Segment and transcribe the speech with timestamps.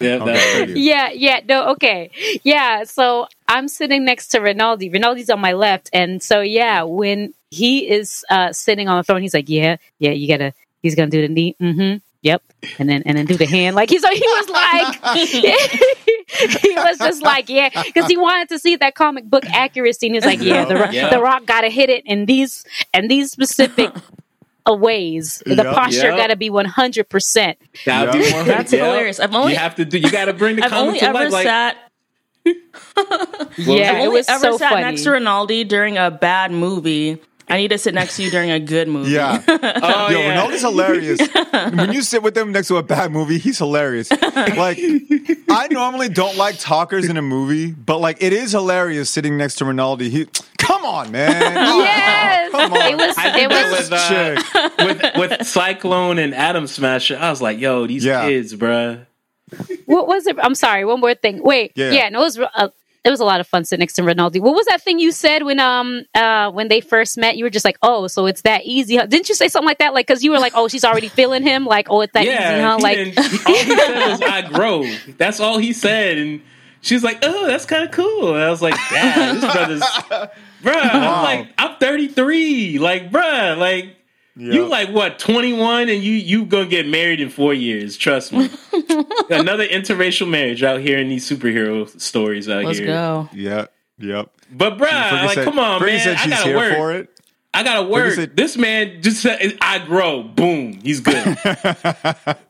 [0.00, 0.72] Yeah, Okay.
[0.74, 2.10] Yeah, yeah, no, okay.
[2.44, 4.90] Yeah, so I'm sitting next to Rinaldi.
[4.90, 5.90] Rinaldi's on my left.
[5.92, 10.10] And so, yeah, when he is uh, sitting on the throne, he's like, yeah, yeah,
[10.12, 11.56] you gotta, he's gonna do the knee.
[11.60, 11.98] Mm-hmm.
[12.22, 12.42] Yep.
[12.78, 13.74] And then, and then do the hand.
[13.76, 15.16] Like, he's, he was like,
[16.62, 20.06] he was just like, yeah, because he wanted to see that comic book accuracy.
[20.06, 21.10] And he's like, yeah, the, Ro- Yeah.
[21.10, 23.90] the rock gotta hit it in these, and these specific
[24.68, 25.42] uh, ways.
[25.46, 25.74] The Yep.
[25.74, 26.16] posture Yep.
[26.16, 27.56] gotta be 100%.
[27.86, 28.34] That'd be Yeah.
[28.36, 28.46] one.
[28.46, 28.84] That's yeah.
[28.84, 29.20] hilarious.
[29.20, 29.98] I've only you have to do.
[29.98, 31.32] You got to bring the I've only to ever life.
[31.32, 31.76] Like, sat
[32.46, 34.82] Yeah, I've it only was ever so sat funny.
[34.82, 37.18] next to Rinaldi during a bad movie.
[37.50, 39.10] I need to sit next to you during a good movie.
[39.12, 39.42] Yeah.
[39.48, 40.36] oh Yo, yeah.
[40.46, 41.18] Ronaldo's hilarious.
[41.74, 44.10] when you sit with him next to a bad movie, he's hilarious.
[44.10, 44.78] Like,
[45.50, 49.54] I normally don't like talkers in a movie, but like, it is hilarious sitting next
[49.56, 50.02] to Ronaldo.
[50.10, 50.26] He,
[50.68, 51.54] come on, man.
[51.54, 52.80] Yes, Come on.
[52.92, 53.14] it was.
[53.18, 53.90] I It that was.
[53.90, 54.84] with, uh,
[55.24, 57.16] with with Cyclone and Atom Smasher.
[57.18, 58.26] I was like, yo, these Yeah.
[58.28, 59.06] kids, bruh.
[59.86, 60.36] What was it?
[60.40, 60.84] I'm sorry.
[60.84, 61.42] One more thing.
[61.42, 61.72] Wait.
[61.74, 61.90] Yeah.
[61.90, 62.08] Yeah.
[62.10, 62.38] no, it was.
[62.38, 62.68] Uh,
[63.04, 64.40] it was a lot of fun sitting next to Rinaldi.
[64.40, 67.36] What was that thing you said when um uh when they first met?
[67.38, 68.96] You were just like, oh, so it's that easy?
[68.96, 69.06] Huh?
[69.06, 69.94] Didn't you say something like that?
[69.94, 71.64] Like, because you were like, oh, she's already feeling him.
[71.64, 72.78] Like, oh, it's that easy, yeah, huh?
[72.82, 72.98] Like,
[73.46, 74.84] all he said was "I grow."
[75.16, 76.42] That's all he said, and
[76.80, 79.80] she was like, "Oh, that's kind of cool." And I was like, "Damn, this brother's,
[80.62, 83.94] bruh." I'm like, I'm 33, like, bruh, like.
[84.40, 84.70] You Yep.
[84.70, 88.48] like what, 21 and you you gonna get married in 4 years, trust me.
[89.30, 92.86] Another interracial marriage out here in these superhero stories out Let's here.
[92.86, 93.28] go.
[93.32, 93.72] Yep.
[93.98, 94.30] Yep.
[94.52, 96.00] But bruh, Fergie like said- come on, Fergie man.
[96.04, 96.72] said I gotta here work.
[96.76, 97.20] for it.
[97.52, 98.12] I gotta work.
[98.12, 100.22] said- this man just said I grow.
[100.22, 100.74] Boom.
[100.84, 101.36] He's good.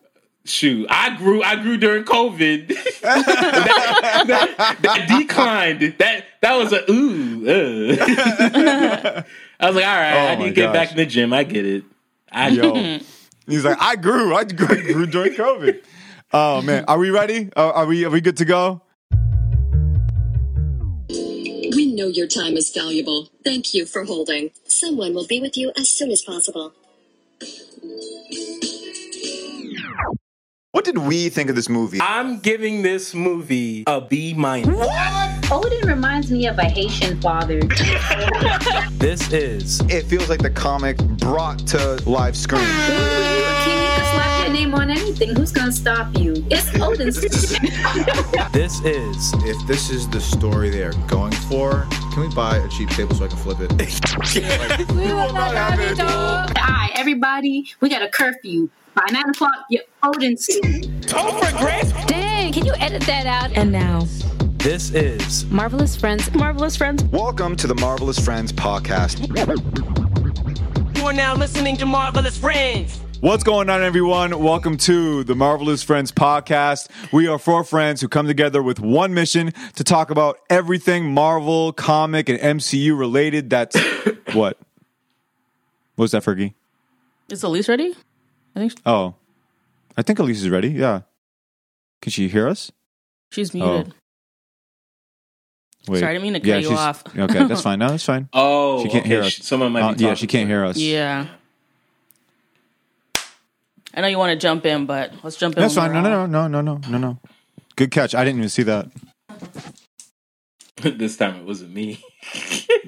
[0.48, 0.86] Shoot.
[0.88, 2.68] I grew I grew during COVID.
[3.02, 4.24] that,
[4.56, 5.94] that- that declined.
[5.98, 7.46] That that was a ooh.
[7.48, 9.22] uh.
[9.60, 10.92] I was like, all right, Oh I my need to get back gosh.
[10.92, 11.32] in the gym.
[11.32, 11.84] I get it.
[12.30, 12.98] I Yo.
[13.46, 14.34] He's like, I grew.
[14.34, 15.82] I grew, grew during COVID.
[16.32, 17.50] Oh man, are we ready?
[17.56, 18.04] Uh, are we?
[18.04, 18.82] Are we good to go?
[21.10, 23.28] We know your time is valuable.
[23.44, 24.50] Thank you for holding.
[24.66, 26.72] Someone will be with you as soon as possible.
[30.72, 31.98] What did we think of this movie?
[31.98, 34.76] I'm giving this movie a B minus.
[34.76, 35.50] What?
[35.50, 37.60] Odin reminds me of a Haitian father.
[38.98, 42.60] This is It feels like the comic brought to live screen.
[44.58, 45.36] Name on anything.
[45.36, 46.34] Who's gonna stop you?
[46.50, 47.20] It's Odin's.
[48.52, 52.68] this is If this is the story they are going for, can we buy a
[52.68, 53.70] cheap table so I can flip it?
[56.10, 58.68] Alright, everybody, we got a curfew.
[58.94, 60.48] By nine o'clock, your Odin's.
[61.14, 61.92] Oh, for grace.
[62.06, 63.56] Dang, can you edit that out?
[63.56, 64.08] And now,
[64.56, 66.34] this is Marvelous Friends.
[66.34, 67.04] marvelous friends.
[67.04, 69.24] Welcome to the Marvelous Friends podcast.
[70.98, 72.98] You are now listening to Marvelous Friends.
[73.20, 74.38] What's going on, everyone?
[74.42, 76.88] Welcome to the Marvelous Friends podcast.
[77.12, 81.72] We are four friends who come together with one mission to talk about everything Marvel,
[81.72, 83.50] comic, and MCU related.
[83.50, 83.76] That's
[84.32, 84.56] what?
[85.96, 86.54] What's was that, Fergie?
[87.28, 87.96] Is Elise ready?
[88.54, 89.14] I think Oh,
[89.96, 90.68] I think Elise is ready.
[90.68, 91.00] Yeah.
[92.00, 92.70] Can she hear us?
[93.32, 93.92] she's muted.
[95.88, 96.00] Wait.
[96.00, 97.02] Sorry, I didn't mean to cut you she's- off.
[97.18, 97.78] okay, that's fine.
[97.80, 98.28] No, that's fine.
[98.32, 99.32] Oh, She can't okay, hear us.
[99.32, 100.60] sh- Someone might Uh, be yeah, she can't to her.
[100.62, 100.76] hear us.
[100.76, 101.26] Yeah.
[103.98, 105.62] I know you want to jump in, but let's jump in.
[105.62, 105.92] That's fine.
[105.92, 107.18] we're No, no, no, no, no, no, no.
[107.74, 108.14] Good catch.
[108.14, 108.86] I didn't even see that.
[110.76, 112.00] this time it wasn't me.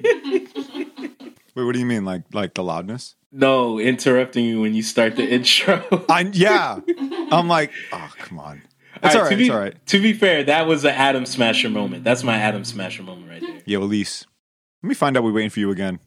[1.53, 2.05] Wait, what do you mean?
[2.05, 3.15] Like, like the loudness?
[3.29, 5.83] No, interrupting you when you start the intro.
[6.07, 6.79] I yeah.
[7.29, 8.61] I'm like, oh, come on.
[9.03, 9.31] It's all right.
[9.31, 9.85] to be, It's all right.
[9.87, 12.05] To be fair, that was an Atom Smasher moment.
[12.05, 13.61] That's my Atom Smasher moment right there.
[13.65, 14.25] Yo, Elise.
[14.81, 15.99] Let me find out we're waiting for you again.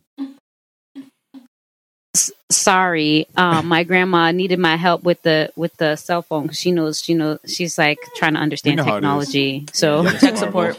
[2.54, 7.03] Sorry, um, my grandma needed my help with the with the cell phone she knows
[7.03, 9.00] she knows she's like trying to understand know how it is.
[9.31, 9.66] technology.
[9.72, 10.78] So Yeah, Tech support.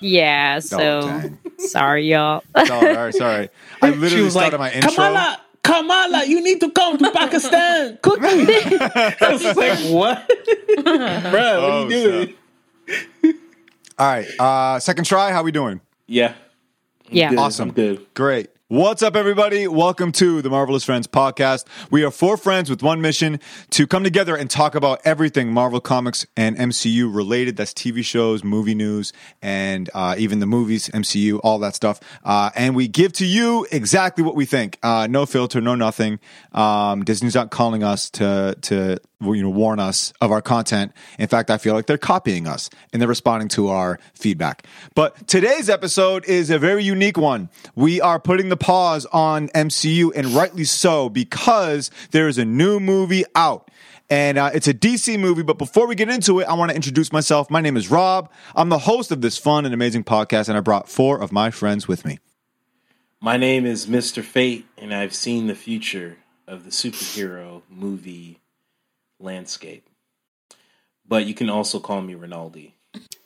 [0.00, 0.78] yeah, so
[1.22, 2.42] Oh, sorry, y'all.
[2.56, 3.08] It's all right.
[3.08, 3.50] It's all right.
[3.82, 4.90] I literally started my intro.
[4.92, 8.46] Kamala, Kamala, you need to come to Pakistan quickly.
[8.48, 10.28] I was like, what?
[10.76, 13.34] Bro, what Oh, are you doing?
[13.98, 14.26] All right.
[14.40, 15.30] Uh, second try.
[15.32, 15.80] How we doing?
[16.06, 16.34] Yeah.
[17.10, 17.30] Yeah.
[17.30, 17.68] Good, Awesome.
[17.70, 18.06] I'm good.
[18.14, 18.48] Great.
[18.68, 19.68] What's up, everybody?
[19.68, 21.66] Welcome to the Marvelous Friends podcast.
[21.90, 23.40] We are four friends with one mission
[23.72, 27.58] to come together and talk about everything Marvel Comics and MCU related.
[27.58, 29.12] That's TV shows, movie news,
[29.42, 32.00] and uh, even the movies, MCU, all that stuff.
[32.24, 34.78] Uh, and we give to you exactly what we think.
[34.82, 36.18] Uh, no filter, no nothing.
[36.52, 40.92] Um, Disney's not calling us to to you know warn us of our content.
[41.18, 44.66] In fact, I feel like they're copying us and they're responding to our feedback.
[44.94, 47.48] But today's episode is a very unique one.
[47.74, 52.80] We are putting the pause on MCU and rightly so because there is a new
[52.80, 53.70] movie out.
[54.10, 55.42] and uh, it's a DC movie.
[55.42, 57.50] But before we get into it, I want to introduce myself.
[57.50, 58.30] My name is Rob.
[58.54, 61.50] I'm the host of this fun and amazing podcast, and I brought four of my
[61.50, 62.18] friends with me.
[63.20, 64.22] My name is Mr.
[64.22, 68.40] Fate, and I've seen the future of the superhero movie
[69.18, 69.86] landscape.
[71.08, 72.74] But you can also call me Rinaldi.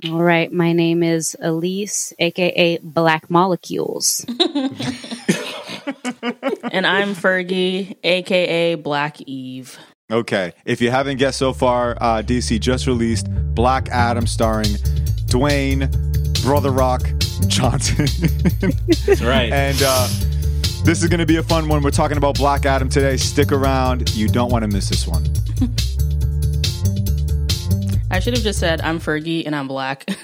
[0.09, 4.25] All right, my name is Elise, aka Black Molecules.
[6.73, 9.79] And I'm Fergie, aka Black Eve.
[10.11, 14.71] Okay, if you haven't guessed so far, uh, DC just released Black Adam starring
[15.27, 15.91] Dwayne
[16.43, 17.03] Brother Rock
[17.47, 18.07] Johnson.
[19.07, 19.53] That's right.
[19.53, 20.09] and uh,
[20.85, 21.83] this is going to be a fun one.
[21.83, 23.17] We're talking about Black Adam today.
[23.19, 24.15] Stick around.
[24.17, 25.25] You don't want to miss this one.
[28.11, 30.09] I should have just said I'm Fergie and I'm black.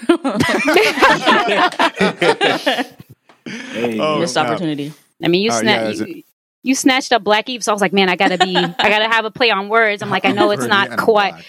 [3.44, 4.42] hey, Oh, Missed no.
[4.42, 4.92] opportunity.
[5.22, 6.22] I mean, you Oh, sna- yeah, is you,
[6.62, 9.08] you snatched up Black Eve, so I was like, man, I gotta be, I gotta
[9.08, 10.02] have a play on words.
[10.02, 11.44] I'm like, I know it's not quite, black.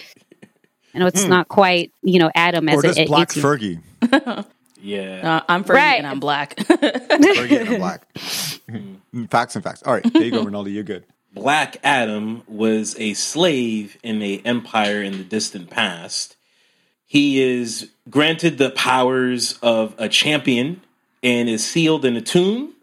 [0.94, 1.30] I know it's hmm.
[1.30, 3.82] not quite, you know, Adam as Or just it, Black it's- Fergie.
[4.82, 5.38] yeah.
[5.38, 5.98] Uh, I'm Fergie Right.
[5.98, 6.56] and I'm black.
[6.58, 8.06] Fergie and I'm black.
[8.70, 8.96] Hmm.
[9.14, 9.84] Mm, facts and facts.
[9.84, 10.72] All right, there you go, Ronaldo.
[10.74, 11.06] You're good.
[11.34, 16.36] Black Adam was a slave in a empire in the distant past.
[17.06, 20.82] He is granted the powers of a champion
[21.22, 22.74] and is sealed in a tomb.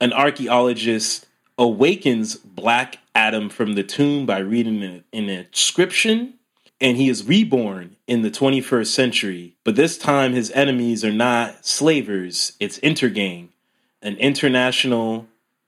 [0.00, 1.26] An archaeologist
[1.58, 6.34] awakens Black Adam from the tomb by reading an, an inscription,
[6.80, 9.54] and he is reborn in the 21st century.
[9.62, 13.48] But this time, his enemies are not slavers, it's Intergang,
[14.00, 15.26] an international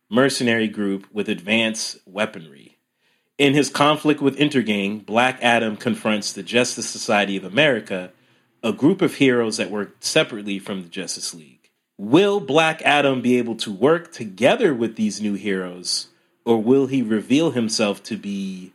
[0.09, 2.79] mercenary group with advanced weaponry.
[3.37, 8.13] In his conflict with Intergang, Black Adam confronts the Justice Society of America,
[8.63, 11.52] a group of heroes that work separately from the Justice League.
[12.03, 16.09] Will Black Adam be able to work together with these new heroes,
[16.45, 18.73] or will he reveal himself to be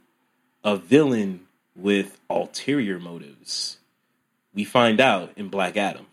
[0.63, 1.41] a villain
[1.75, 3.79] with ulterior motives?
[4.53, 6.05] We find out in Black Adam.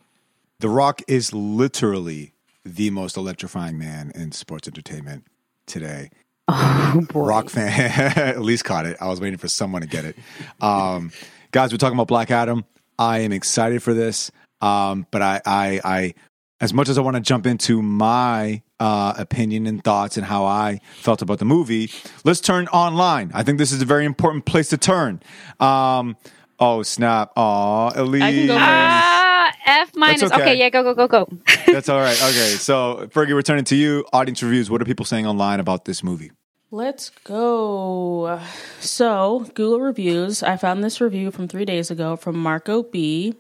[0.58, 2.32] The Rock is literally
[2.64, 5.25] the most electrifying man in sports entertainment
[5.66, 6.11] today.
[6.49, 7.26] Oh boy.
[7.26, 7.70] Rock fan,
[8.16, 8.96] at least caught it.
[9.00, 10.16] I was waiting for someone to get it.
[10.61, 11.12] Um,
[11.52, 12.64] guys, we're talking about Black Adam.
[12.99, 14.31] I am excited for this,
[14.61, 16.14] um, but I, I, I,
[16.61, 20.45] as much as I want to jump into my uh, opinion and thoughts and how
[20.45, 21.91] I felt about the movie,
[22.25, 23.31] let's turn online.
[23.35, 25.21] I think this is a very important place to turn.
[25.61, 26.17] Um,
[26.59, 27.33] oh snap!
[27.37, 28.23] Aw, Elise.
[28.23, 28.65] I can go first.
[28.67, 30.23] Ah, F minus.
[30.23, 30.43] okay.
[30.43, 30.59] Okay.
[30.59, 31.29] yeah, go, go, go, go.
[31.67, 32.21] That's all right.
[32.23, 34.05] Okay, so Fergie, returning to you.
[34.12, 34.71] Audience reviews.
[34.71, 36.31] What are people saying online about this movie?
[36.71, 38.41] Let's go.
[38.81, 40.43] So, Google reviews.
[40.43, 43.35] I found this review from three days ago from Marco B.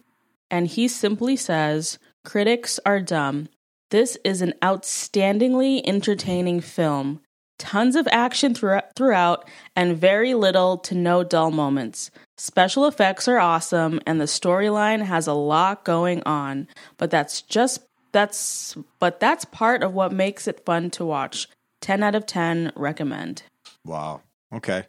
[0.52, 3.48] And he simply says Critics are dumb.
[3.90, 7.20] This is an outstandingly entertaining film.
[7.58, 12.10] Tons of action thro- throughout and very little to no dull moments.
[12.36, 16.66] Special effects are awesome and the storyline has a lot going on,
[16.96, 17.80] but that's just
[18.10, 21.48] that's but that's part of what makes it fun to watch.
[21.80, 23.42] 10 out of 10 recommend.
[23.84, 24.22] Wow.
[24.52, 24.86] Okay.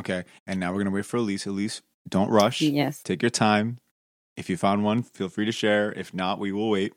[0.00, 0.24] Okay.
[0.46, 1.46] And now we're gonna wait for Elise.
[1.46, 2.60] Elise, don't rush.
[2.60, 3.02] Yes.
[3.02, 3.78] Take your time.
[4.36, 5.92] If you found one, feel free to share.
[5.92, 6.92] If not, we will wait.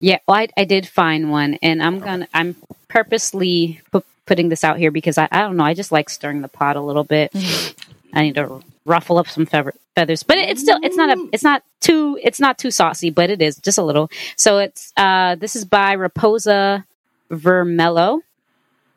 [0.00, 2.56] Yeah, well, I, I did find one, and I'm gonna I'm
[2.88, 6.42] purposely pu- putting this out here because I, I don't know I just like stirring
[6.42, 7.32] the pot a little bit.
[8.12, 11.28] I need to ruffle up some feather, feathers, but it, it's still it's not a
[11.32, 14.10] it's not too it's not too saucy, but it is just a little.
[14.36, 16.84] So it's uh this is by Raposa
[17.30, 18.20] Vermello,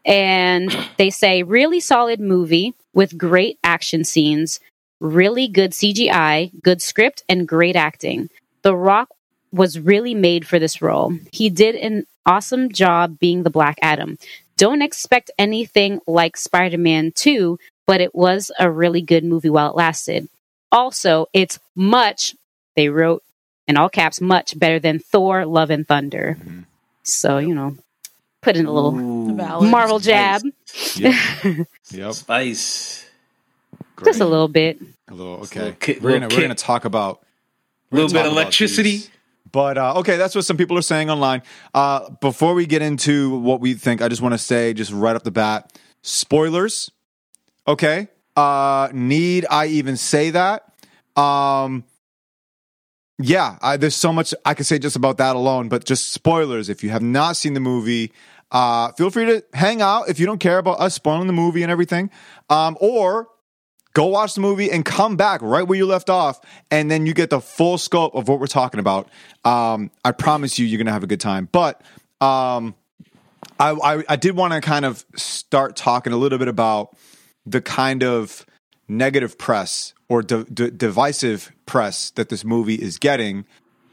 [0.05, 4.59] and they say really solid movie with great action scenes,
[5.03, 8.29] really good CGI, good script, and great acting.
[8.61, 9.09] The Rock
[9.51, 11.13] was really made for this role.
[11.31, 14.17] He did an awesome job being the Black Adam.
[14.57, 19.69] Don't expect anything like Spider Man 2, but it was a really good movie while
[19.69, 20.29] it lasted.
[20.71, 22.35] Also, it's much,
[22.75, 23.23] they wrote
[23.67, 26.37] in all caps, much better than Thor Love and Thunder.
[26.39, 26.59] Mm-hmm.
[27.03, 27.75] So, you know,
[28.41, 29.69] put in a little Ooh, Valid.
[29.69, 30.41] Marvel jab,
[30.95, 31.13] Yep.
[31.91, 32.13] yep.
[32.13, 33.05] spice.
[34.03, 34.79] Just a little bit.
[35.09, 35.59] A little a okay.
[35.59, 37.23] little kick- we're gonna we're gonna talk about
[37.91, 39.03] A little bit of electricity.
[39.51, 41.43] But uh, okay, that's what some people are saying online.
[41.73, 45.15] Uh, before we get into what we think, I just want to say, just right
[45.15, 46.91] off the bat, spoilers.
[47.67, 50.73] Okay, uh, need I even say that?
[51.15, 51.83] Um,
[53.19, 55.69] yeah, I, there's so much I could say just about that alone.
[55.69, 56.67] But just spoilers.
[56.67, 58.11] If you have not seen the movie,
[58.51, 61.61] uh, feel free to hang out if you don't care about us spoiling the movie
[61.61, 62.09] and everything,
[62.49, 63.27] um, or
[63.93, 66.39] go watch the movie and come back right where you left off
[66.71, 69.07] and then you get the full scope of what we're talking about
[69.45, 71.81] um, i promise you you're gonna have a good time but
[72.21, 72.75] um,
[73.59, 76.95] I, I, I did want to kind of start talking a little bit about
[77.45, 78.45] the kind of
[78.87, 83.45] negative press or di- di- divisive press that this movie is getting,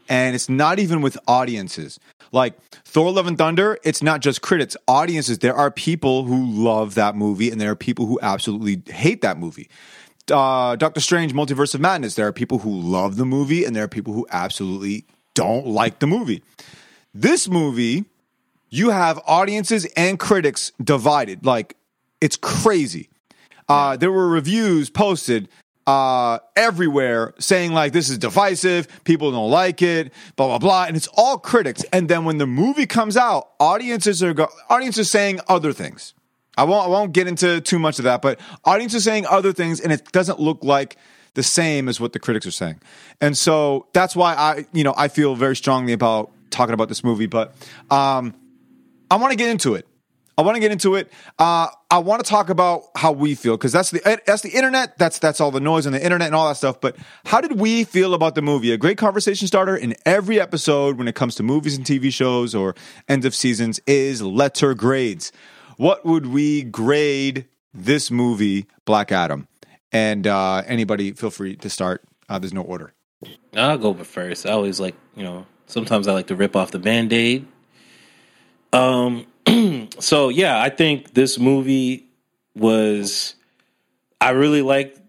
[0.09, 1.99] and it's not even with audiences.
[2.31, 5.39] Like Thor: Love and Thunder, it's not just critics, audiences.
[5.39, 9.37] There are people who love that movie, and there are people who absolutely hate that
[9.37, 9.69] movie.
[10.31, 12.15] Uh, Doctor Strange: Multiverse of Madness.
[12.15, 15.99] There are people who love the movie, and there are people who absolutely don't like
[15.99, 16.43] the movie.
[17.13, 18.05] This movie,
[18.69, 21.45] you have audiences and critics divided.
[21.45, 21.75] Like
[22.21, 23.09] it's crazy.
[23.67, 25.47] Uh, there were reviews posted
[25.87, 30.95] uh, everywhere saying like this is divisive, people don't like it, blah blah blah, and
[30.95, 31.83] it's all critics.
[31.91, 36.13] And then when the movie comes out, audiences are go- audiences saying other things.
[36.57, 39.79] I won't I won't get into too much of that, but audiences saying other things,
[39.79, 40.97] and it doesn't look like
[41.33, 42.79] the same as what the critics are saying.
[43.19, 47.03] And so that's why I you know I feel very strongly about talking about this
[47.03, 47.25] movie.
[47.25, 47.55] But
[47.89, 48.35] um,
[49.09, 49.87] I want to get into it.
[50.37, 51.11] I want to get into it.
[51.37, 54.97] Uh, I want to talk about how we feel because that's the that's the internet.
[54.97, 56.79] That's that's all the noise on the internet and all that stuff.
[56.79, 56.95] But
[57.25, 58.71] how did we feel about the movie?
[58.71, 62.55] A great conversation starter in every episode when it comes to movies and TV shows
[62.55, 62.75] or
[63.07, 65.31] end of seasons is letter grades.
[65.77, 69.47] What would we grade this movie, Black Adam?
[69.91, 72.03] And uh, anybody, feel free to start.
[72.29, 72.93] Uh, there's no order.
[73.55, 74.45] I'll go first.
[74.45, 77.45] I always like, you know, sometimes I like to rip off the band aid.
[78.71, 79.25] Um,
[79.99, 82.07] so yeah, I think this movie
[82.55, 83.35] was.
[84.19, 84.99] I really liked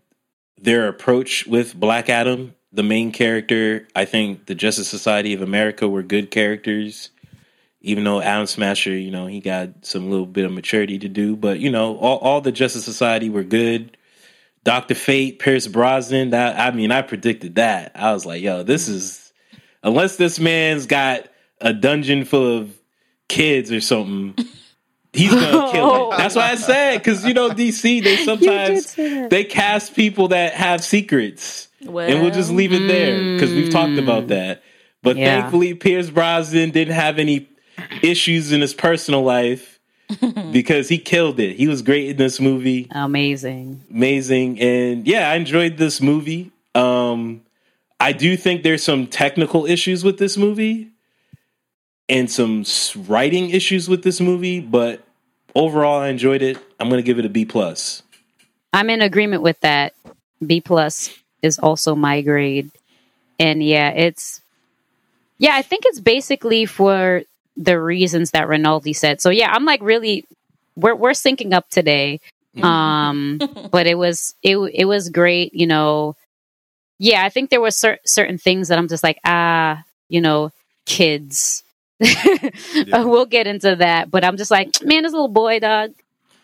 [0.59, 3.87] their approach with Black Adam, the main character.
[3.95, 7.11] I think the Justice Society of America were good characters,
[7.83, 11.37] even though Atom Smasher, you know, he got some little bit of maturity to do.
[11.37, 13.97] But you know, all, all the Justice Society were good.
[14.65, 16.31] Doctor Fate, Pierce Brosnan.
[16.31, 17.93] That I mean, I predicted that.
[17.95, 19.33] I was like, yo, this is
[19.83, 21.29] unless this man's got
[21.61, 22.79] a dungeon full of
[23.29, 24.47] kids or something.
[25.13, 26.17] He's gonna kill it.
[26.17, 30.83] That's why I said because you know DC they sometimes they cast people that have
[30.83, 34.63] secrets and we'll just leave it there because we've talked about that.
[35.03, 35.41] But Yeah.
[35.41, 37.49] thankfully, Pierce Brosnan didn't have any
[38.03, 39.81] issues in his personal life
[40.53, 41.57] because he killed it.
[41.57, 43.83] He was great in this movie Amazing.
[43.91, 47.41] amazing and yeah i enjoyed this movie um
[47.99, 50.92] i do think there's some technical issues with this movie
[52.13, 52.65] and some
[53.09, 55.03] writing issues with this movie but
[55.55, 58.03] overall i enjoyed it i'm gonna give it a b plus
[58.73, 59.95] I'm in agreement with that.
[60.45, 61.11] B plus
[61.43, 62.71] is also my grade.
[63.39, 64.41] And yeah, it's
[65.39, 67.23] yeah, I think it's basically for
[67.57, 69.21] the reasons that Rinaldi said.
[69.21, 70.27] So yeah, I'm like really
[70.77, 72.21] we're we're syncing up today.
[72.63, 73.41] Um
[73.71, 76.17] but it was it it was great, you know.
[76.99, 80.53] Yeah, I think there were cer- certain things that I'm just like, ah, you know,
[80.87, 81.65] kids.
[82.93, 85.93] we'll get into that, but I'm just like, man, this little boy, dog.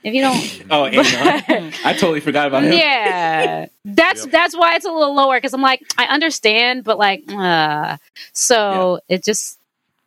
[0.05, 2.73] If you don't oh and I, totally forgot about him.
[2.73, 3.67] Yeah.
[3.85, 7.97] That's that's why it's a little lower because i'm like i understand but like uh
[8.33, 9.59] so it just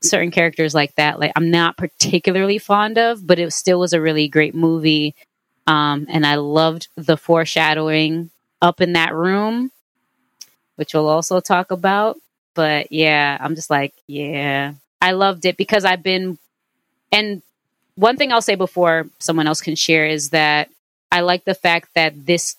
[0.02, 4.02] certain characters like that like i'm not particularly fond of but it still was a
[4.02, 5.14] really great movie.
[5.68, 8.30] Um and i loved the foreshadowing
[8.62, 9.72] up in that room
[10.76, 12.18] which we'll also talk about
[12.54, 16.38] but yeah i'm just like yeah i loved it because i've been
[17.12, 17.42] and
[17.96, 20.70] one thing I'll say before someone else can share is that
[21.12, 22.56] I like the fact that this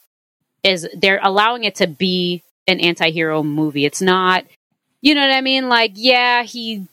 [0.63, 3.85] is they're allowing it to be an anti-hero movie.
[3.85, 4.45] It's not
[5.01, 5.69] you know what I mean?
[5.69, 6.87] Like, yeah, he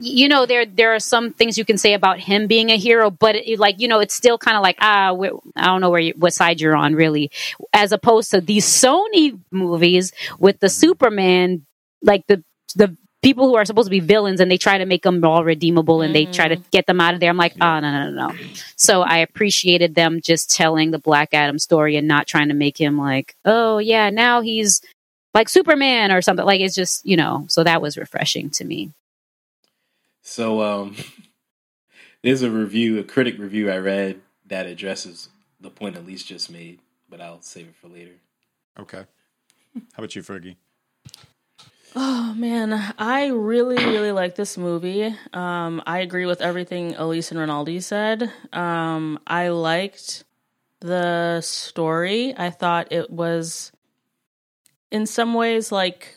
[0.00, 3.10] you know there there are some things you can say about him being a hero,
[3.10, 5.16] but it, like you know it's still kind of like ah
[5.56, 7.30] I don't know where you, what side you're on really,
[7.72, 11.64] as opposed to these Sony movies with the Superman
[12.02, 12.42] like the
[12.74, 15.44] the people who are supposed to be villains and they try to make them all
[15.44, 17.30] redeemable and they try to get them out of there.
[17.30, 18.34] I'm like, oh no no no no.
[18.76, 22.78] So I appreciated them just telling the Black Adam story and not trying to make
[22.80, 24.80] him like, oh yeah, now he's
[25.34, 26.46] like Superman or something.
[26.46, 27.46] Like it's just you know.
[27.48, 28.92] So that was refreshing to me.
[30.22, 30.96] so um
[32.22, 35.28] there's a review a critic review i read that addresses
[35.60, 36.78] the point elise just made
[37.10, 38.12] but i'll save it for later
[38.78, 39.04] Okay.
[39.92, 40.56] How about you, Fergie?
[41.96, 45.14] Oh man, I really, really like this movie.
[45.32, 48.32] Um, I agree with everything Elise and Rinaldi said.
[48.52, 50.24] Um, I liked
[50.80, 52.34] the story.
[52.36, 53.70] I thought it was,
[54.90, 56.16] in some ways, like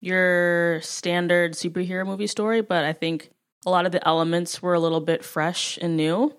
[0.00, 3.30] your standard superhero movie story, but I think
[3.64, 6.34] a lot of the elements were a little bit fresh and new.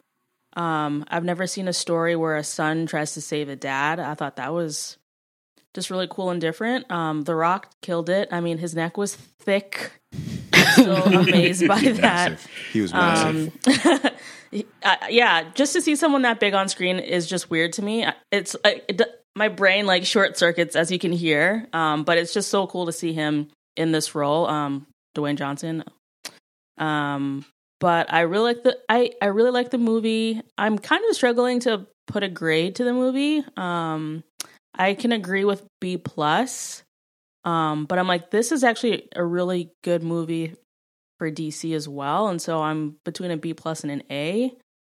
[0.57, 4.01] Um, I've never seen a story where a son tries to save a dad.
[4.01, 4.97] I thought that was
[5.73, 6.89] just really cool and different.
[6.91, 8.29] Um, the Rock killed it.
[8.31, 9.91] I mean, his neck was thick.
[10.53, 12.01] I'm Still amazed by that.
[12.01, 12.47] Massive.
[12.71, 13.53] He was massive.
[13.67, 17.81] Um, uh, yeah, just to see someone that big on screen is just weird to
[17.81, 18.05] me.
[18.31, 19.01] It's it,
[19.35, 21.67] my brain like short circuits as you can hear.
[21.73, 25.83] Um, but it's just so cool to see him in this role, um, Dwayne Johnson.
[26.77, 27.45] Um,
[27.79, 30.41] but I really like the I I really like the movie.
[30.57, 33.43] I'm kind of struggling to put a grade to the movie.
[33.57, 34.23] Um,
[34.75, 36.83] I can agree with B plus.
[37.45, 40.55] Um, but I'm like, this is actually a really good movie
[41.19, 44.53] for DC as well, and so I'm between a B plus and an A.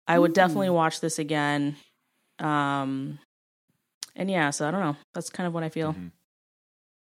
[0.07, 1.77] I would definitely watch this again.
[2.39, 3.19] Um,
[4.15, 4.97] and yeah, so I don't know.
[5.15, 5.93] That's kind of what I feel.
[5.93, 6.13] Mhm.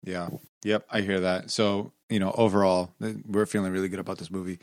[0.05, 0.29] Yeah.
[0.65, 0.87] Yep.
[0.91, 1.51] I hear that.
[1.51, 2.93] So, you know, overall,
[3.27, 4.59] we're feeling really good about this movie.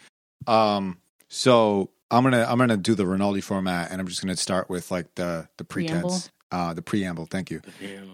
[0.47, 0.97] Um,
[1.27, 4.91] so I'm gonna I'm gonna do the Rinaldi format, and I'm just gonna start with
[4.91, 6.29] like the the pretense.
[6.51, 7.25] Uh, the preamble.
[7.25, 7.61] Thank you.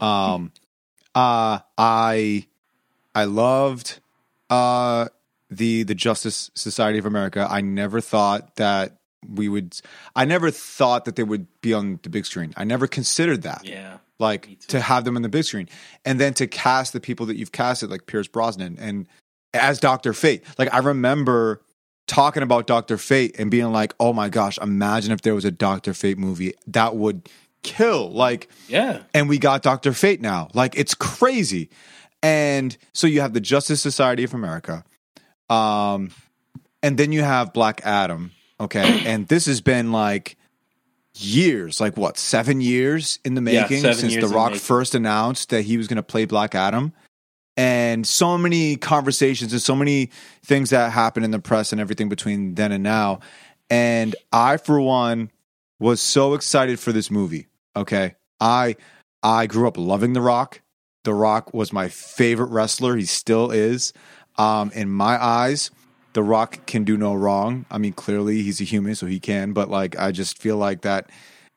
[0.01, 0.51] Um,
[1.13, 2.45] uh, I
[3.13, 3.99] I loved
[4.49, 5.07] uh
[5.49, 7.47] the the Justice Society of America.
[7.49, 9.79] I never thought that we would.
[10.15, 12.53] I never thought that they would be on the big screen.
[12.57, 13.97] I never considered that Yeah.
[14.19, 15.67] Like to have them on the big screen
[16.05, 19.07] and then to cast the people that you've casted like Pierce Brosnan and
[19.53, 20.13] as Dr.
[20.13, 21.61] Fate like I remember
[22.07, 22.97] talking about Dr.
[22.97, 25.93] Fate and being like oh my gosh imagine if there was a Dr.
[25.93, 27.27] Fate movie that would
[27.65, 29.01] kill like Yeah.
[29.13, 29.91] and we got Dr.
[29.91, 31.69] Fate now like it's crazy
[32.23, 34.83] and so you have the Justice Society of America
[35.49, 36.11] um
[36.81, 40.37] and then you have Black Adam okay and this has been like
[41.17, 45.61] years, like what, seven years in the making seven since The Rock first announced that
[45.61, 46.93] he was going to play Black Adam.
[47.57, 50.11] And so many conversations and so many
[50.43, 53.21] things that happened in the press and everything between then and now.
[53.69, 55.31] And I, for one,
[55.79, 57.47] was so excited for this movie.
[57.75, 58.15] Okay.
[58.39, 58.75] I
[59.23, 60.61] I grew up loving The Rock.
[61.03, 62.95] The Rock was my favorite wrestler.
[62.95, 63.93] He still is.
[64.37, 65.71] Um, in my eyes,
[66.13, 67.65] The Rock can do no wrong.
[67.71, 69.53] I mean, clearly he's a human, so he can.
[69.53, 71.09] But like, I just feel like that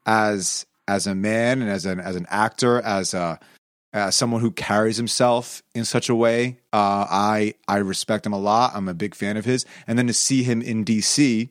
[0.07, 3.39] as as a man and as an as an actor, as a
[3.93, 8.39] as someone who carries himself in such a way, uh, I I respect him a
[8.39, 8.73] lot.
[8.75, 9.65] I'm a big fan of his.
[9.87, 11.49] And then to see him in DC,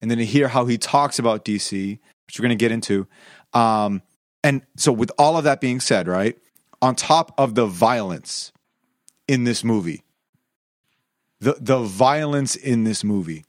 [0.00, 3.06] and then to hear how he talks about DC, which we're going to get into.
[3.54, 4.02] Um,
[4.44, 6.36] and so, with all of that being said, right
[6.80, 8.52] on top of the violence
[9.28, 10.02] in this movie,
[11.40, 13.44] the the violence in this movie,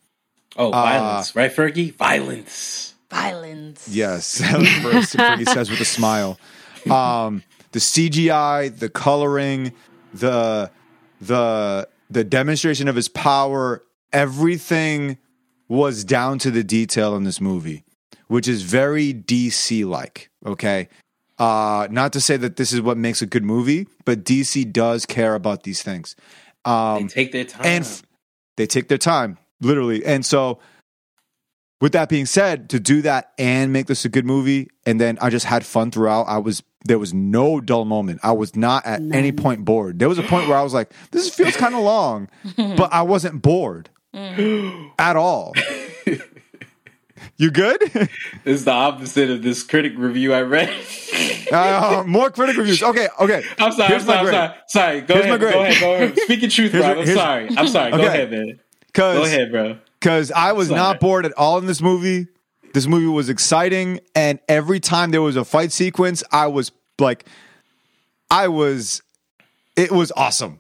[0.56, 1.94] Oh, Uh, violence, right, Fergie?
[1.96, 2.94] Violence.
[3.10, 3.88] Violence.
[3.89, 4.42] yes,
[4.82, 6.39] first he says with a smile.
[6.89, 9.72] Um, the CGI, the coloring,
[10.13, 10.70] the
[11.22, 15.18] the the demonstration of his power, everything
[15.68, 17.84] was down to the detail in this movie,
[18.28, 20.30] which is very DC like.
[20.46, 20.90] Okay.
[21.40, 25.06] Uh, not to say that this is what makes a good movie, but DC does
[25.06, 26.16] care about these things.
[26.64, 27.62] Um, they take their time.
[27.66, 28.04] and f-
[28.56, 30.06] they take their time, literally.
[30.06, 30.60] And so,
[31.82, 35.18] with that being said, to do that and make this a good movie, and then
[35.20, 36.24] I just had fun throughout.
[36.24, 38.20] I was there was no dull moment.
[38.24, 40.00] I was not at any point bored.
[40.00, 43.02] There was a point where I was like, "This feels kind of long," but I
[43.02, 45.54] wasn't bored at all.
[47.38, 48.10] you good?
[48.46, 50.70] is the opposite of this critic review I read.
[51.52, 52.82] uh, more critic reviews.
[52.84, 53.44] Okay, okay.
[53.60, 53.88] I'm sorry.
[53.90, 54.20] Here's I'm sorry.
[54.20, 54.56] I'm sorry.
[54.68, 55.02] Sorry.
[55.02, 55.40] Go Here's ahead.
[55.40, 55.80] Go ahead.
[55.80, 56.20] Go ahead.
[56.20, 56.82] Speak your truth, bro.
[56.84, 57.50] I'm sorry.
[57.58, 57.92] I'm sorry.
[57.92, 58.08] Go Okay.
[58.08, 58.60] ahead, man.
[58.94, 59.78] Go ahead, bro.
[60.00, 60.80] because I was Sorry.
[60.80, 62.28] not bored at all in this movie.
[62.74, 67.26] This movie was exciting, and every time there was a fight sequence, I was like,
[68.32, 69.02] I was,
[69.76, 70.60] it was awesome.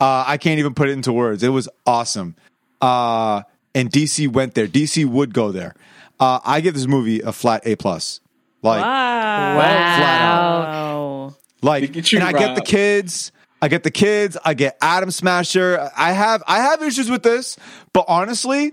[0.00, 1.42] Uh, I can't even put it into words.
[1.44, 2.34] It was awesome.
[2.80, 3.42] Uh,
[3.76, 4.66] and DC went there.
[4.66, 5.74] DC would go there.
[6.22, 8.20] Uh, I give this movie a flat A plus.
[8.62, 9.54] Like, Wow.
[9.56, 10.62] flat out.
[10.62, 11.34] Wow.
[11.62, 13.32] like, Look at and I get the kids.
[13.60, 14.36] I get the kids.
[14.44, 15.90] I get Atom Smasher.
[15.96, 17.56] I have I have issues with this,
[17.92, 18.72] but honestly,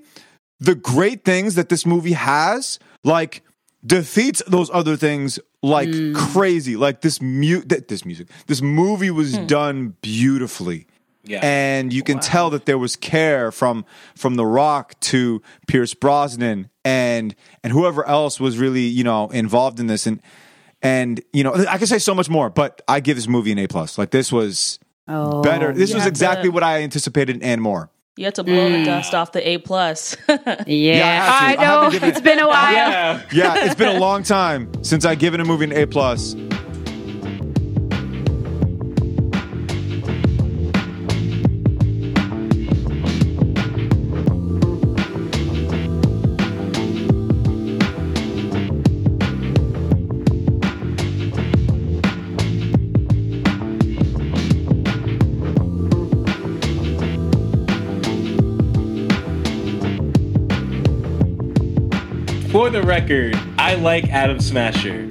[0.59, 3.43] the great things that this movie has, like
[3.85, 6.75] defeats those other things like crazy.
[6.75, 10.85] Like this mute this music, this movie was done beautifully.
[11.23, 11.39] Yeah.
[11.43, 16.69] And you can tell that there was care from from The Rock to Pierce Brosnan
[16.85, 20.21] and and whoever else was really you know involved in this and
[20.81, 23.59] and you know I could say so much more, but I give this movie an
[23.59, 23.97] A plus.
[23.97, 24.79] Like this was
[25.11, 25.73] Oh, better.
[25.73, 27.89] This was exactly to- what I anticipated and more.
[28.15, 28.85] You had to blow the mm.
[28.85, 30.15] dust off the A plus.
[30.27, 30.35] Yeah,
[30.67, 31.45] Yeah, I.
[31.45, 31.89] I I know.
[31.89, 32.73] haven't it's been a while.
[32.73, 33.21] yeah.
[33.31, 36.35] Yeah, it's been a long time since I've given a movie an A plus.
[62.69, 65.07] For the record, I like Atom Smasher.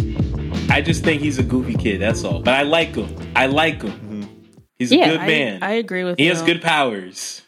[0.70, 2.00] I I just think he's a goofy kid.
[2.00, 2.38] That's all.
[2.40, 3.12] But I like him.
[3.34, 3.90] I like him.
[3.90, 4.52] Mm-hmm.
[4.78, 5.62] He's a Yeah, good I, man.
[5.64, 6.16] I agree with him.
[6.18, 6.34] he you.
[6.34, 7.42] has good powers.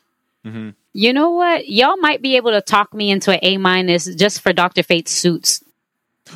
[0.44, 0.70] Mm-hmm.
[0.94, 1.68] You know what?
[1.68, 5.12] Y'all might be able to talk me into an A minus just for Doctor Fate's
[5.12, 5.62] suits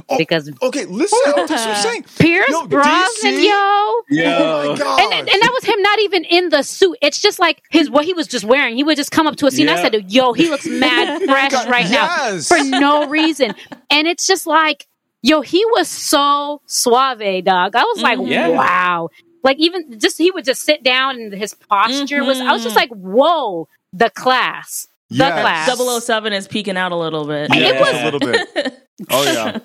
[0.09, 1.19] Oh, because okay, listen.
[1.25, 2.05] That's what I'm saying.
[2.19, 3.45] Pierce Yo, Brosnan, DC?
[3.45, 3.53] yo.
[3.53, 5.01] Oh my god!
[5.13, 6.99] And, and that was him not even in the suit.
[7.01, 8.77] It's just like his what he was just wearing.
[8.77, 9.69] He would just come up to a scene.
[9.69, 12.51] I said, "Yo, he looks mad fresh right Yes.
[12.51, 13.55] now for no reason."
[13.91, 14.87] And it's just like,
[15.23, 17.77] yo, he was so suave, dog.
[17.77, 18.31] I was like, mm-hmm.
[18.33, 18.49] Yeah.
[18.49, 19.09] wow.
[19.43, 22.41] Like even just he would just sit down and his posture was.
[22.41, 22.91] I was just mm-hmm.
[22.91, 25.69] like, whoa, the class, the Yes.
[25.69, 26.05] class.
[26.05, 27.51] 007 is peeking out a little bit.
[27.53, 27.61] Yeah.
[27.61, 28.81] Yeah, It was- just a little bit.
[29.11, 29.59] Oh yeah,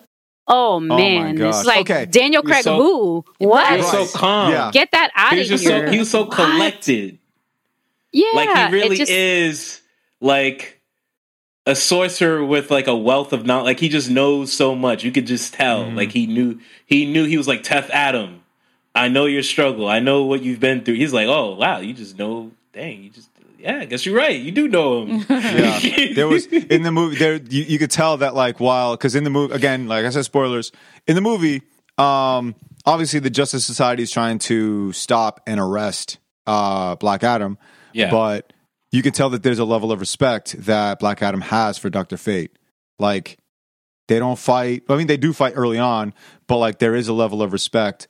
[0.52, 1.56] Oh man, gosh.
[1.60, 2.06] it's like Okay.
[2.08, 2.64] Daniel Craig.
[2.64, 3.26] so- who?
[3.38, 3.78] He What?
[3.78, 4.52] was so calm.
[4.52, 4.72] Yeah.
[4.74, 5.70] Get that out He of was here.
[5.70, 6.32] just so he was so What?
[6.36, 7.20] collected.
[8.12, 9.82] Yeah, like he really just- is
[10.20, 10.82] like
[11.68, 13.66] a sorcerer with like a wealth of knowledge.
[13.66, 15.04] Like he just knows so much.
[15.04, 15.84] You could just tell.
[15.84, 15.98] Mm-hmm.
[15.98, 18.42] Like he knew he knew he was like Teth Adam.
[18.96, 19.88] I know your struggle.
[19.88, 20.96] I know what you've been through.
[20.96, 22.52] He's like, oh wow, you just know.
[22.74, 23.80] Dang, you just yeah.
[23.80, 24.40] I guess you're right.
[24.40, 25.26] You do know him.
[25.30, 26.14] yeah.
[26.16, 29.24] There was in the movie there you, you could tell that like while because in
[29.24, 30.72] the movie again like I said spoilers
[31.08, 31.62] in the movie
[31.98, 36.18] um obviously the Justice Society is trying to stop and arrest
[36.48, 37.58] uh Black Adam
[37.94, 38.10] Yeah.
[38.12, 38.54] but
[38.92, 42.18] you can tell that there's a level of respect that Black Adam has for Doctor
[42.18, 42.58] Fate
[42.98, 43.38] like
[44.08, 46.14] they don't fight I mean they do fight early on
[46.48, 48.08] but like there is a level of respect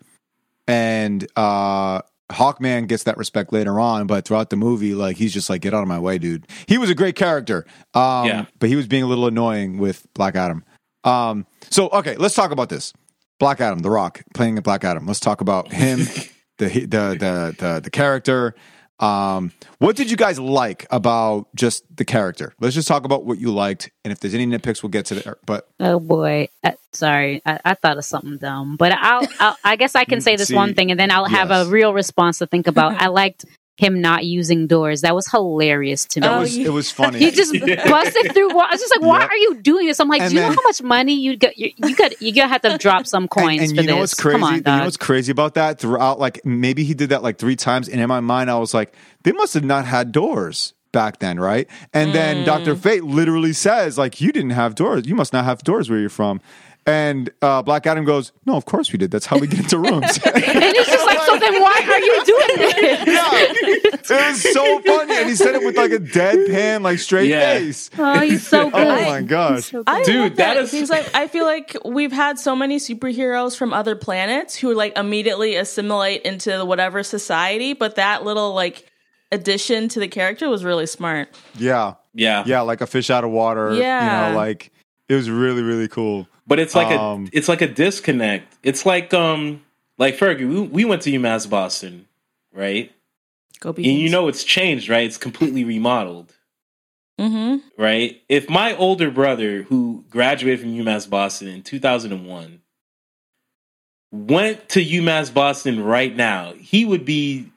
[0.67, 5.49] and uh Hawkman gets that respect later on, but throughout the movie, like he's just
[5.49, 8.45] like, "Get out of my way, dude." He was a great character, um, Yeah.
[8.59, 10.63] but he was being a little annoying with Black Adam.
[11.03, 12.93] Um, so, okay, let's talk about this.
[13.39, 15.07] Black Adam, The Rock, playing a Black Adam.
[15.07, 15.99] Let's talk about him,
[16.57, 18.53] the the the the the character.
[18.99, 22.53] Um, what did you guys like about just the character?
[22.59, 25.15] Let's just talk about what you liked, and if there's any nitpicks, we'll get to
[25.15, 25.37] the.
[25.45, 29.77] But Oh boy, uh, sorry, I, I thought of something dumb, but I'll, I'll I
[29.77, 31.67] guess I can say this See, one thing, and then I'll have yes.
[31.67, 33.01] a real response to think about.
[33.01, 33.45] I liked
[33.79, 35.01] him not using doors.
[35.01, 36.27] That was hilarious to me.
[36.27, 37.19] that Oh, was it was funny.
[37.19, 37.53] He just
[37.89, 38.53] busted through.
[38.53, 39.29] wa- I was just like, why Yep.
[39.29, 39.99] are you doing this?
[39.99, 41.57] I'm like, And do you then- know how much money you got?
[41.57, 43.95] You, you got you gotta have to drop some coins and, and for you know
[43.95, 44.11] this.
[44.11, 44.33] what's crazy?
[44.35, 45.79] Come on, you know what's crazy about that?
[45.79, 48.73] Throughout, like maybe he did that like three times, and in my mind, I was
[48.73, 51.67] like, they must have not had doors back then, right?
[51.93, 52.79] And then Doctor mm.
[52.79, 55.05] Fate literally says, like, you didn't have doors.
[55.05, 56.41] You must not have doors where you're from.
[56.89, 59.11] And uh, Black Adam goes, no, of course we did.
[59.11, 60.17] That's how we get into rooms.
[60.25, 63.07] and it's just like, so then why are you doing this?
[63.07, 67.29] yeah, it was so funny, and he said it with like a deadpan, like straight
[67.29, 67.59] Yeah.
[67.59, 67.91] face.
[67.97, 68.87] Oh, he's so good.
[68.87, 69.71] Oh my gosh!
[69.85, 70.57] I Dude, that that.
[70.57, 74.73] is- Things like I feel like we've had so many superheroes from other planets who
[74.73, 78.89] like immediately assimilate into whatever society, but that little like
[79.31, 81.29] addition to the character was really smart.
[81.55, 82.43] Yeah, yeah.
[82.47, 83.73] yeah, like a fish out of water.
[83.75, 84.27] Yeah.
[84.29, 84.71] you know, like
[85.07, 86.27] it was really, really cool.
[86.49, 88.57] But it's like Um, a it's like a disconnect.
[88.63, 89.61] It's like um
[89.97, 92.07] like Fergie, we, we went to UMass Boston,
[92.51, 92.91] right?
[93.61, 93.89] Go be.
[93.89, 95.03] And you know it's changed, right?
[95.05, 96.33] It's completely remodeled,
[97.19, 97.57] Mm-hmm.
[97.81, 98.21] right?
[98.29, 102.61] If my older brother, who graduated from UMass Boston in 2001,
[104.11, 107.51] went to UMass Boston right now, he would be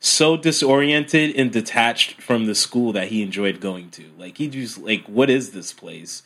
[0.00, 4.04] so disoriented and detached from the school that he enjoyed going to.
[4.18, 6.22] Like he just like, what is this place?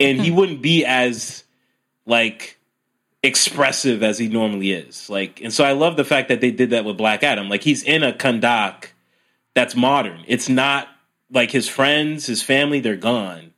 [0.00, 0.36] And he hmm.
[0.36, 1.44] wouldn't be as
[2.06, 2.58] like
[3.22, 5.08] expressive as he normally is.
[5.08, 7.48] Like, and so I love the fact that they did that with Black Adam.
[7.48, 8.86] Like he's in a Kahndaq
[9.54, 10.24] that's modern.
[10.26, 10.88] It's not
[11.30, 13.52] like his friends, his family, they're gone.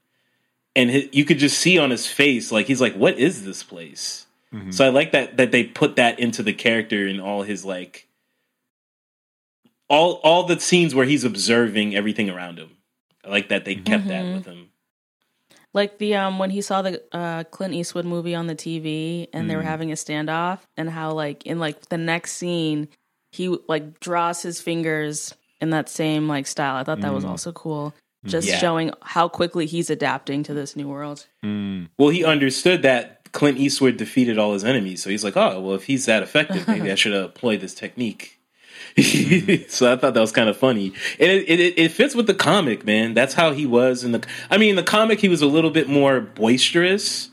[0.76, 3.62] And hi you could just see on his face, like he's like, "What is this
[3.62, 4.72] place?" Mm-hmm.
[4.72, 8.08] So I like that that they put that into the character and all his like
[9.88, 12.70] all all the scenes where he's observing everything around him.
[13.24, 14.34] I like that they kept that mm-hmm.
[14.34, 14.70] with him.
[15.74, 19.50] Like the um when he saw the uh Clint Eastwood movie on the TV and
[19.50, 22.88] they were having a standoff and how like in like the next scene
[23.32, 26.76] he like draws his fingers in that same like style.
[26.76, 27.92] I thought that was also cool.
[28.24, 28.58] Just Yeah.
[28.58, 31.26] showing how quickly he's adapting to this new world.
[31.98, 35.74] Well, he understood that Clint Eastwood defeated all his enemies, so he's like, "Oh, well,
[35.74, 38.38] if he's that effective, maybe I should employ this technique."
[39.68, 42.34] so I thought that was kind of funny, and it, it it fits with the
[42.34, 43.14] comic, man.
[43.14, 44.24] That's how he was in the.
[44.50, 47.30] I mean, in the comic, he was a little bit more boisterous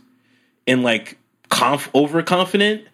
[0.67, 1.17] and like
[1.49, 2.85] conf, overconfident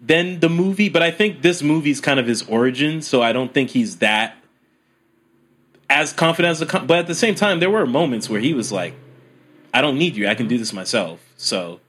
[0.00, 3.52] than the movie, but I think this movie's kind of his origin, so I don't
[3.52, 4.36] think he's that
[5.90, 6.66] as confident as the.
[6.66, 8.94] Com- but at the same time, there were moments where he was like,
[9.72, 10.28] "I don't need you.
[10.28, 11.80] I can do this myself." So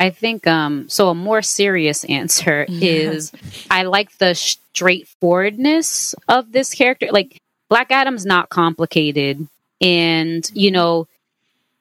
[0.00, 3.32] I think um so a more serious answer is
[3.70, 4.34] I like the
[4.78, 7.08] straightforwardness of this character.
[7.10, 9.46] Like Black Adam's not complicated
[9.80, 11.06] and you know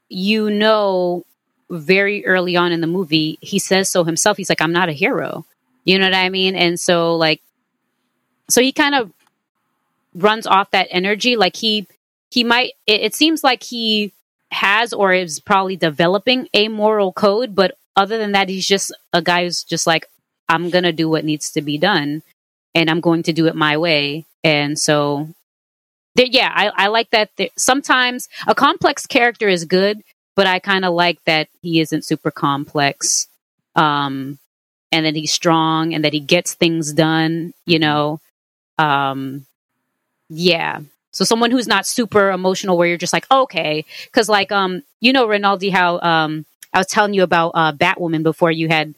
[0.09, 1.23] you know
[1.69, 4.37] very early on in the movie, he says so himself.
[4.37, 5.45] He's like, I'm not a hero.
[5.83, 6.55] You know what I mean?
[6.55, 7.41] And so, like,
[8.49, 9.11] so he kind of
[10.15, 11.35] runs off that energy.
[11.35, 11.87] Like, he,
[12.31, 14.13] he might, it, it seems like he
[14.51, 19.21] has or is probably developing a moral code, but other than that, he's just a
[19.21, 20.07] guy who's just like,
[20.47, 22.23] I'm to do what needs to be done
[22.77, 24.25] and I'm going to do it my way.
[24.43, 25.29] And so,
[26.13, 27.31] there, yeah, I, I like that.
[27.35, 30.03] There, sometimes a complex character is good,
[30.35, 33.27] but I kind of like that he isn't super complex.
[33.75, 34.37] Um,
[34.91, 38.19] and that he's strong and that he gets things done, you know.
[38.77, 39.45] Um,
[40.29, 40.81] yeah.
[41.11, 45.13] So someone who's not super emotional where you're just like, okay, cuz like um you
[45.13, 48.93] know Rinaldi how um I was telling you about uh Batwoman before you had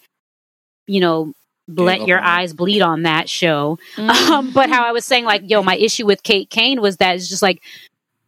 [0.86, 1.34] you know
[1.76, 3.78] let your eyes bleed on that show.
[3.98, 7.16] Um, but how I was saying, like, yo, my issue with Kate Kane was that
[7.16, 7.62] it's just like,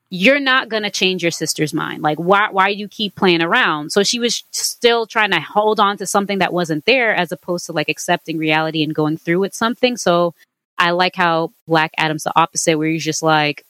[0.10, 2.02] you're not going to change your sister's mind.
[2.04, 3.92] Like, why, why do you keep playing around?
[3.92, 7.66] So she was still trying to hold on to something that wasn't there as opposed
[7.68, 9.96] to like accepting reality and going through with something.
[9.96, 10.34] So
[10.78, 13.64] I like how Black Adam's the opposite, where he's just like,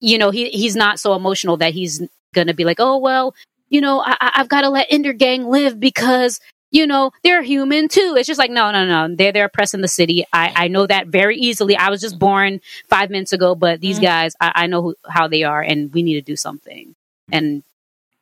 [0.00, 2.00] you know, he, he's not so emotional that he's
[2.34, 3.34] going to be like, oh, well,
[3.70, 6.38] you know, I, I- I've got to let Intergang live because
[6.70, 8.14] you know, they're human too.
[8.18, 9.14] It's just like, no, no, no.
[9.14, 10.26] They're they're oppressing the city.
[10.32, 11.76] I, I know that very easily.
[11.76, 14.04] I was just born five minutes ago, but these mm-hmm.
[14.04, 16.94] guys, I, I know who, how they are, and we need to do something.
[17.30, 17.62] And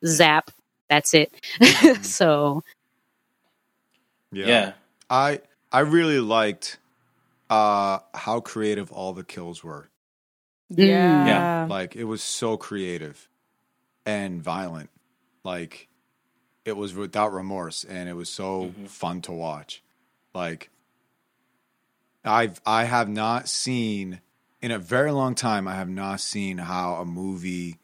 [0.05, 0.51] zap,
[0.89, 1.31] that's it.
[1.59, 2.03] Mm-hmm.
[2.03, 2.63] so
[4.31, 4.73] Yeah.
[5.09, 6.77] I I really liked
[7.49, 9.89] uh how creative all the kills were.
[10.71, 10.87] Mm.
[10.87, 11.25] Yeah.
[11.25, 11.67] Yeah.
[11.69, 13.27] Like it was so creative
[14.05, 14.89] and violent.
[15.43, 15.87] Like
[16.67, 19.81] it was without remorse and it was so fun to watch.
[20.33, 20.69] Like
[22.25, 24.19] I've I have not seen
[24.61, 27.77] in a very long time I have not seen how a movie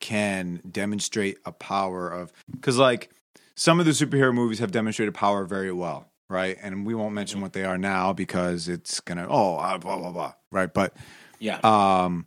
[0.00, 3.10] can demonstrate a power of cuz like
[3.54, 6.56] some of the superhero movies have demonstrated power very well, right?
[6.60, 9.96] And we won't mention what they are now because it's going to oh uh, blah
[9.96, 10.72] blah blah, right?
[10.72, 10.94] But
[11.38, 11.60] Yeah.
[11.62, 12.26] um,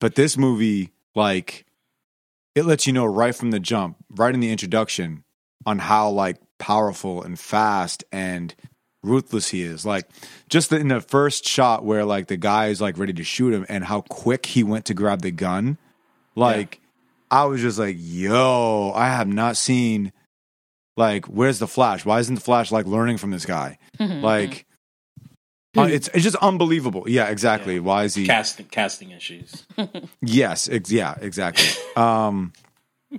[0.00, 1.64] but this movie, like,
[2.54, 5.24] it lets you know right from the jump, right in the introduction,
[5.64, 8.54] on how like powerful and fast and
[9.02, 9.84] ruthless he is.
[9.84, 10.08] Like,
[10.48, 13.66] just in the first shot where like the guy is like ready to shoot him,
[13.68, 15.78] and how quick he went to grab the gun.
[16.34, 16.80] Like,
[17.30, 20.12] I was just like, yo, I have not seen.
[20.96, 22.04] Like, where's the Flash?
[22.04, 23.78] Why isn't the Flash like learning from this guy?
[23.98, 24.71] Mm-hmm, like, mm-hmm.
[25.76, 27.04] Uh, it's it's just unbelievable.
[27.06, 27.74] Yeah, exactly.
[27.74, 27.80] Yeah.
[27.80, 28.26] Why is he?
[28.26, 29.66] casting casting issues.
[30.20, 31.66] Yes, ex- yeah, exactly.
[31.96, 32.52] um,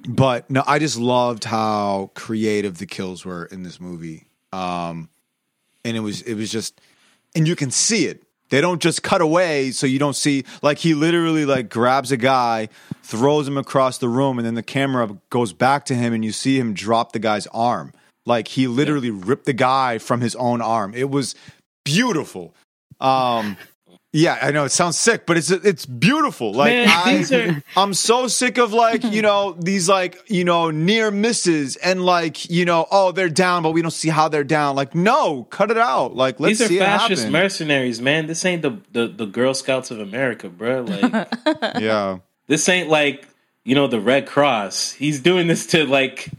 [0.07, 4.27] but no, I just loved how creative the kills were in this movie.
[4.51, 5.09] Um,
[5.85, 6.79] and it was it was just,
[7.35, 8.23] and you can see it.
[8.49, 12.17] They don't just cut away, so you don't see like he literally like grabs a
[12.17, 12.69] guy,
[13.01, 16.31] throws him across the room, and then the camera goes back to him, and you
[16.31, 17.93] see him drop the guy's arm.
[18.25, 20.93] Like he literally ripped the guy from his own arm.
[20.93, 21.33] It was
[21.83, 22.55] beautiful.
[22.99, 23.57] Um,
[24.15, 26.53] yeah, I know it sounds sick, but it's it's beautiful.
[26.53, 30.69] Like Man, I, are- I'm so sick of like you know these like you know
[30.69, 34.43] near misses and like you know oh they're down, but we don't see how they're
[34.43, 34.75] down.
[34.75, 36.15] Like no, cut it out.
[36.15, 37.31] Like let's These are see it fascist happen.
[37.33, 38.27] mercenaries, man.
[38.27, 40.81] This ain't the, the the Girl Scouts of America, bro.
[40.83, 41.27] Like
[41.81, 43.27] yeah, this ain't like
[43.63, 44.91] you know the Red Cross.
[44.91, 46.29] He's doing this to like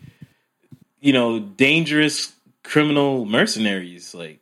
[1.00, 4.14] you know dangerous criminal mercenaries.
[4.14, 4.38] Like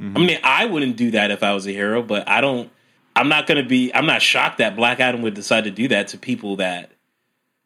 [0.00, 0.16] Mm-hmm.
[0.16, 2.70] I mean, I wouldn't do that if I was a hero, but I don't.
[3.14, 3.92] I'm not gonna be.
[3.94, 6.90] I'm not shocked that Black Adam would decide to do that to people that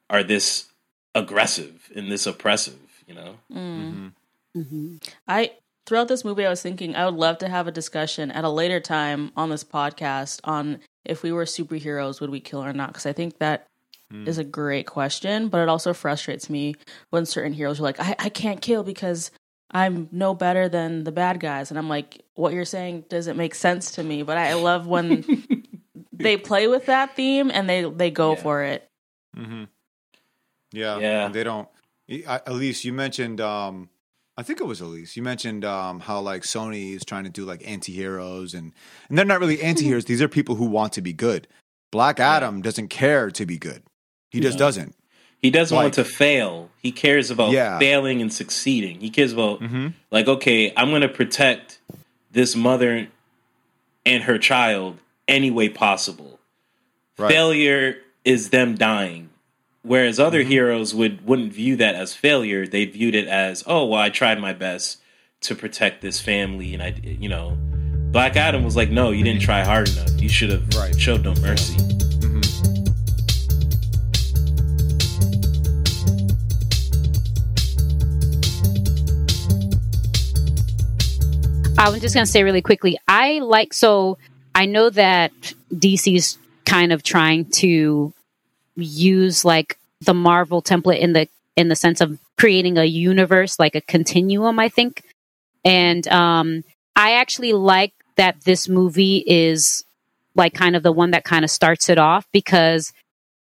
[0.08, 0.66] are this
[1.14, 2.78] aggressive and this oppressive.
[3.06, 3.36] You know.
[5.26, 5.52] I
[5.86, 8.48] throughout this movie, I was thinking I would love to have a discussion at a
[8.48, 12.88] later time on this podcast on if we were superheroes, would we kill or not?
[12.88, 13.66] Because I think that
[14.26, 16.74] is a great question, but it also frustrates me
[17.10, 19.30] when certain heroes are like, I, I can't kill because
[19.72, 21.70] I'm no better than the bad guys.
[21.70, 24.22] And I'm like, what you're saying doesn't make sense to me.
[24.22, 25.44] But I love when
[26.12, 28.42] they play with that theme and they, they go Yeah.
[28.42, 28.88] for it.
[30.72, 31.28] yeah, Yeah.
[31.28, 31.68] They don't.
[32.28, 33.40] I- Elise, you mentioned.
[33.40, 33.88] um
[34.36, 35.16] I think it was Elise.
[35.18, 38.72] You mentioned um, how like Sony is trying to do like anti-heroes and
[39.08, 40.06] and they're not really anti-heroes.
[40.06, 41.46] These are people who want to be good.
[41.92, 43.82] Black Adam doesn't care to be good.
[44.30, 44.64] He just No.
[44.66, 44.94] doesn't.
[45.42, 46.70] He doesn't Like- want to fail.
[46.82, 47.78] He cares about Yeah.
[47.78, 49.00] failing and succeeding.
[49.00, 49.88] He cares about Mm-hmm.
[50.10, 51.78] like, okay, I'm going to protect
[52.30, 53.08] this mother
[54.06, 54.98] and her child
[55.28, 56.38] any way possible.
[57.18, 57.30] Right.
[57.32, 59.28] Failure is them dying.
[59.82, 60.50] Whereas other Mm-hmm.
[60.50, 62.66] heroes would wouldn't view that as failure.
[62.66, 64.98] They viewed it as, oh, well, I tried my best
[65.42, 67.56] to protect this family, and I, you know,
[68.12, 70.20] Black Adam was like, no, you didn't try hard enough.
[70.20, 70.98] You should have Right.
[71.00, 71.78] showed no mercy.
[81.80, 82.98] I was just going to say really quickly.
[83.08, 84.18] I like so
[84.54, 85.32] I know that
[85.74, 88.12] DC's kind of trying to
[88.76, 93.74] use like the Marvel template in the in the sense of creating a universe like
[93.74, 95.02] a continuum, I think.
[95.64, 96.64] And um
[96.96, 99.82] I actually like that this movie is
[100.34, 102.92] like kind of the one that kind of starts it off because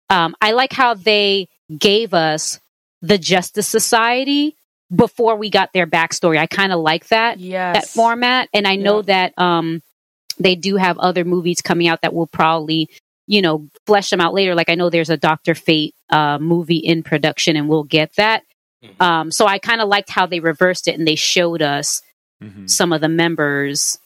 [0.10, 2.62] um I like how they gave us
[3.02, 4.56] the Justice Society
[4.96, 6.38] before we got their backstory.
[6.38, 7.76] I kind of like that Yes.
[7.76, 8.50] that format.
[8.54, 9.02] And I know Yeah.
[9.34, 9.82] that um,
[10.40, 12.90] they do have other movies coming out that will probably,
[13.28, 14.56] you know, flesh them out later.
[14.56, 18.44] Like I know there's a Doctor Fate uh, movie in production, and we'll get that.
[18.84, 19.02] Mhm.
[19.02, 22.02] Um, so I kind of liked how they reversed it and they showed us
[22.44, 22.70] Mhm.
[22.70, 24.00] some of the members,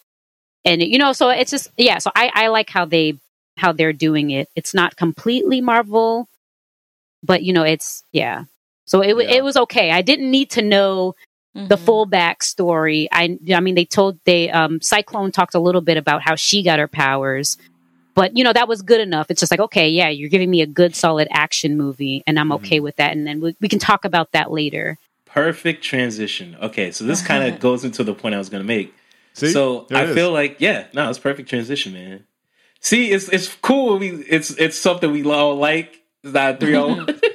[0.66, 2.00] and you know, so it's just yeah.
[2.00, 3.20] So I, I like how they
[3.58, 4.50] how they're doing it.
[4.56, 6.28] It's not completely Marvel,
[7.22, 8.46] but you know, it's yeah.
[8.86, 9.36] So it Yeah.
[9.38, 9.92] it was okay.
[9.92, 11.16] I didn't need to know
[11.56, 11.80] the Mhm.
[11.80, 13.08] full backstory.
[13.12, 16.64] I I mean they told they um Cyclone talked a little bit about how she
[16.64, 17.58] got her powers.
[18.16, 19.28] But you know that was good enough.
[19.32, 22.52] It's just like okay, yeah, you're giving me a good solid action movie and I'm
[22.54, 24.98] okay with that and then we, we can talk about that later.
[25.26, 26.56] Perfect transition.
[26.62, 28.94] Okay, so this kind of goes into the point I was going to make.
[29.34, 29.50] See?
[29.52, 32.24] So There I feel like yeah, no, it's perfect transition, man.
[32.80, 33.98] See, it's it's cool.
[33.98, 36.02] We it's it's something we all like.
[36.24, 37.06] It's not three oh.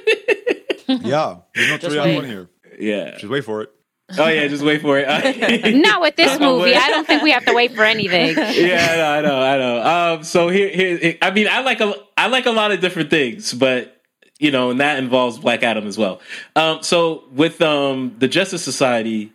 [0.89, 1.37] yeah.
[1.55, 2.15] There's no Just three on wait.
[2.15, 2.49] one here.
[2.79, 3.11] Yeah.
[3.17, 3.71] Just wait for it.
[4.17, 5.75] Oh yeah, just wait for it.
[5.81, 6.75] Not with this movie.
[6.75, 8.35] I don't think we have to wait for anything.
[8.37, 10.15] yeah, I know, I know, I know.
[10.15, 13.09] Um, so here, here, I mean, I like a, I like a lot of different
[13.09, 14.01] things, but
[14.39, 16.21] you know, and that involves Black Adam as well.
[16.55, 19.31] Um, so with um the Justice Society,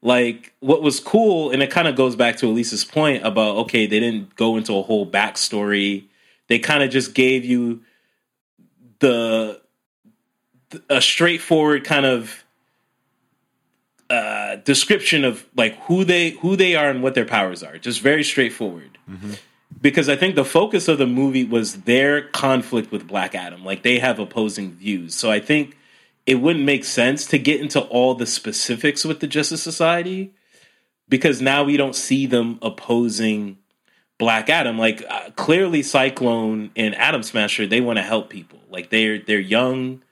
[0.00, 3.86] like what was cool, and it kind of goes back to Elisa's point about okay,
[3.86, 6.04] they didn't go into a whole backstory.
[6.48, 7.82] They kind of just gave you
[9.00, 9.60] the
[10.88, 12.44] a straightforward kind of
[14.10, 17.78] uh, description of like who they who they are and what their powers are.
[17.78, 18.98] Just very straightforward.
[19.80, 23.64] Because I think the focus of the movie was their conflict with Black Adam.
[23.64, 25.14] Like they have opposing views.
[25.14, 25.76] So I think
[26.26, 30.32] it wouldn't make sense to get into all the specifics with the Justice Society
[31.08, 33.58] because now we don't see them opposing
[34.18, 34.78] Black Adam.
[34.78, 38.58] Like uh, clearly Cyclone and Atom Smasher, they want to help people.
[38.70, 40.02] Like they're they're young,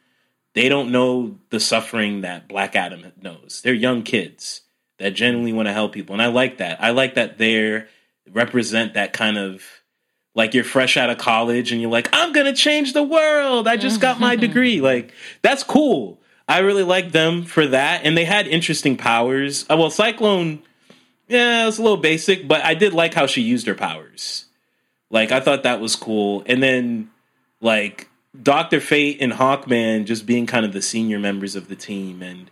[0.55, 3.63] they don't know the suffering that Black Adam knows.
[3.63, 4.63] They're young kids
[4.99, 6.83] that genuinely want to help people, and I like that.
[6.83, 7.89] I like that they're
[8.31, 9.65] represent that kind of
[10.35, 13.69] like you're fresh out of college and you're like, I'm gonna change the world.
[13.69, 14.81] I just got my degree.
[14.81, 15.13] Like
[15.43, 16.21] that's cool.
[16.49, 19.65] I really like them for that, and they had interesting powers.
[19.71, 20.63] Uh, well, Cyclone,
[21.29, 24.47] yeah, it was a little basic, but I did like how she used her powers.
[25.09, 27.11] Like I thought that was cool, and then
[27.61, 28.09] like
[28.41, 32.51] Doctor Fate and Hawkman just being kind of the senior members of the team and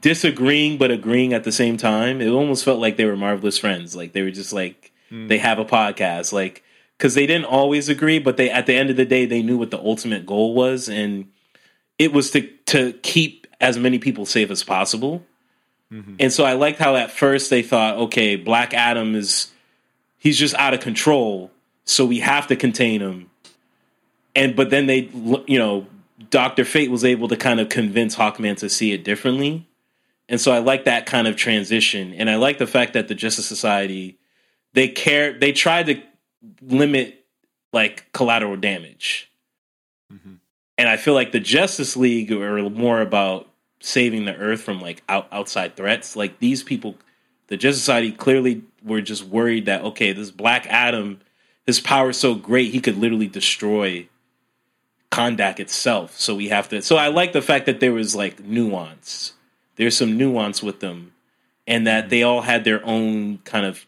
[0.00, 2.20] disagreeing but agreeing at the same time.
[2.20, 3.96] It almost felt like they were marvelous friends.
[3.96, 5.28] Like they were just like hmm.
[5.28, 6.62] they have a podcast, like
[6.98, 9.56] because they didn't always agree, but they at the end of the day they knew
[9.56, 11.30] what the ultimate goal was, and
[11.98, 15.24] it was to to keep as many people safe as possible.
[15.92, 16.16] Mm-hmm.
[16.20, 19.50] And so I liked how at first they thought, okay, Black Adam is
[20.18, 21.50] he's just out of control,
[21.84, 23.30] so we have to contain him.
[24.34, 25.10] And but then they,
[25.46, 25.86] you know,
[26.30, 29.68] Doctor Fate was able to kind of convince Hawkman to see it differently.
[30.28, 33.14] And so I like that kind of transition, and I like the fact that the
[33.14, 34.18] Justice Society
[34.72, 36.02] they care they tried to
[36.62, 37.24] limit
[37.72, 39.30] like collateral damage.
[40.12, 40.34] Mm-hmm.
[40.78, 43.48] And I feel like the Justice League are more about
[43.80, 46.16] saving the Earth from like out, outside threats.
[46.16, 46.96] Like these people,
[47.48, 51.20] the Justice Society clearly were just worried that okay, this Black Adam,
[51.66, 54.08] his power is so great he could literally destroy
[55.12, 56.18] Kahndaq itself.
[56.18, 56.82] So we have to.
[56.82, 59.34] So I like the fact that there was like nuance.
[59.76, 61.12] There's some nuance with them,
[61.66, 63.86] and that they all had their own kind of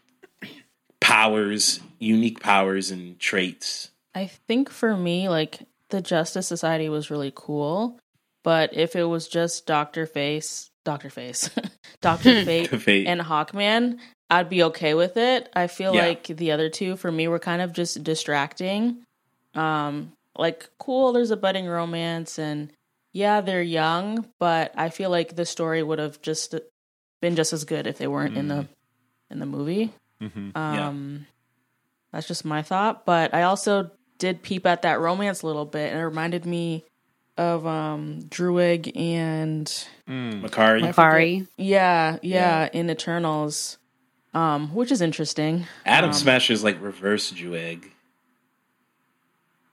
[1.01, 3.91] powers, unique powers and traits.
[4.15, 5.61] I think for me, like
[5.91, 7.99] the Justice Society was really cool,
[8.43, 11.51] but if it was just Doctor Face, Doctor Face,
[12.01, 13.07] Doctor Fate, Fate.
[13.07, 13.99] and Hawkman,
[14.31, 15.49] I'd be okay with it.
[15.55, 16.07] I feel Yeah.
[16.07, 18.99] like the other two for me were kind of just distracting.
[19.55, 22.73] Um, like cool, there's a budding romance, and
[23.13, 26.55] yeah, they're young, but I feel like the story would have just
[27.21, 28.69] been just as good if they weren't in the
[29.31, 29.93] in the movie.
[30.55, 31.27] Um,
[32.13, 33.05] that's just my thought.
[33.07, 36.85] But I also did peep at that romance a little bit, and it reminded me
[37.37, 39.67] of um Druig and
[40.09, 40.83] Makkari.
[40.93, 41.47] Makkari.
[41.57, 43.79] yeah, yeah, in Eternals,
[44.35, 45.67] um, which is interesting.
[45.85, 47.91] Atom Um, Smasher is like reverse Druig.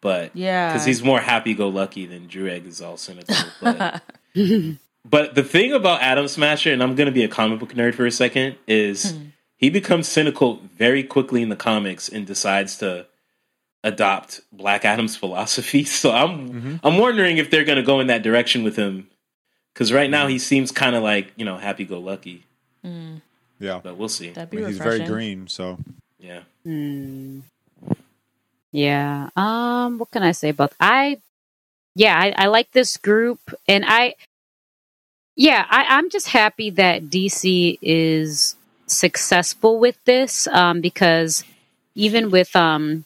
[0.02, 0.74] But Yeah.
[0.74, 3.36] because he's more happy go lucky than Druig is all cynical.
[3.62, 4.02] But,
[5.06, 8.06] but the thing about Atom Smasher, and I'm gonna be a comic book nerd for
[8.06, 9.26] a second, is hmm.
[9.58, 13.06] he becomes cynical very quickly in the comics and decides to
[13.84, 15.84] adopt Black Adam's philosophy.
[15.92, 16.76] So I'm mm-hmm.
[16.84, 19.08] I'm wondering if they're going to go in that direction with him
[19.74, 20.40] because right now he mm-hmm.
[20.40, 22.44] seems kind of like you know happy go lucky,
[22.84, 23.18] hmm.
[23.60, 23.80] Yeah.
[23.84, 24.30] but we'll see.
[24.30, 25.78] That'd I be mean, he's very green, so
[26.20, 27.42] Yeah, Hmm.
[28.72, 29.30] Yeah.
[29.36, 29.98] Um.
[29.98, 30.74] What can I say about?
[30.80, 31.20] I.
[31.96, 34.16] Yeah, I, I like this group, and I.
[35.36, 38.56] Yeah, I, I'm just happy that DC is
[38.88, 41.44] successful with this, um, because
[41.96, 43.06] even with um,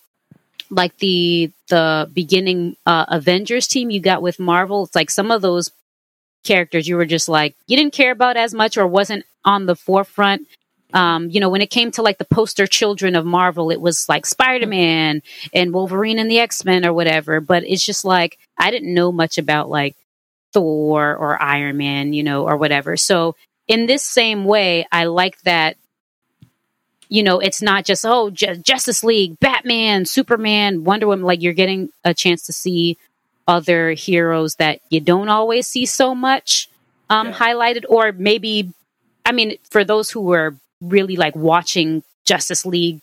[0.70, 5.42] like the the beginning uh, Avengers team you got with Marvel, it's like some of
[5.42, 5.72] those
[6.44, 9.76] characters you were just like you didn't care about as much or wasn't on the
[9.76, 10.48] forefront
[10.96, 14.08] um, you know, when it came to like the poster children of Marvel, it was
[14.10, 15.22] like Spider Man
[15.54, 17.42] and Wolverine and the X Men or whatever.
[17.42, 19.96] But it's just like I didn't know much about like
[20.54, 22.96] Thor or Iron Man, you know, or whatever.
[22.98, 23.36] So
[23.68, 25.76] in this same way, I like that.
[27.10, 31.26] You know, it's not just oh Ju- Justice League, Batman, Superman, Wonder Woman.
[31.26, 32.98] Like you're getting a chance to see
[33.48, 36.68] other heroes that you don't always see so much
[37.10, 37.34] um, Yeah.
[37.34, 38.74] highlighted, or maybe
[39.26, 43.02] I mean, for those who were really like watching Justice League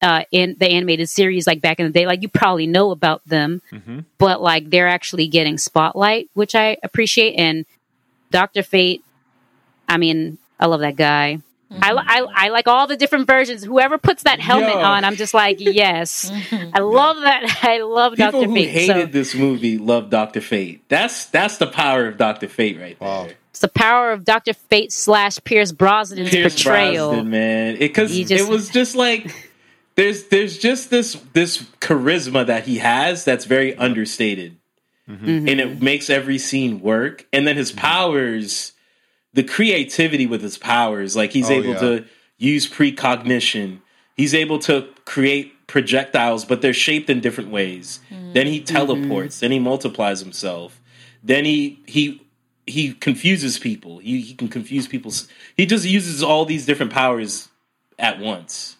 [0.00, 3.20] uh, in the animated series, like back in the day, like you probably know about
[3.26, 4.04] them, Mhm.
[4.18, 7.34] but like they're actually getting spotlight, which I appreciate.
[7.34, 7.66] And
[8.30, 9.02] Doctor Fate,
[9.88, 11.40] I mean, I love that guy.
[11.70, 13.62] I, li- I, I like all the different versions.
[13.64, 14.78] Whoever puts that helmet Yo.
[14.80, 16.30] on, I'm just like, yes.
[16.52, 17.58] I love that.
[17.62, 18.40] I love Doctor Fate.
[18.40, 18.68] people Doctor who Fate.
[18.70, 20.82] hated So this movie love Doctor Fate.
[20.88, 23.08] That's that's the power of Doctor Fate right there.
[23.08, 23.28] Wow.
[23.58, 27.08] It's the power of Doctor Fate slash Pierce Brosnan's Pierce portrayal.
[27.10, 29.50] Brosnan, man, because You it, was just like
[29.96, 34.58] there's there's just this this charisma that he has that's very understated,
[35.10, 35.50] Mhm.
[35.50, 37.26] and it makes every scene work.
[37.32, 38.74] And then his powers,
[39.34, 41.80] the creativity with his powers, like he's Oh, able yeah.
[41.80, 42.04] to
[42.36, 43.80] use precognition.
[44.16, 47.98] He's able to create projectiles, but they're shaped in different ways.
[48.34, 49.40] Then he teleports.
[49.40, 50.80] Then he multiplies himself.
[51.24, 52.22] Then he he
[52.68, 53.98] he confuses people.
[53.98, 55.12] He he can confuse people.
[55.56, 57.48] He just uses all these different powers
[57.98, 58.76] at once.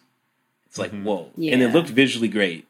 [0.67, 1.03] It's like mm-hmm.
[1.03, 2.67] whoa, and it looked visually great.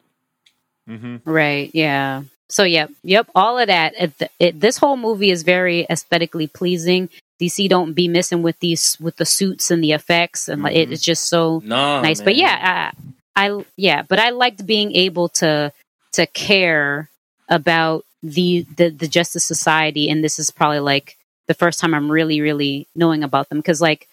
[0.88, 1.16] Mm-hmm.
[1.24, 1.70] Right.
[1.72, 2.22] Yeah.
[2.48, 3.28] So yep, yep.
[3.34, 3.94] All of that.
[3.96, 7.08] It, it, this whole movie is very aesthetically pleasing.
[7.40, 10.84] DC don't be missing with these with the suits and the effects, and like, it,
[10.84, 10.92] mm-hmm.
[10.92, 12.20] it's just so Nah, nice.
[12.20, 12.92] But yeah,
[13.36, 15.72] I, I yeah, but I liked being able to
[16.12, 17.08] to care
[17.48, 21.16] about the the the Justice Society, and this is probably like
[21.46, 24.06] the first time I'm really really knowing about them because like.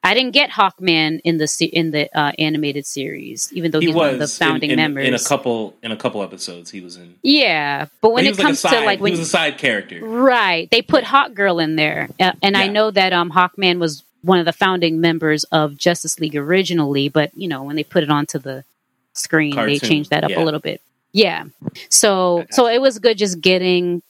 [0.00, 3.94] I didn't get Hawkman in the in the uh, animated series, even though he he's
[3.96, 5.08] was one of the founding in, in, members.
[5.08, 6.70] in a couple in a couple episodes.
[6.70, 7.16] He was in.
[7.20, 9.58] Yeah, but when he it like comes side, to like when he was a side
[9.58, 9.98] character.
[10.00, 14.04] right, they put Hawk Girl in there, uh, and I know that um Hawkman was
[14.22, 18.04] one of the founding members of Justice League originally, but you know when they put
[18.04, 18.64] it onto the
[19.14, 20.42] screen, they Cartoon, changed that up yeah.
[20.42, 20.80] a little bit.
[21.24, 21.44] Yeah,
[21.90, 24.02] so so it was good just getting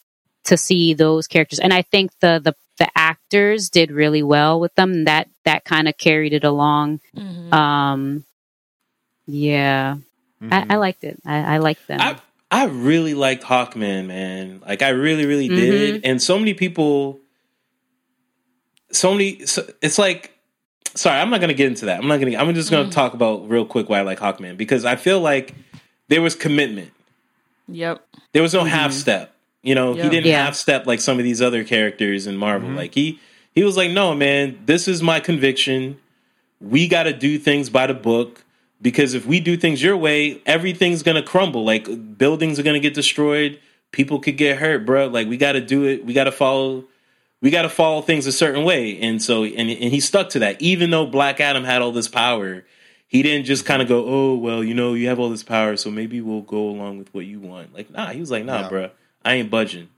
[0.44, 4.74] to see those characters, and I think the the the actors did really well with
[4.74, 5.04] them.
[5.04, 7.00] That that kind of carried it along.
[7.16, 7.52] Mhm.
[7.52, 8.24] Um,
[9.26, 9.96] yeah,
[10.50, 11.18] I, I liked it.
[11.24, 12.00] I, I liked them.
[12.00, 12.16] I
[12.50, 14.62] I really liked Hawkman, man.
[14.66, 15.56] Like I really, really Mm-hmm.
[15.56, 16.04] did.
[16.04, 17.18] And so many people,
[18.92, 19.44] so many.
[19.46, 20.32] So, it's like,
[20.94, 22.00] sorry, I'm not gonna get into that.
[22.00, 22.36] I'm not gonna.
[22.36, 25.54] I'm just gonna talk about real quick why I like Hawkman because I feel like
[26.08, 26.90] there was commitment.
[27.68, 28.04] Yep.
[28.32, 29.34] There was no half step.
[29.62, 30.26] You know, he didn't Mm-hmm.
[30.28, 30.44] Yeah.
[30.44, 32.70] half step like some of these other characters in Marvel.
[32.70, 33.18] Like he
[33.54, 35.98] he was like, no, man, this is my conviction.
[36.60, 38.44] We got to do things by the book
[38.80, 41.64] because if we do things your way, everything's gonna crumble.
[41.64, 43.58] Like buildings are gonna get destroyed.
[43.90, 45.06] People could get hurt, bro.
[45.08, 46.04] Like we got to do it.
[46.04, 46.84] We got to follow.
[47.40, 48.98] We got to follow things a certain way.
[49.00, 50.60] And so, and and he stuck to that.
[50.60, 52.64] Even though Black Adam had all this power,
[53.08, 55.76] he didn't just kind of go, "Oh, well, you know, you have all this power,
[55.76, 58.60] so maybe we'll go along with what you want." Like, nah, he was like, "Nah,
[58.62, 58.68] Yeah.
[58.68, 58.90] bro,
[59.24, 59.88] I ain't budging."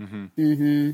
[0.00, 0.90] hmm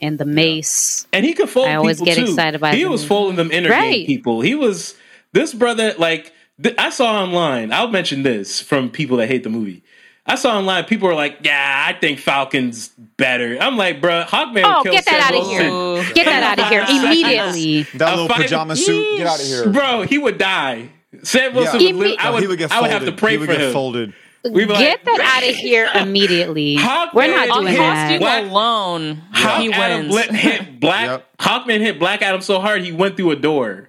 [0.00, 1.06] And the mace.
[1.12, 2.30] And he could fold I always people get too.
[2.32, 2.92] excited by he them.
[2.92, 4.06] was folding them Intergang Right.
[4.06, 4.40] people.
[4.40, 4.94] He was
[5.32, 5.94] this brother.
[5.98, 6.32] Like
[6.62, 7.72] th- I saw online.
[7.72, 9.82] I'll mention this from people that hate the movie.
[10.24, 14.62] I saw online people were like, "Yeah, I think Falcon's better." I'm like, "Bro, Hawkman."
[14.64, 15.62] Oh, killed get that Sam out of here.
[15.70, 16.10] Wilson.
[16.10, 16.14] Ooh.
[16.14, 17.82] Get that out of here immediately.
[17.98, 19.68] That A little five- pajama suit, get out of here.
[19.70, 20.90] Bro, he would die.
[21.24, 21.92] Sam Wilson Yeah.
[21.92, 21.96] would.
[22.06, 22.40] Live, I would.
[22.42, 23.72] he would get I would have to pray he would for get him.
[23.72, 24.12] folded.
[24.44, 26.76] We'd be Get like, that out of here immediately.
[26.76, 28.02] Hawkman We're not doing hit that.
[28.02, 30.26] costume Black- alone, Hawk he Adam wins.
[30.28, 31.28] bl- hit Black Yep.
[31.38, 33.88] Hawkman hit Black Adam so hard he went through a door.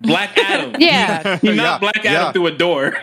[0.00, 0.76] Black Adam.
[0.78, 1.38] Yeah.
[1.38, 2.32] He knocked Yeah, Black Adam yeah.
[2.32, 2.96] through a door.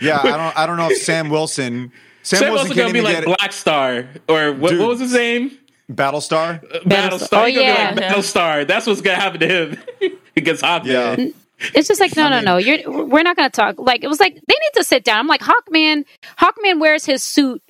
[0.00, 0.58] Yeah, I don't.
[0.58, 1.92] I don't know if Sam Wilson.
[2.30, 4.80] Sam, Sam Wilson Wilson can't gonna be like Black Star or what, Dude.
[4.80, 5.50] what was his name?
[5.90, 6.62] Battlestar.
[6.84, 7.42] Battlestar.
[7.42, 7.94] Oh, He's gonna oh, yeah.
[7.94, 8.66] be like Battlestar.
[8.68, 9.78] That's what's gonna happen to him.
[10.00, 11.18] He's against Hawkman.
[11.18, 11.32] Yeah.
[11.74, 12.56] It's just like no, no, no.
[12.56, 13.78] You're we're not going to talk.
[13.78, 15.18] Like it was like they need to sit down.
[15.18, 16.04] I'm like Hawkman.
[16.38, 17.62] Hawkman wears his suit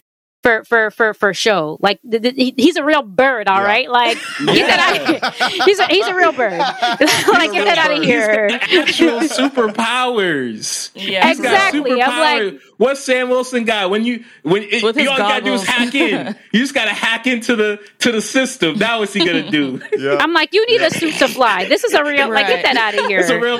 [0.44, 1.76] for for for for show.
[1.80, 3.48] Like th- th- he, he's a real bird.
[3.48, 3.64] All Yeah.
[3.64, 3.90] right.
[3.90, 5.00] Like get that out.
[5.00, 5.62] Of here.
[5.64, 6.52] He's a he's a real bird.
[6.61, 8.48] like get that out of here.
[8.52, 10.90] Actual superpowers.
[10.94, 11.26] Yeah.
[11.26, 12.00] He's got Exactly.
[12.02, 12.52] I'm superpowers.
[12.52, 13.90] like- what's Sam Wilson got?
[13.90, 16.34] When you when it, you all you gotta do is hack in.
[16.52, 18.78] You just gotta hack into the to the system.
[18.78, 19.80] Now what's he gonna do?
[20.00, 20.16] Yeah.
[20.18, 21.66] I'm like you need a suit to fly.
[21.66, 22.30] This is a real.
[22.30, 23.20] Like get that out of here.
[23.20, 23.58] It's a real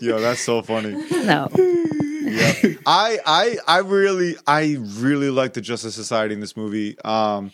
[0.00, 0.90] Yo, that's so funny.
[1.12, 1.48] no.
[2.86, 6.98] I I I really I really like the Justice Society in this movie.
[7.04, 7.52] Um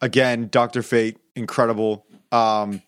[0.00, 2.06] again, Doctor Fate, incredible.
[2.32, 2.80] Um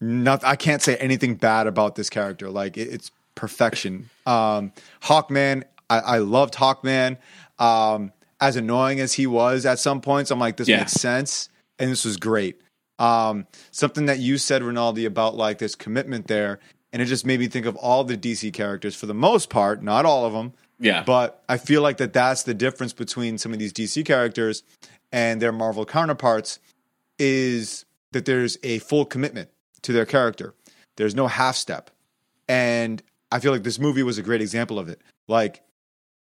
[0.00, 2.50] not I can't say anything bad about this character.
[2.50, 4.10] Like it, it's perfection.
[4.26, 4.72] Um
[5.02, 7.18] Hawkman, I, I loved Hawkman.
[7.58, 10.78] Um as annoying as he was at some points, I'm like, this Yeah.
[10.78, 11.48] makes sense.
[11.78, 12.60] And this was great.
[12.98, 16.58] Um something that you said, Rinaldi, about like this commitment there,
[16.92, 19.82] and it just made me think of all the DC characters for the most part,
[19.82, 20.52] not all of them.
[20.78, 21.02] Yeah.
[21.04, 24.62] But I feel like that that's the difference between some of these DC characters
[25.12, 26.58] and their Marvel counterparts
[27.18, 29.48] is that there's a full commitment
[29.82, 30.54] to their character.
[30.96, 31.90] There's no half step.
[32.48, 35.00] And I feel like this movie was a great example of it.
[35.28, 35.62] Like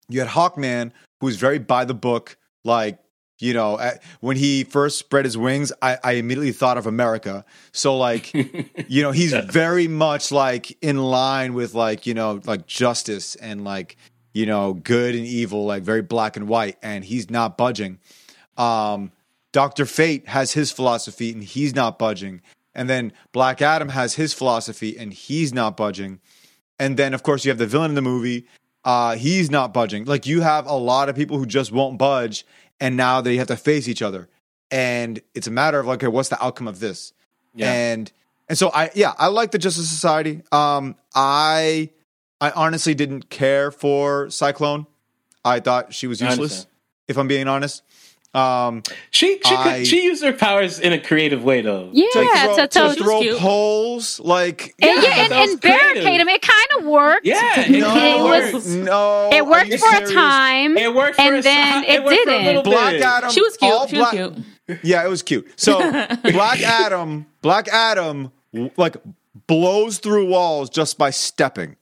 [0.10, 3.00] you had Hawkman who was very by the book like
[3.40, 3.78] you know,
[4.22, 7.44] when he first spread his wings, I, I immediately thought of America.
[7.74, 8.34] So, like,
[8.88, 13.66] you know, he's very much like in line with like, you know, like justice and
[13.66, 13.98] like,
[14.34, 18.00] you know, good and evil, like very black and white, and he's not budging.
[18.56, 19.12] Um,
[19.52, 19.86] Dr.
[19.86, 22.42] Fate has his philosophy and he's not budging.
[22.74, 26.22] And then Black Adam has his philosophy and he's not budging.
[26.80, 28.48] And then, of course, you have the villain in the movie.
[28.84, 30.06] Uh, he's not budging.
[30.06, 32.46] Like, you have a lot of people who just won't budge,
[32.80, 34.28] and now they have to face each other.
[34.72, 37.14] And it's a matter of, like, okay, what's the outcome of this?
[37.54, 37.72] Yeah.
[37.72, 38.12] And
[38.50, 40.42] and so I yeah, I like the Justice Society.
[40.52, 41.92] Um I
[42.42, 44.88] I honestly didn't care for Cyclone.
[45.46, 46.66] I thought she was useless,
[47.08, 47.84] if I'm being honest.
[48.34, 48.82] Um
[49.12, 51.90] She she I- could, she used her powers in a creative way though.
[51.94, 53.38] Yeah, to throw, to, to, to throw cute.
[53.38, 56.28] poles like and, Yeah, yeah, and, that was and barricade creative.
[56.28, 56.30] him.
[56.30, 57.26] It kind of worked.
[57.28, 59.30] Yeah, it no, It was- no.
[59.32, 60.10] It worked for serious?
[60.10, 62.46] a time, It worked for and a- then it, worked for a didn't.
[62.46, 63.02] little Black bit.
[63.04, 63.32] Adam.
[63.32, 63.72] She was cute.
[63.72, 64.34] all She was Black-
[64.68, 64.80] cute.
[64.84, 65.48] Yeah, it was cute.
[65.60, 65.78] So
[66.24, 68.32] Black Adam, Black Adam,
[68.78, 68.96] like
[69.48, 71.76] blows through walls just by stepping,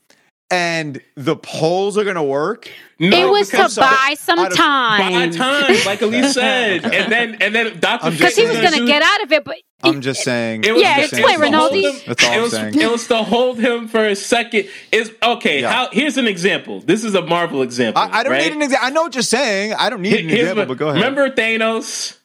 [0.51, 2.69] and the polls are gonna work.
[2.99, 5.11] No, it was to because- buy some of- time.
[5.31, 8.73] by time, like Elise said, and then and then Doctor I'm because he was going
[8.73, 10.63] to get out of it, but I'm just saying.
[10.63, 11.97] It was Yeah, to- just it saying explain, was to hold Rinaldi.
[11.97, 12.79] him- That's all it I'm was, saying.
[12.81, 14.67] It was to hold him for a second.
[14.91, 15.61] Is okay.
[15.61, 15.71] Yeah.
[15.71, 15.89] How?
[15.91, 16.81] Here's an example.
[16.81, 17.99] This is a Marvel example.
[18.03, 18.43] I, I don't right?
[18.43, 18.87] need an example.
[18.87, 19.73] I know what you're saying.
[19.73, 21.01] I don't need an Here's example, what- but go ahead.
[21.03, 22.17] Remember Thanos?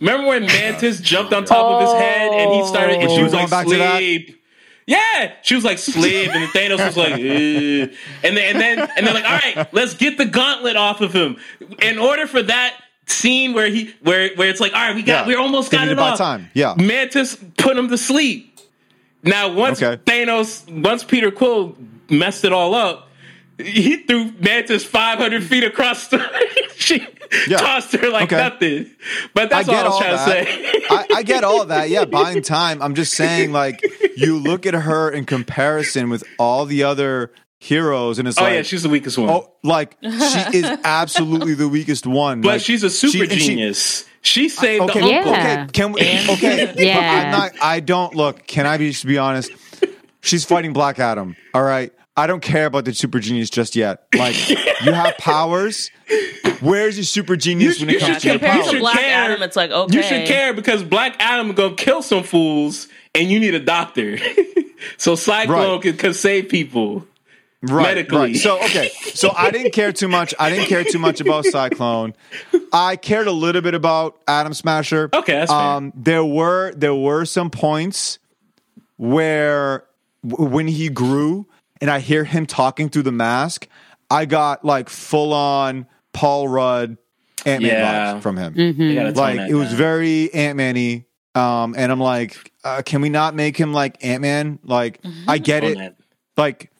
[0.00, 3.16] Remember when Mantis jumped on top of his head and he started and Oh.
[3.16, 4.00] she was Going like back to that?
[4.86, 7.86] Yeah, she was like sleep, and Thanos was like, "Ugh." Eh.
[8.22, 11.12] and then and then and then like, all right, let's get the gauntlet off of
[11.12, 11.36] him.
[11.80, 12.74] In order for that
[13.06, 15.26] scene where he where where it's like, all right, we got Yeah.
[15.28, 16.18] we almost They got it off.
[16.18, 16.50] time.
[16.52, 16.74] Yeah.
[16.76, 18.58] Mantis put him to sleep.
[19.22, 20.02] Now once Okay.
[20.04, 21.76] Thanos, once Peter Quill
[22.10, 23.08] messed it all up,
[23.56, 26.18] he threw Mantis 500 feet across the.
[26.76, 27.06] she
[27.48, 27.56] Yeah.
[27.56, 28.36] tossed her like Okay.
[28.36, 28.90] nothing.
[29.32, 30.46] But that's I all I was all trying that.
[30.46, 30.82] to say.
[30.90, 31.88] I, I get all that.
[31.88, 32.82] Yeah, buying time.
[32.82, 33.82] I'm just saying, like,
[34.16, 38.52] you look at her in comparison with all the other heroes, and it's oh like,
[38.54, 39.30] yeah, she's the weakest one.
[39.30, 40.08] oh, like she
[40.58, 42.40] is absolutely the weakest one.
[42.42, 44.04] but Like, she's a super she- and she- genius.
[44.26, 45.20] She, saved okay, the Yeah.
[45.20, 46.00] Okay, can we?
[46.00, 47.24] Okay, but Yeah.
[47.26, 47.52] I'm not.
[47.60, 48.46] I don't look.
[48.46, 49.50] Can I be just be honest?
[50.22, 51.36] She's fighting Black Adam.
[51.52, 51.92] All right.
[52.16, 54.06] I don't care about the super genius just yet.
[54.16, 55.90] Like you have powers.
[56.60, 58.70] Where's your super genius You- when it you comes should to your compare- You to
[58.70, 59.14] should Black care.
[59.24, 59.96] Adam, it's like okay.
[59.96, 64.18] You should care because Black Adam gonna kill some fools, and you need a doctor.
[64.96, 65.82] so Cyclone Right.
[65.82, 67.06] can, can save people.
[67.62, 68.18] right, medically.
[68.18, 68.36] Right.
[68.36, 70.34] So okay, so I didn't care too much.
[70.38, 72.14] I didn't care too much about Cyclone.
[72.72, 75.08] I cared a little bit about Atom Smasher.
[75.12, 75.58] Okay, that's fair.
[75.60, 78.18] Um, there were there were some points
[78.96, 79.84] where
[80.26, 81.46] w- when he grew
[81.80, 83.68] and I hear him talking through the mask,
[84.10, 86.96] I got like full on Paul Rudd
[87.46, 88.14] Ant Man Yeah.
[88.14, 88.54] vibes from him.
[88.56, 91.04] You gotta Like it was very Ant Man-y.
[91.34, 94.58] Um, and I'm like, uh, can we not make him like Ant Man?
[94.64, 95.76] Like, I get it.
[95.78, 95.96] that.
[96.36, 96.70] Like,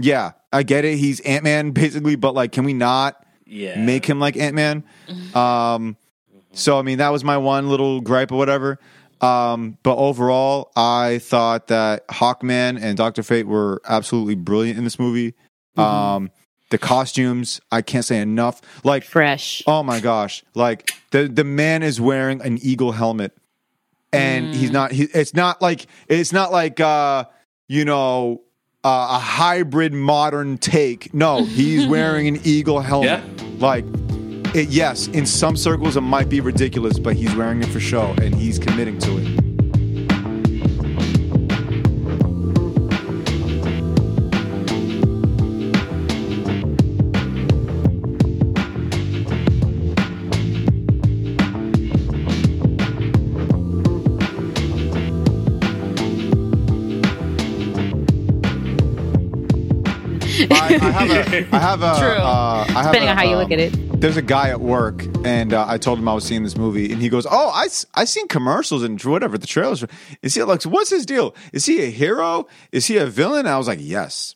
[0.00, 0.96] yeah, I get it.
[0.98, 3.78] He's Ant Man basically, but like, can we not Yeah.
[3.84, 4.84] make him like Ant Man?
[5.34, 5.96] Um,
[6.52, 8.78] so I mean, that was my one little gripe or whatever.
[9.20, 14.98] Um, but overall, I thought that Hawkman and Doctor Fate were absolutely brilliant in this
[14.98, 15.34] movie.
[15.76, 16.30] Um,
[16.70, 18.60] the costumes, I can't say enough.
[18.84, 19.62] Like, fresh.
[19.66, 20.44] Oh my gosh!
[20.54, 23.32] Like the the man is wearing an eagle helmet,
[24.14, 24.92] and he's not.
[24.92, 27.24] He, it's not like it's not like uh,
[27.68, 28.42] you know
[28.84, 31.12] uh, a hybrid modern take.
[31.14, 33.22] No, he's wearing an eagle helmet.
[33.24, 33.44] Yeah.
[33.58, 33.84] Like,
[34.54, 38.14] it, yes, in some circles it might be ridiculous, but he's wearing it for show
[38.20, 39.43] and he's committing to it.
[60.50, 62.08] I, I have a, I have a, True.
[62.22, 64.00] uh, I have Depending a, on how you um, look at it.
[64.00, 66.92] There's a guy at work, and uh, I told him I was seeing this movie,
[66.92, 69.84] and he goes, "Oh, I s- I seen commercials and whatever the trailers.
[70.22, 71.34] Is he like what's his deal?
[71.52, 72.46] Is he a hero?
[72.72, 74.34] Is he a villain?" I was like, "Yes."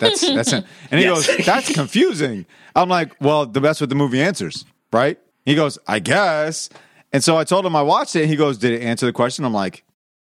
[0.00, 0.64] That's that's it.
[0.90, 1.26] And he Yes.
[1.26, 2.44] goes, "That's confusing."
[2.76, 6.68] I'm like, "Well, the best what the movie answers, right?" He goes, "I guess."
[7.12, 8.22] And so I told him I watched it.
[8.22, 9.84] And he goes, "Did it answer the question?" I'm like,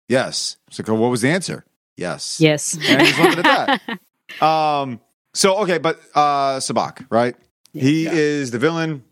[0.08, 1.66] "Yes." I was like, "Oh, "What was the answer?"
[1.98, 2.40] Yes.
[2.40, 2.78] Yes.
[2.88, 3.44] And he's looking at
[3.88, 4.00] that.
[4.42, 5.02] Um.
[5.34, 7.36] So okay, but uh, Sabbac, right?
[7.74, 9.04] He is the villain.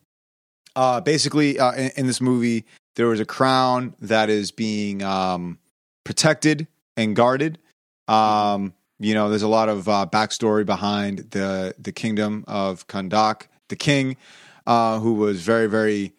[0.76, 2.66] Uh, basically, uh, in, in this movie,
[2.96, 5.60] there was a crown that is being um
[6.04, 7.60] protected and guarded.
[8.08, 13.44] Um, you know, there's a lot of uh, backstory behind the the kingdom of Kahndaq,
[13.68, 14.18] the king,
[14.66, 16.14] uh, who was very, very,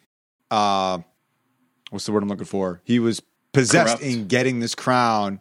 [0.50, 0.98] uh,
[1.90, 2.80] what's the word I'm looking for?
[2.84, 3.20] He was
[3.52, 4.02] possessed Corrupt.
[4.02, 5.40] in getting this crown,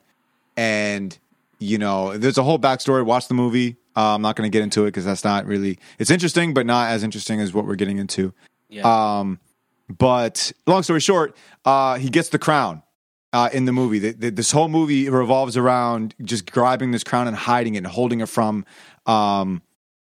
[0.56, 1.18] and
[1.60, 3.06] you know, there's a whole backstory.
[3.06, 3.78] Watch the movie.
[3.96, 5.80] Uh, I'm not going to get into it because that's not really.
[6.00, 8.34] It's interesting, but not as interesting as what we're getting into.
[8.70, 9.20] Yeah.
[9.20, 9.40] Um,
[9.90, 11.36] but long story short,
[11.66, 12.84] uh, he gets the crown
[13.34, 14.00] uh, in the movie.
[14.00, 17.88] The, the, this whole movie revolves around just grabbing this crown and hiding it and
[17.88, 18.66] holding it from
[19.06, 19.62] um,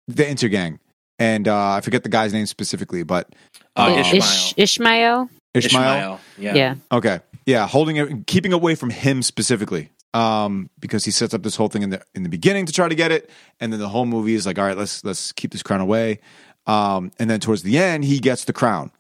[0.09, 0.79] the Intergang.
[1.19, 3.33] And uh, I forget the guy's name specifically, but
[3.77, 4.57] Uh, Ish- Ishmael.
[4.59, 5.29] Ishmael.
[5.55, 6.21] Ishmael.
[6.39, 6.55] Yeah.
[6.55, 6.75] Yeah.
[6.91, 11.57] Okay, yeah, holding it, keeping away from him specifically, um, because he sets up this
[11.57, 13.89] whole thing in the in the beginning to try to get it, and then the
[13.89, 16.21] whole movie is like, all right, let's let's keep this crown away,
[16.67, 18.91] um, and then towards the end, he gets the crown,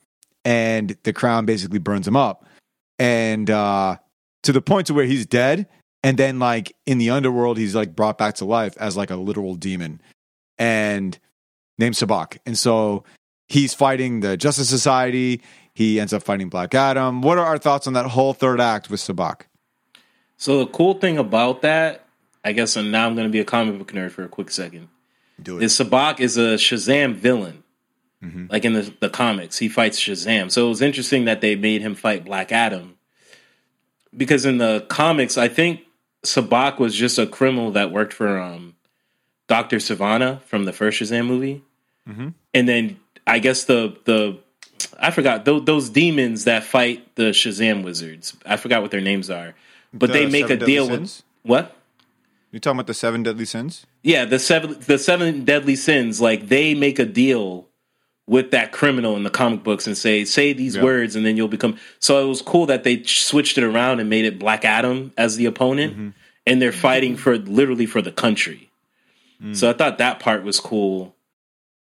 [0.44, 2.46] and the crown basically burns him up,
[2.98, 3.96] and uh,
[4.42, 5.68] to the point to where he's dead,
[6.02, 9.16] and then like in the underworld, he's like brought back to life as like a
[9.16, 10.00] literal demon,
[10.58, 11.18] and
[11.78, 13.04] named Sabbac, and so
[13.48, 15.42] he's fighting the Justice Society.
[15.74, 17.22] He ends up fighting Black Adam.
[17.22, 19.42] What are our thoughts on that whole third act with Sabbac?
[20.42, 22.04] So the cool thing about that,
[22.44, 24.50] I guess, and now I'm going to be a comic book nerd for a quick
[24.50, 24.88] second.
[25.40, 27.62] Do Is Sabbac is a Shazam villain,
[28.20, 28.50] Mhm.
[28.50, 29.58] like in the, the comics.
[29.58, 30.50] He fights Shazam.
[30.50, 32.96] So it was interesting that they made him fight Black Adam,
[34.16, 35.82] because in the comics, I think
[36.24, 38.74] Sabbac was just a criminal that worked for um,
[39.46, 41.62] Doctor Sivana from the first Shazam movie,
[42.10, 42.34] Mhm.
[42.52, 42.96] and then
[43.28, 44.38] I guess the the
[44.98, 48.36] I forgot those, those demons that fight the Shazam wizards.
[48.44, 49.54] I forgot what their names are,
[49.92, 51.76] but The they make a deal with what?
[52.50, 53.86] You talking about the seven deadly sins?
[54.02, 56.20] Yeah, the seven the seven deadly sins.
[56.20, 57.68] Like they make a deal
[58.26, 61.48] with that criminal in the comic books and say say these words and then you'll
[61.48, 61.78] become.
[61.98, 65.36] So it was cool that they switched it around and made it Black Adam as
[65.36, 66.08] the opponent, Mm-hmm.
[66.46, 68.70] and they're fighting for literally for the country.
[69.42, 69.56] Mm.
[69.56, 71.14] So I thought that part was cool.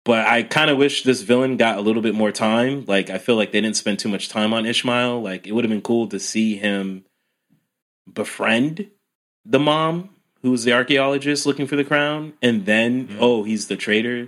[0.03, 2.85] But I kind of wish this villain got a little bit more time.
[2.85, 5.21] Like I feel like they didn't spend too much time on Ishmael.
[5.21, 7.05] Like it would have been cool to see him
[8.11, 8.89] befriend
[9.45, 10.09] the mom
[10.41, 13.17] who was the archaeologist looking for the crown, and then mm.
[13.19, 14.27] oh, he's the traitor.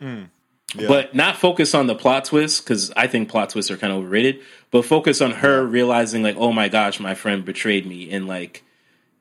[0.00, 0.28] Mm.
[0.74, 0.88] Yeah.
[0.88, 4.00] But not focus on the plot twist because I think plot twists are kind of
[4.00, 4.40] overrated.
[4.70, 8.64] But focus on her realizing like, oh my gosh, my friend betrayed me, and like,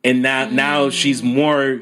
[0.03, 0.53] and now mm.
[0.53, 1.81] now she's more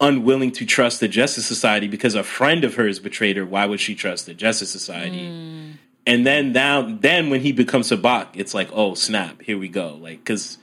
[0.00, 3.44] unwilling to trust the Justice Society because a friend of hers betrayed her.
[3.44, 5.76] Why would she trust the Justice Society?
[6.04, 9.68] And then now, then when he becomes a bot, it's like, oh snap, here we
[9.68, 9.96] go.
[10.00, 10.58] Like, because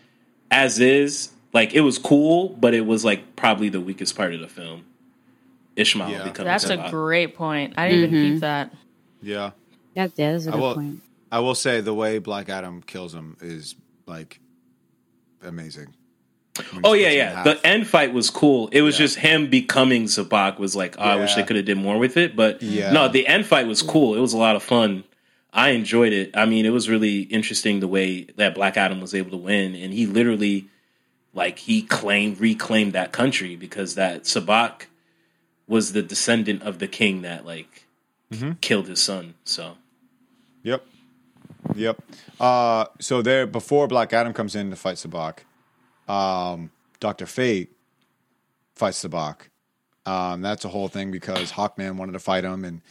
[0.51, 4.39] as is, like it was cool, but it was like probably the weakest part of
[4.41, 4.85] the film.
[5.75, 6.23] Ishmael Yeah.
[6.23, 6.91] becoming That's a Sabbac.
[6.91, 7.73] great point.
[7.77, 8.39] I didn't even keep mm-hmm.
[8.39, 8.73] that.
[9.21, 9.51] yeah.
[9.95, 11.01] That, that is a I good will- point.
[11.31, 13.75] I will say the way Black Adam kills him is
[14.07, 14.39] like
[15.43, 15.93] amazing.
[16.83, 17.43] Oh yeah, yeah.
[17.43, 18.67] The end fight was cool.
[18.69, 19.05] It was Yeah.
[19.05, 22.17] just him becoming Sabbac was like, oh, I wish they could have did more with
[22.17, 22.35] it.
[22.35, 22.91] But Yeah.
[22.91, 24.15] no, the end fight was cool.
[24.15, 25.03] It was a lot of fun.
[25.51, 26.35] I enjoyed it.
[26.37, 29.73] I mean, it was really interesting the way that Black Adam was able to win,
[29.75, 30.67] and he literally,
[31.33, 34.83] like, he claimed reclaimed that country because that Sabbac
[35.67, 37.85] was the descendant of the king that like
[38.31, 38.51] Mm-hmm.
[38.61, 39.33] killed his son.
[39.43, 39.75] So
[40.61, 40.85] Yep.
[41.73, 41.99] Yep.
[42.39, 45.39] Uh, so there, before Black Adam comes in to fight Sabbac,
[46.07, 46.69] um,
[46.99, 47.71] Doctor Fate
[48.75, 49.47] fights Sabak.
[50.05, 52.81] Um, that's a whole thing because Hawkman wanted to fight him, and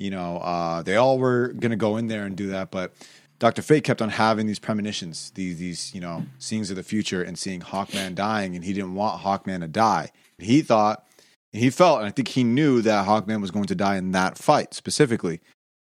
[0.00, 2.94] you know uh, they all were gonna go in there and do that, but
[3.38, 3.62] Dr.
[3.62, 7.38] Fate kept on having these premonitions, these these, you know, seeings of the future and
[7.38, 10.10] seeing Hawkman dying and he didn't want Hawkman to die.
[10.38, 11.06] He thought
[11.52, 14.38] he felt and I think he knew that Hawkman was going to die in that
[14.38, 15.40] fight specifically.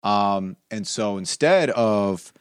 [0.03, 2.33] Um and so instead of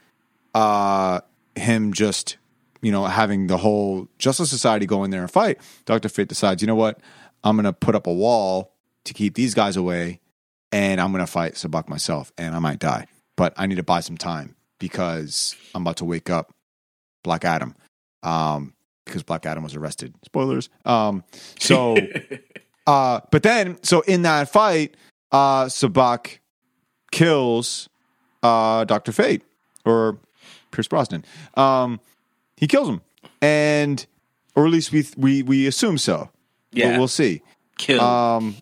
[0.54, 1.20] uh
[1.54, 2.36] him just
[2.82, 6.08] you know having the whole Justice Society go in there and fight, Dr.
[6.08, 7.00] Fate decides, you know what?
[7.44, 8.72] I'm going to put up a wall
[9.04, 10.20] to keep these guys away
[10.72, 13.06] and I'm going to fight Sabbac myself and I might die.
[13.36, 16.52] But I need to buy some time because I'm about to wake up
[17.22, 17.74] Black Adam.
[18.22, 20.14] Um, because Black Adam was arrested.
[20.24, 20.68] Spoilers.
[20.84, 21.22] Um,
[21.58, 21.96] so,
[22.86, 24.96] uh, but then, so in that fight,
[25.32, 26.38] uh, Sabbac
[27.12, 27.88] kills
[28.42, 29.42] uh, Doctor Fate
[29.84, 30.18] or
[30.72, 31.24] Pierce Brosnan.
[31.54, 32.00] Um,
[32.56, 33.00] he kills him,
[33.40, 34.04] and
[34.54, 36.30] or at least we we we assume so.
[36.72, 36.90] Yeah.
[36.90, 37.42] but we'll see.
[37.78, 38.00] Kill.
[38.00, 38.56] Um,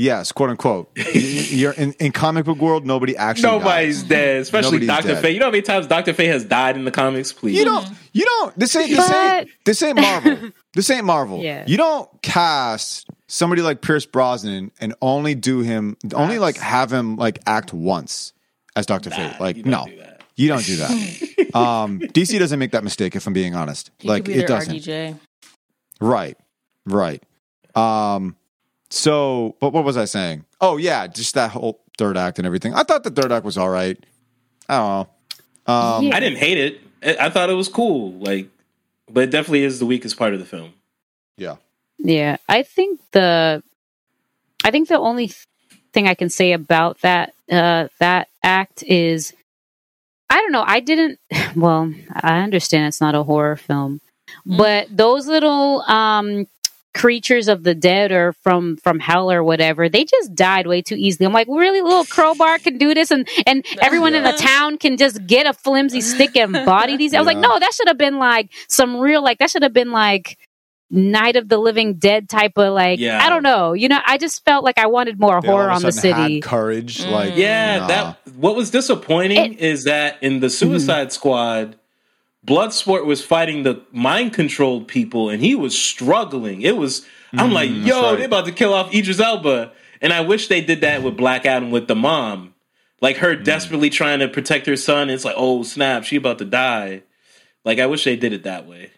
[0.00, 0.90] yes, quote unquote.
[1.14, 3.42] You're in, in comic book world, nobody actually.
[3.50, 4.08] Nobody's dies.
[4.08, 5.22] dead, especially Nobody's Doctor dead.
[5.22, 5.32] Fate.
[5.34, 7.32] You know how many times Doctor Fate has died in the comics?
[7.32, 7.86] Please, You don't.
[8.12, 8.58] You don't.
[8.58, 8.90] This ain't.
[8.90, 9.48] This ain't.
[9.64, 10.50] This ain't Marvel.
[10.72, 11.40] This ain't Marvel.
[11.40, 11.64] Yeah.
[11.66, 17.16] You don't cast somebody like Pierce Brosnan and only do him, only like have him
[17.16, 18.32] like act once
[18.76, 19.40] as Doctor Fate.
[19.40, 20.22] Like you don't no, do that.
[20.36, 21.50] you don't do that.
[21.56, 23.16] um, DC doesn't make that mistake.
[23.16, 24.76] If I'm being honest, He like could be it their doesn't.
[24.76, 25.18] RDJ.
[26.00, 26.38] Right.
[26.86, 27.20] Right.
[27.74, 28.36] Um
[28.90, 30.44] so but what was I saying?
[30.60, 32.74] Oh yeah, just that whole third act and everything.
[32.74, 33.96] I thought the third act was all right.
[34.68, 34.88] I don't
[35.66, 35.72] know.
[35.72, 36.16] Um Yeah.
[36.16, 36.80] I didn't hate it.
[37.02, 38.12] I I thought it was cool.
[38.12, 38.48] Like,
[39.10, 40.74] but it definitely is the weakest part of the film.
[41.36, 41.56] yeah.
[42.02, 43.62] Yeah, I think the
[44.64, 45.32] I think the only
[45.92, 49.34] thing I can say about that uh that act is
[50.30, 51.18] I don't know, I didn't
[51.56, 54.00] well, I understand it's not a horror film,
[54.46, 56.46] but those little um
[56.92, 60.96] creatures of the dead or from from hell or whatever they just died way too
[60.96, 64.76] easily i'm like really little crowbar can do this and and everyone in the town
[64.76, 67.86] can just get a flimsy stick and body these i was like no that should
[67.86, 70.36] have been like some real like that should have been like
[70.92, 73.24] Night of the Living Dead type of like Yeah.
[73.24, 73.74] I don't know.
[73.74, 75.82] You know, I just felt like I wanted more They all horror of a on
[75.82, 76.34] the city.
[76.34, 77.06] Had courage.
[77.06, 77.36] Like mm.
[77.36, 77.86] Yeah, nah.
[77.86, 80.72] that what was disappointing is that in the mm-hmm.
[80.72, 81.76] Suicide Squad,
[82.46, 86.62] Bloodsport was fighting the mind controlled people, and he was struggling.
[86.62, 88.18] It was I'm mm, like, yo, right.
[88.18, 91.46] they about to kill off Idris Elba, and I wish they did that with Black
[91.46, 92.54] Adam with the mom,
[93.00, 93.44] like her mm.
[93.44, 95.10] desperately trying to protect her son.
[95.10, 97.02] It's like, oh snap, she about to die.
[97.64, 98.90] Like I wish they did it that way.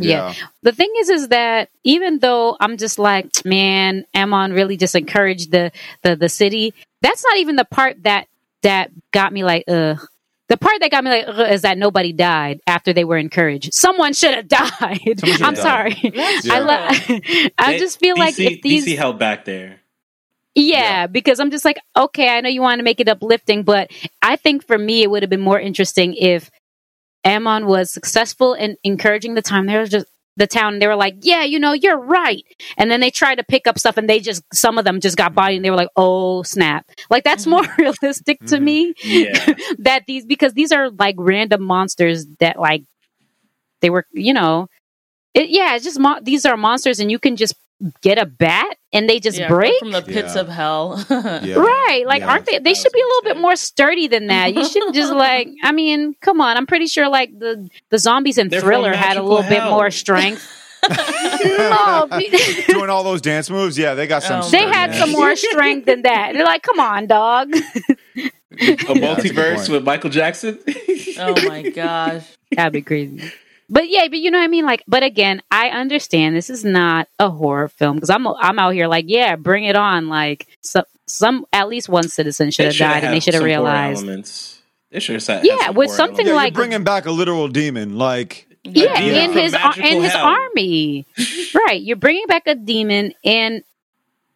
[0.00, 0.32] Yeah.
[0.62, 5.50] The thing is, is that even though I'm just like, man, Amon really just encouraged
[5.50, 5.70] the
[6.02, 6.74] the the city.
[7.02, 8.28] That's not even the part that
[8.62, 9.98] that got me like, ugh.
[10.52, 13.72] The part that got me like is that nobody died after they were encouraged.
[13.72, 15.00] Someone should have died.
[15.24, 16.12] should I'm have sorry.
[16.14, 19.80] That's I lo- I They- just feel like if these DC held back there.
[20.54, 23.90] Yeah, because I'm just like, okay, I know you want to make it uplifting, but
[24.20, 26.50] I think for me, it would have been more interesting if
[27.24, 29.64] Amon was successful in encouraging the time.
[29.64, 30.06] There was just
[30.36, 30.78] the town.
[30.78, 32.44] They were like, yeah, you know, you're right.
[32.76, 35.16] And then they tried to pick up stuff, and they just some of them just
[35.16, 36.86] got bodied, and they were like, oh snap!
[37.10, 37.66] Like that's mm-hmm.
[37.66, 38.64] more realistic to mm-hmm.
[38.64, 39.54] me Yeah.
[39.78, 42.84] that these because these are like random monsters that like
[43.80, 44.68] they were, you know,
[45.34, 47.54] it, yeah, it's just mo- these are monsters, and you can just
[48.00, 49.78] get a bat and they just Yeah, break.
[49.78, 50.40] from the pits Yeah.
[50.42, 51.04] of hell.
[51.10, 51.56] Yeah.
[51.56, 52.04] Right.
[52.06, 52.30] Like, Yeah.
[52.30, 52.58] aren't they?
[52.58, 54.54] They should be a little bit more sturdy than that.
[54.54, 56.56] You shouldn't just like, I mean, come on.
[56.56, 59.64] I'm pretty sure like the, the zombies in They're Thriller had a magical little bit
[59.64, 60.58] more strength.
[61.44, 62.08] no,
[62.68, 63.78] Doing all those dance moves.
[63.78, 64.42] Yeah, they got some.
[64.42, 66.32] Oh, they had some more strength than that.
[66.34, 67.54] They're like, come on, dog.
[67.54, 67.60] A
[68.58, 70.58] that's a multiverse with Michael Jackson.
[71.18, 72.24] oh my gosh.
[72.50, 73.32] That'd be crazy.
[73.72, 74.66] But yeah, but you know what I mean.
[74.66, 78.74] Like, but again, I understand this is not a horror film because I'm I'm out
[78.74, 80.08] here like, yeah, bring it on.
[80.08, 84.04] Like, some some at least one citizen should have died, and they should have realized.
[84.04, 84.60] elements.
[84.98, 86.26] Should have had Yeah, some with something.
[86.26, 87.96] Yeah, like- bringing back a literal demon.
[87.96, 90.26] Like Yeah, demon and his ar- magical and his hell.
[90.26, 91.06] army.
[91.66, 93.64] right, you're bringing back a demon in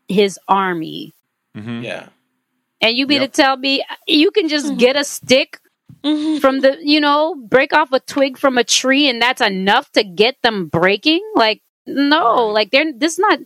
[0.08, 1.12] his army,
[1.54, 1.82] mm-hmm.
[1.82, 2.08] yeah.
[2.80, 3.32] and you mean Yep.
[3.32, 4.76] to tell me you can just mm-hmm.
[4.78, 5.60] get a stick
[6.04, 6.38] Mm-hmm.
[6.38, 10.04] from the you know break off a twig from a tree and that's enough to
[10.04, 11.22] get them breaking?
[11.34, 13.38] Like no, like they're this is not.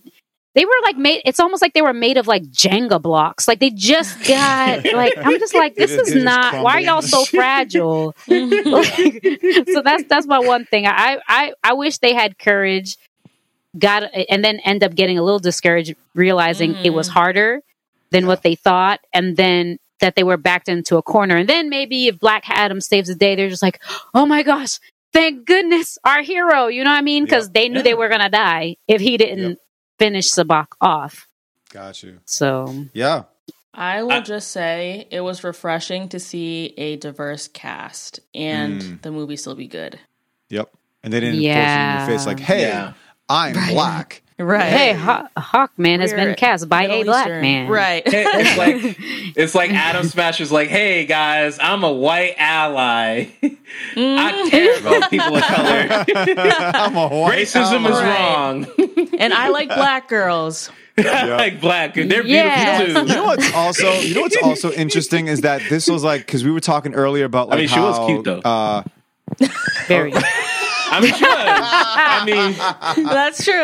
[0.54, 1.22] They were like made.
[1.24, 3.46] It's almost like they were made of like Jenga blocks.
[3.46, 5.16] Like they just got like.
[5.16, 6.62] I'm just like this It is- is it is not.
[6.62, 8.14] Why are y'all so fragile?
[8.28, 9.40] Like,
[9.72, 10.86] so that's that's my one thing.
[10.86, 12.96] I I I wish they had courage,
[13.78, 17.12] got and then end up getting a little discouraged, realizing it was mm.
[17.12, 17.60] harder
[18.10, 21.36] than what they thought, and then that they were backed into a corner.
[21.36, 23.80] And then maybe if Black Adam saves the day, they're just like,
[24.14, 24.78] oh my gosh,
[25.12, 26.66] thank goodness, our hero.
[26.68, 27.24] You know what I mean?
[27.24, 29.58] Because they knew they were gonna die if he didn't Yep.
[29.98, 31.26] finish Sabbac off.
[31.72, 32.18] got you.
[32.24, 33.24] So Yeah.
[33.72, 39.02] I will I- just say it was refreshing to see a diverse cast and Mm.
[39.02, 40.00] the movie still be good.
[40.48, 40.68] Yep.
[41.04, 41.54] And they didn't Yeah.
[41.54, 42.92] force it in your face like, hey, Yeah.
[43.28, 44.22] I'm black.
[44.40, 44.64] Right.
[44.72, 47.42] Hey, Haw- Hawkman has We're been cast by Middle a black Eastern.
[47.42, 47.68] man.
[47.68, 48.02] Right.
[48.06, 48.96] It's like
[49.36, 53.28] it's like Atom Smasher's like, hey guys, I'm a white ally.
[53.96, 55.86] I care about people of color.
[56.74, 58.02] I'm a white Racism is ally.
[58.02, 58.34] Right.
[58.34, 58.66] wrong.
[59.18, 60.70] and I like black girls.
[60.98, 61.94] I like black.
[61.94, 62.92] They're beautiful too.
[62.92, 66.44] You know what's also you know what's also interesting is that this was like because
[66.44, 68.40] we were talking earlier about like mean, she was how, cute, though.
[68.40, 68.82] Uh,
[69.86, 70.12] Very.
[70.90, 71.44] I mean, she was.
[71.46, 73.54] I mean, That's true.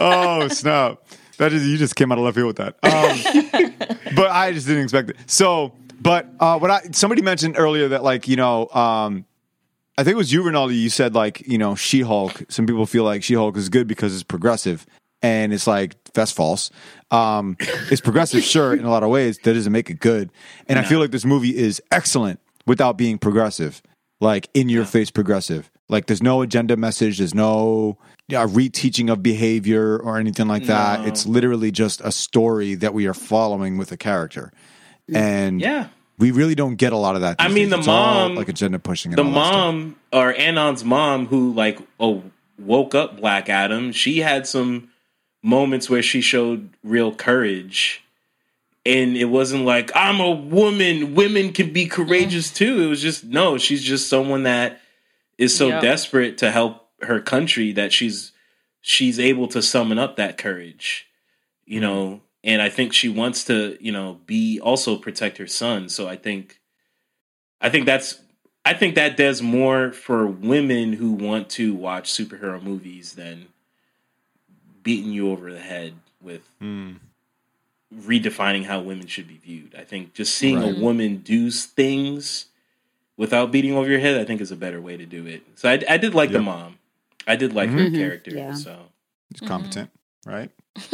[0.00, 1.02] oh snap!
[1.38, 2.76] That is you just came out of left field with that.
[2.82, 5.16] Um, but I just didn't expect it.
[5.26, 9.26] So, but uh, what I somebody mentioned earlier that like you know, um,
[9.98, 10.74] I think it was you, Ronaldo.
[10.74, 12.42] You said like you know, She Hulk.
[12.48, 14.86] Some people feel like She Hulk is good because it's progressive,
[15.22, 16.70] and it's like that's false.
[17.10, 17.56] Um,
[17.90, 19.38] it's progressive, sure, in a lot of ways.
[19.44, 20.30] That doesn't make it good.
[20.68, 23.82] And I feel like this movie is excellent without being progressive,
[24.20, 25.70] like in your face progressive.
[25.88, 27.18] Like there's no agenda message.
[27.18, 31.02] There's no yeah, reteaching of behavior or anything like that.
[31.02, 31.06] No.
[31.06, 34.52] It's literally just a story that we are following with a character,
[35.12, 35.88] and yeah.
[36.18, 37.36] we really don't get a lot of that.
[37.38, 37.70] I mean, days.
[37.70, 39.12] the It's all, mom- like agenda pushing.
[39.12, 39.52] And The all stuff.
[39.54, 42.24] mom or Amon's mom, who like oh
[42.58, 44.88] woke up Black Adam, she had some
[45.42, 48.02] moments where she showed real courage.
[48.84, 51.14] And it wasn't like I'm a woman.
[51.14, 52.82] Women can be courageous too.
[52.82, 53.56] It was just no.
[53.58, 54.80] She's just someone that
[55.38, 55.82] is so Yep.
[55.82, 58.32] desperate to help her country that she's
[58.80, 61.08] she's able to summon up that courage,
[61.64, 62.20] you know.
[62.44, 65.88] And I think she wants to, you know, be also protect her son.
[65.88, 66.60] So I think,
[67.60, 68.20] I think that's,
[68.64, 73.48] I think that does more for women who want to watch superhero movies than
[74.84, 77.00] beating you over the head with Mm.
[77.92, 79.74] redefining how women should be viewed.
[79.74, 80.64] I think just seeing Right.
[80.70, 82.46] a woman do things
[83.16, 85.42] without beating over your head, I think is a better way to do it.
[85.56, 86.78] So I, I did like the mom.
[87.26, 87.72] I did like Mhm.
[87.78, 87.94] her Mhm.
[87.96, 88.30] character.
[88.32, 88.52] Yeah.
[88.54, 88.76] So
[89.32, 89.90] He's competent,
[90.24, 90.50] right?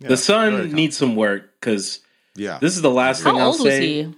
[0.00, 2.00] Yeah, the son needs some work because.
[2.34, 4.02] Yeah, this is the last thing I'll old was say.
[4.02, 4.14] he?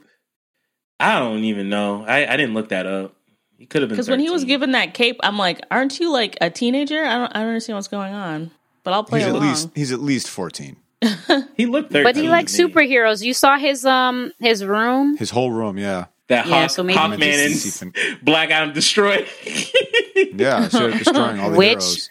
[0.99, 2.05] I don't even know.
[2.07, 3.15] I, I didn't look that up.
[3.59, 6.11] He could have been Because when he was given that cape, I'm like, aren't you
[6.11, 7.05] like a teenager?
[7.05, 8.51] I don't I don't understand what's going on.
[8.83, 9.43] But I'll play he's at along.
[9.49, 10.77] least he's at least fourteen.
[11.57, 13.23] he looked 13 But he likes superheroes.
[13.23, 15.17] You saw his um his room.
[15.19, 19.29] His whole room, yeah, that Yeah, Hawk, so maybe- Hawkman and Black Adam destroyed.
[20.35, 22.11] yeah, so destroying all the Which- heroes.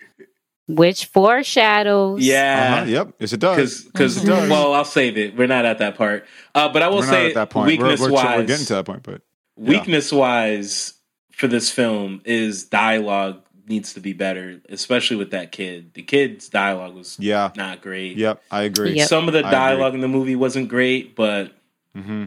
[0.67, 2.21] which foreshadows.
[2.25, 2.75] yeah.
[2.77, 3.83] Uh-huh, yep, yes, it does.
[3.83, 4.49] Because, It does.
[4.49, 5.35] well, I'll save it.
[5.35, 6.25] We're not at that part.
[6.55, 7.65] Uh, but I will we're not say, at that point.
[7.67, 9.21] We're, weakness we're, wise, we're getting to that point, but
[9.57, 9.69] yeah.
[9.69, 10.93] weakness wise
[11.31, 15.93] for this film is dialogue needs to be better, especially with that kid.
[15.93, 18.17] The kid's dialogue was yeah, not great.
[18.17, 18.93] yep, I agree.
[18.97, 19.07] Yep.
[19.07, 21.53] Some of the dialogue in the movie wasn't great, but
[21.95, 22.25] hmm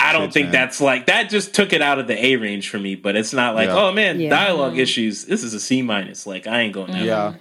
[0.00, 1.30] I don't think that's like that.
[1.30, 2.94] Just took it out of the A range for me.
[2.94, 3.76] But it's not like, Yeah.
[3.76, 4.30] oh man, Yeah.
[4.30, 5.24] dialogue issues.
[5.24, 6.26] This is a C minus.
[6.26, 6.92] Like I ain't going.
[6.92, 7.34] That Yeah,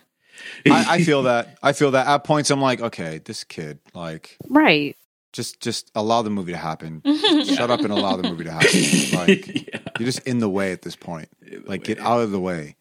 [0.72, 1.58] I, I feel that.
[1.62, 2.08] I feel that.
[2.08, 4.96] At points, I'm like, okay, this kid, like, Right.
[5.34, 7.02] just just allow the movie to happen.
[7.06, 8.70] Just Shut up and allow the movie to happen.
[9.18, 9.80] Like, yeah.
[10.00, 11.30] you're just in the way at this point.
[11.66, 12.76] Like, get out of the way.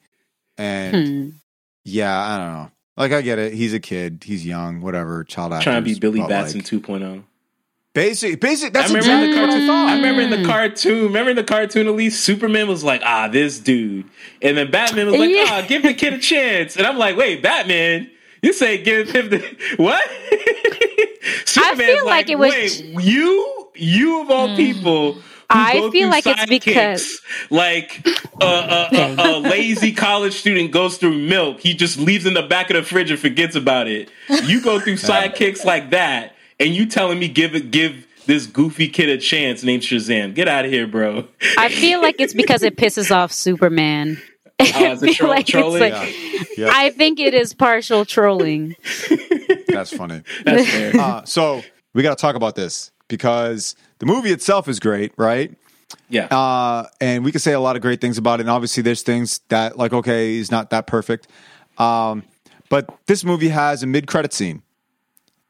[0.57, 1.29] And Hmm.
[1.83, 2.71] yeah, I don't know.
[2.95, 3.53] Like, I get it.
[3.53, 4.23] He's a kid.
[4.25, 4.81] He's young.
[4.81, 5.23] Whatever.
[5.23, 5.63] Child actor.
[5.65, 7.23] Trying to be Billy Batson 2.0.
[7.97, 8.39] Basic.
[8.39, 8.73] Basic.
[8.73, 9.67] That's I remember in exactly the what I cartoon.
[9.67, 9.87] thought.
[9.89, 11.03] I remember in the cartoon.
[11.05, 14.05] Remember in the cartoon, at least Superman was like, "Ah, this dude,"
[14.41, 15.45] and then Batman was like, Yeah.
[15.47, 18.09] "Ah, give the kid a chance." And I'm like, "Wait, Batman."
[18.43, 19.39] You say give him the
[19.77, 20.01] what?
[21.45, 25.13] Superman's feel like it was- Wait, you, you of all people.
[25.13, 27.19] who I go feel like it's because-
[27.49, 28.05] like
[28.41, 32.43] a, a, a, a lazy college student goes through milk, he just leaves in the
[32.43, 34.09] back of the fridge and forgets about it.
[34.43, 38.89] You go through sidekicks like that, and you telling me give it give this goofy
[38.89, 40.35] kid a chance named Shazam.
[40.35, 41.27] Get out of here, bro.
[41.57, 44.21] I feel like it's because it pisses off Superman.
[44.59, 45.81] It's a I feel like trolling?
[45.81, 46.43] like- Yeah.
[46.57, 46.71] Yeah.
[46.73, 48.75] I think it is partial trolling.
[49.67, 50.23] That's funny.
[50.43, 50.99] That's fair.
[50.99, 51.61] Uh, so
[51.93, 55.55] we got to talk about this because the movie itself is great, right?
[56.09, 56.25] yeah.
[56.25, 58.43] Uh, and we can say a lot of great things about it.
[58.43, 61.27] And obviously, there's things that, like, okay, is not that perfect.
[61.77, 62.23] Um,
[62.69, 64.63] but this movie has a mid-credit scene,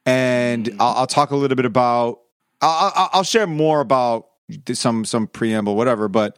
[0.07, 2.21] and I'll, I'll talk a little bit about.
[2.61, 4.29] I'll, I'll, share more about
[4.73, 6.07] some some preamble, whatever.
[6.07, 6.37] But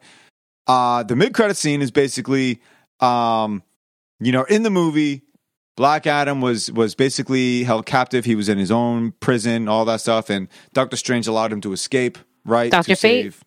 [0.67, 2.61] uh, the mid-credit scene is basically,
[2.99, 3.63] um,
[4.20, 5.22] you know, in the movie,
[5.78, 8.26] Black Adam was was basically held captive.
[8.26, 11.72] He was in his own prison, all that stuff, and Doctor Strange allowed him to
[11.72, 12.17] escape.
[12.43, 12.88] Right, Dr.
[12.88, 13.24] to Fate?
[13.24, 13.43] save-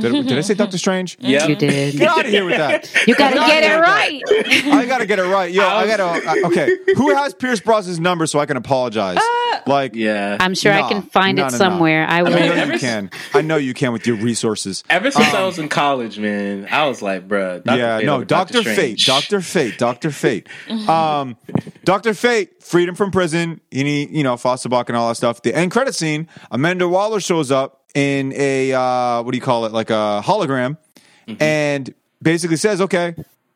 [0.00, 1.16] Did, did I say Doctor Strange?
[1.20, 1.46] Yeah.
[1.46, 1.96] You did.
[1.96, 2.90] Get out of here with that.
[3.06, 4.22] You gotta Get get it right.
[4.74, 5.52] I gotta get it right.
[5.52, 6.04] Yo, I gotta.
[6.04, 9.18] uh, okay, who has Pierce Brosnan's number so I can apologize?
[9.66, 10.36] Like, Yeah.
[10.40, 11.58] I'm sure I can find no, it no, no.
[11.58, 12.06] somewhere.
[12.08, 12.32] I will.
[12.34, 13.10] I mean, know ever you can.
[13.34, 14.82] I know you can with your resources.
[14.88, 17.62] Ever since I was in college, man, I was like, bruh.
[17.64, 17.78] Dr.
[17.78, 20.48] yeah, Fate no, Doctor Fate, Doctor Fate, Doctor Fate.
[20.88, 21.36] Um,
[21.84, 23.60] Doctor Fate, freedom from prison.
[23.70, 25.42] You need, you know, Fosterbach and all that stuff.
[25.42, 26.28] The end credit scene.
[26.50, 29.72] Amanda Waller shows up in a uh, what do you call it?
[29.72, 30.78] Like a hologram,
[31.26, 31.42] mm-hmm.
[31.42, 33.14] and basically says, "Okay,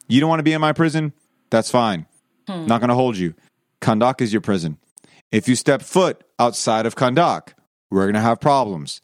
[0.08, 1.12] you don't want to be in my prison.
[1.50, 2.06] That's fine.
[2.48, 2.66] Hmm.
[2.66, 3.34] Not going to hold you.
[3.80, 4.78] Kahndaq is your prison.
[5.32, 7.54] If you step foot outside of Kahndaq,
[7.90, 9.00] we're going to have problems."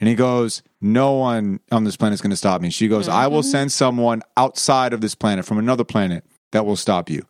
[0.00, 2.68] And he goes, No one on this planet is going to stop me.
[2.68, 3.50] She goes, I will mm-hmm.
[3.50, 7.22] send someone outside of this planet from another planet that will stop you.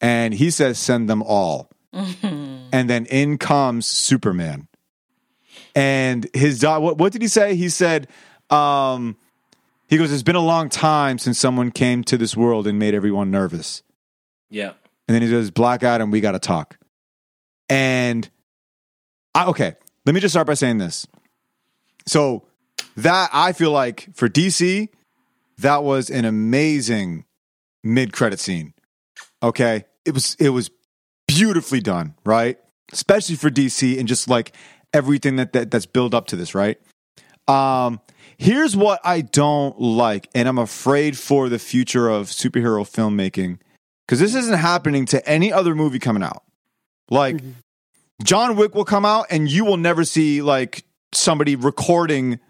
[0.00, 1.70] And he says, Send them all.
[1.94, 2.68] Mm-hmm.
[2.72, 4.68] And then in comes Superman.
[5.76, 7.54] And his dog, what, what did he say?
[7.54, 8.08] He said,
[8.48, 9.16] um,
[9.88, 12.94] He goes, It's been a long time since someone came to this world and made
[12.94, 13.82] everyone nervous.
[14.48, 14.72] Yeah.
[15.06, 16.78] And then he goes, Black Adam, we got to talk.
[17.68, 18.28] And
[19.34, 19.74] I, okay,
[20.06, 21.06] let me just start by saying this.
[22.06, 22.46] So
[22.96, 24.88] that I feel like for DC,
[25.58, 27.26] that was an amazing
[27.84, 28.72] mid credit scene.
[29.42, 29.84] Okay.
[30.06, 30.70] It was it was
[31.28, 32.58] beautifully done, right?
[32.92, 34.54] Especially for DC and just like
[34.96, 36.80] everything that, that that's built up to this, right?
[37.46, 38.00] Um
[38.38, 43.58] here's what I don't like, and I'm afraid for the future of superhero filmmaking,
[44.06, 46.42] because this isn't happening to any other movie coming out.
[47.10, 47.40] Like
[48.24, 52.40] John Wick will come out and you will never see like somebody recording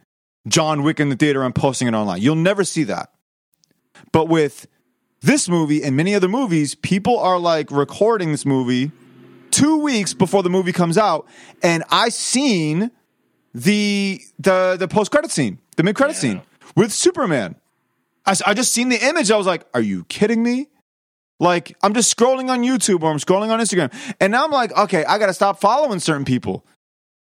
[0.49, 2.23] John Wick in the theater and posting it online.
[2.23, 3.11] You'll never see that.
[4.13, 4.67] But with
[5.21, 8.93] this movie and many other movies, people are like recording this movie
[9.51, 11.27] two weeks before the movie comes out,
[11.63, 12.91] and I seen
[13.55, 16.43] the the the post credit scene, the mid credit scene
[16.77, 17.57] with Superman.
[18.27, 19.31] I, s- I just seen the image.
[19.31, 20.69] I was like, "Are you kidding me?"
[21.39, 24.77] Like I'm just scrolling on YouTube or I'm scrolling on Instagram, and now I'm like,
[24.77, 26.67] "Okay, I got to stop following certain people."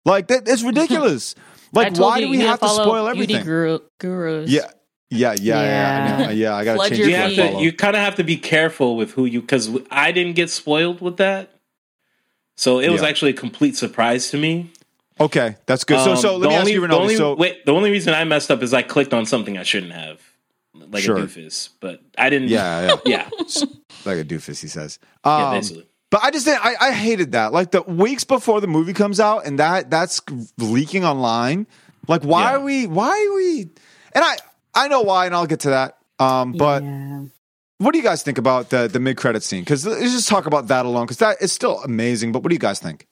[0.05, 1.36] Like that, it's ridiculous.
[1.74, 3.43] Like, why you, do we have to spoil everything?
[3.43, 4.49] guru, gurus.
[4.49, 4.61] Yeah,
[5.09, 6.20] yeah, yeah, yeah, Yeah.
[6.20, 6.30] yeah.
[6.32, 7.61] yeah I got to change You have to.
[7.61, 11.01] You kind of have to be careful with who you because I didn't get spoiled
[11.01, 11.51] with that.
[12.58, 13.08] So it was Yeah.
[13.08, 14.72] actually a complete surprise to me.
[15.20, 15.99] Okay, that's good.
[16.03, 17.89] so, Um, so let the me ask only- you, the only, so, wait, the only
[17.91, 20.20] reason I messed up is I clicked on something I shouldn't have,
[20.91, 21.18] like Sure.
[21.18, 21.70] a doofus.
[21.80, 22.49] But I didn't.
[22.49, 23.30] yeah, yeah, yeah,
[24.05, 24.99] like a doofus, he says.
[25.26, 25.88] yeah, Um, basically.
[26.10, 27.51] But I just think I, I hated that.
[27.51, 30.22] Like the weeks before the movie comes out, and that that's
[30.58, 31.68] leaking online.
[32.08, 32.55] Like, why Yeah.
[32.58, 32.88] are we?
[32.88, 33.70] Why are we?
[34.14, 34.38] And I
[34.74, 35.97] I know why, and I'll get to that.
[36.20, 37.24] Um, but Yeah.
[37.80, 39.61] What do you guys think about the the mid credit scene?
[39.61, 42.32] Because let's just talk about that alone, because that is still amazing.
[42.32, 43.07] But what do you guys think?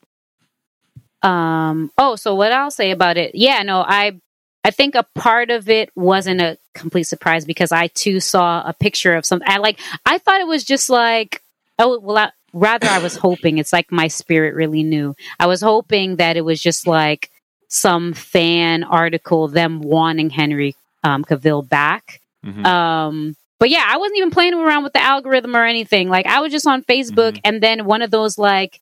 [1.21, 1.91] Um.
[1.97, 3.35] Oh, so what I'll say about it?
[3.35, 3.61] Yeah.
[3.63, 4.19] No, I.
[4.63, 8.73] I think a part of it wasn't a complete surprise because I too saw a
[8.73, 9.47] picture of something.
[9.47, 9.79] I like.
[10.05, 11.41] I thought it was just like.
[11.77, 12.17] Oh well.
[12.17, 15.13] I, rather, I was hoping it's like my spirit really knew.
[15.39, 17.29] I was hoping that it was just like
[17.67, 22.21] some fan article, them wanting Henry um, Cavill back.
[22.43, 22.65] Mhm.
[22.65, 26.09] Um, but yeah, I wasn't even playing around with the algorithm or anything.
[26.09, 27.41] Like I was just on Facebook, Mhm.
[27.43, 28.79] and then one of those like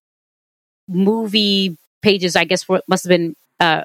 [0.87, 3.83] movie pages, I guess, what must have been uh,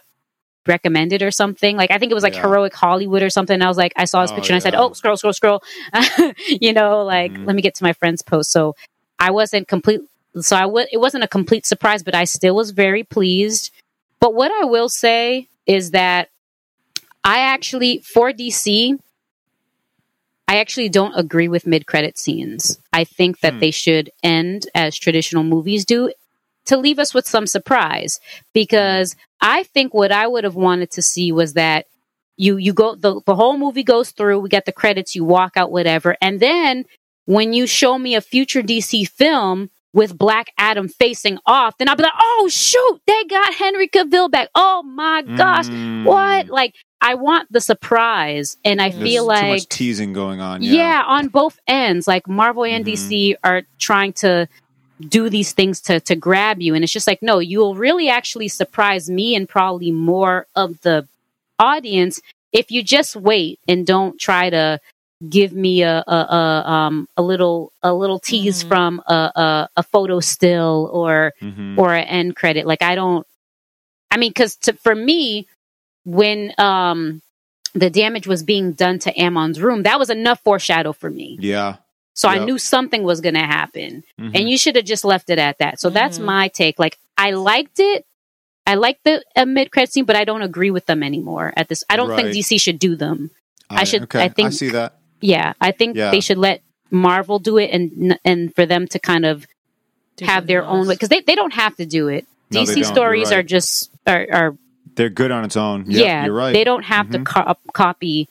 [0.66, 1.76] recommended or something.
[1.76, 2.42] Like I think it was like Yeah.
[2.42, 3.54] Heroic Hollywood or something.
[3.54, 5.32] And I was like, I saw his Oh, picture and I said, "Oh, scroll, scroll,
[5.32, 5.62] scroll."
[6.48, 7.46] you know, like Mhm.
[7.46, 8.50] let me get to my friend's post.
[8.50, 8.74] So
[9.18, 10.00] I wasn't complete.
[10.40, 13.70] So I w- it wasn't a complete surprise, but I still was very pleased.
[14.20, 16.28] But what I will say is that
[17.24, 18.98] I actually, for DC,
[20.48, 22.78] I actually don't agree with mid credit scenes.
[22.92, 23.60] I think that Hmm.
[23.60, 26.10] they should end as traditional movies do
[26.66, 28.18] to leave us with some surprise
[28.54, 31.86] because I think what I would have wanted to see was that
[32.36, 35.56] you you go the, the whole movie goes through, we get the credits, you walk
[35.56, 36.84] out whatever, and then
[37.26, 41.96] when you show me a future DC film with Black Adam facing off, then I'll
[41.96, 44.48] be like, "Oh shoot, they got Henry Cavill back.
[44.54, 45.66] Oh my gosh.
[45.68, 46.04] Mm.
[46.04, 46.48] What?
[46.48, 50.62] Like I want the surprise and I There's feel too like much teasing going on.
[50.62, 50.72] yeah.
[50.74, 52.06] Yeah, on both ends.
[52.08, 52.88] Like Marvel and Mhm.
[52.88, 54.48] DC are trying to
[55.08, 58.48] do these things to to grab you, and it's just like, no, you'll really actually
[58.48, 61.06] surprise me and probably more of the
[61.60, 62.20] audience
[62.52, 64.80] if you just wait and don't try to
[65.28, 68.68] give me a a, a um a little a little tease Mhm.
[68.68, 71.78] from a, a a photo still or Mhm.
[71.78, 72.66] or an end credit.
[72.66, 73.24] Like I don't.
[74.10, 75.46] I mean, because for me,
[76.08, 77.20] when um
[77.74, 81.38] the damage was being done to Amon's room, that was enough foreshadow for me.
[81.40, 81.76] yeah.
[82.14, 84.32] So I knew something was going to happen, Mhm.
[84.34, 85.78] and you should have just left it at that.
[85.78, 86.24] So that's Mhm.
[86.24, 86.76] my take.
[86.76, 88.04] Like I liked it.
[88.66, 91.52] I liked the uh, mid credit scene, but I don't agree with them anymore.
[91.56, 93.30] At this, I don't think DC should do them.
[93.70, 94.98] I should- Okay, I think- I see that.
[95.20, 96.10] Yeah, I think Yeah.
[96.10, 99.46] they should let Marvel do it, and and for them to kind of
[100.16, 102.26] Do have their something own way because they, they don't have to do it.
[102.50, 103.38] No, DC stories right.
[103.38, 104.56] are just are, are
[104.98, 105.84] They're good on its own.
[105.90, 106.52] Yep, yeah, you're right.
[106.52, 107.24] they don't have to Mhm.
[107.24, 108.28] co- copy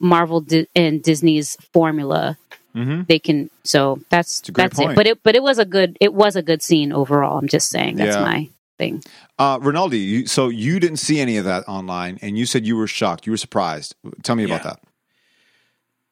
[0.00, 2.38] Marvel Di- and Disney's formula.
[2.74, 3.06] Mhm.
[3.06, 4.92] They can, so that's It's a great that's point.
[4.92, 4.96] it.
[4.96, 7.38] But it but it was a good it was a good scene overall.
[7.38, 8.22] I'm just saying that's Yeah.
[8.22, 8.48] my
[8.78, 9.02] thing.
[9.38, 12.76] Uh, Rinaldi, you, so you didn't see any of that online, and you said you
[12.76, 13.26] were shocked.
[13.26, 13.94] You were surprised.
[14.22, 14.80] Tell me about that.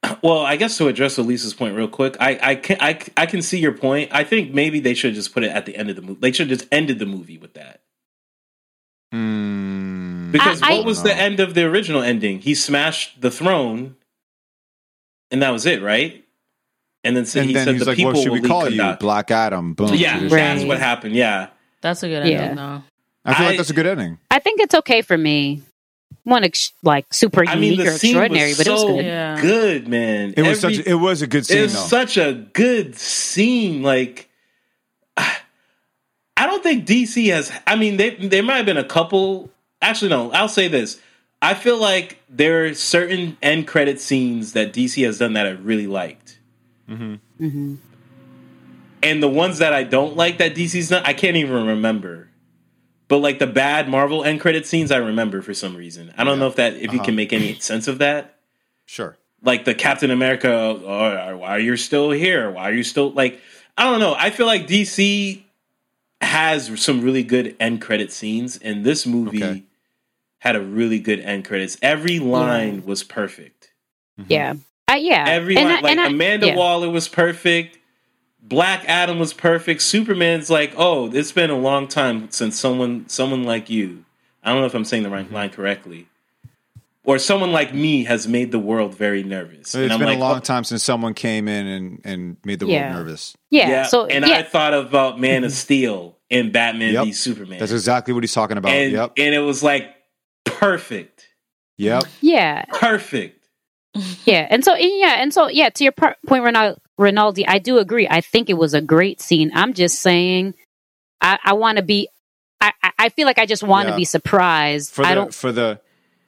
[0.23, 3.41] Well, I guess to address Elisa's point real quick, I I can I, I can
[3.41, 4.11] see your point.
[4.13, 6.19] I think maybe they should just put it at the end of the movie.
[6.21, 7.81] They should just ended the movie with that.
[9.13, 12.41] Mm, Because I- what was the end of the original ending?
[12.41, 13.97] He smashed the throne,
[15.31, 16.25] and that was it, right?
[17.05, 18.49] And then so and he then said he's the like, people "What should will we
[18.49, 18.81] call you?
[18.81, 19.01] Kahndaq.
[19.01, 19.95] Black Adam." Boom.
[19.95, 20.37] Yeah, Tradition.
[20.39, 20.55] Right.
[20.55, 21.15] that's what happened.
[21.17, 21.49] Yeah,
[21.81, 22.41] That's a good Yeah.
[22.43, 22.83] ending, though.
[23.25, 24.19] I feel I- like that's a good ending.
[24.31, 25.63] I think it's okay for me.
[26.25, 28.81] One ex- like super I mean unique the or scene extraordinary, was but it was
[28.83, 29.05] so good.
[29.05, 29.41] Yeah.
[29.41, 30.35] good, man.
[30.37, 30.87] It was Every- such.
[30.87, 31.81] It was a good scene, it was though.
[31.81, 33.83] such a good scene.
[33.83, 34.32] Like, I
[36.53, 37.51] don't think DC has.
[37.67, 39.51] I mean, they, there might have been a couple.
[39.81, 40.31] Actually, no.
[40.33, 41.01] I'll say this.
[41.41, 45.51] I feel like there are certain end credit scenes that DC has done that I
[45.51, 46.39] really liked,
[46.89, 47.17] hmm
[49.03, 52.29] and the ones that I don't like that DC's done, I can't even remember.
[53.09, 56.15] But like the bad Marvel end credit scenes, I remember for some reason.
[56.17, 57.05] I don't know if that if you Uh-huh.
[57.07, 58.37] can make any sense of that.
[58.87, 59.17] sure.
[59.43, 62.49] like the Captain America, oh, why are you still here?
[62.53, 63.41] Why are you still like?
[63.77, 64.15] I don't know.
[64.17, 65.43] I feel like DC
[66.23, 69.63] has some really good end credit scenes, and this movie Okay.
[70.39, 71.77] had a really good end credits.
[71.83, 73.73] Every line was perfect.
[74.29, 74.55] Yeah,
[74.91, 75.25] uh, yeah.
[75.29, 76.57] Every And line, I- like I- Amanda yeah.
[76.57, 77.79] Waller was perfect.
[78.45, 79.83] Black Adam was perfect.
[79.83, 84.05] Superman's like, oh, it's been a long time since someone, someone like you.
[84.43, 85.35] I don't know if I'm saying the right Mm-hmm.
[85.35, 86.09] line correctly.
[87.05, 89.59] Or someone like me has made the world very nervous.
[89.61, 92.37] It's And I'm been like, a long oh, time since someone came in and, and
[92.45, 92.93] made the Yeah.
[92.95, 93.35] world nervous.
[93.51, 93.83] Yeah, yeah.
[93.87, 95.57] so and yeah, I thought about Man of mm-hmm.
[95.57, 97.05] Steel and Batman Yep.
[97.07, 97.59] v Superman.
[97.59, 98.73] That's exactly what he's talking about.
[98.73, 99.13] and yep.
[99.17, 99.93] and it was like
[100.45, 101.27] perfect,
[101.79, 102.05] Yep.
[102.21, 103.49] yeah, perfect.
[104.25, 105.71] yeah, and so and yeah, and so yeah.
[105.71, 108.07] To your par- point, Ronaldo, Rinaldi, I do agree.
[108.09, 109.51] I think it was a great scene.
[109.55, 110.55] I'm just saying,
[111.21, 112.09] I, I want to be.
[112.61, 113.97] I, I- I feel like I just want to Yeah.
[113.97, 114.93] be surprised.
[114.93, 115.35] For the I don't.
[115.35, 115.81] for the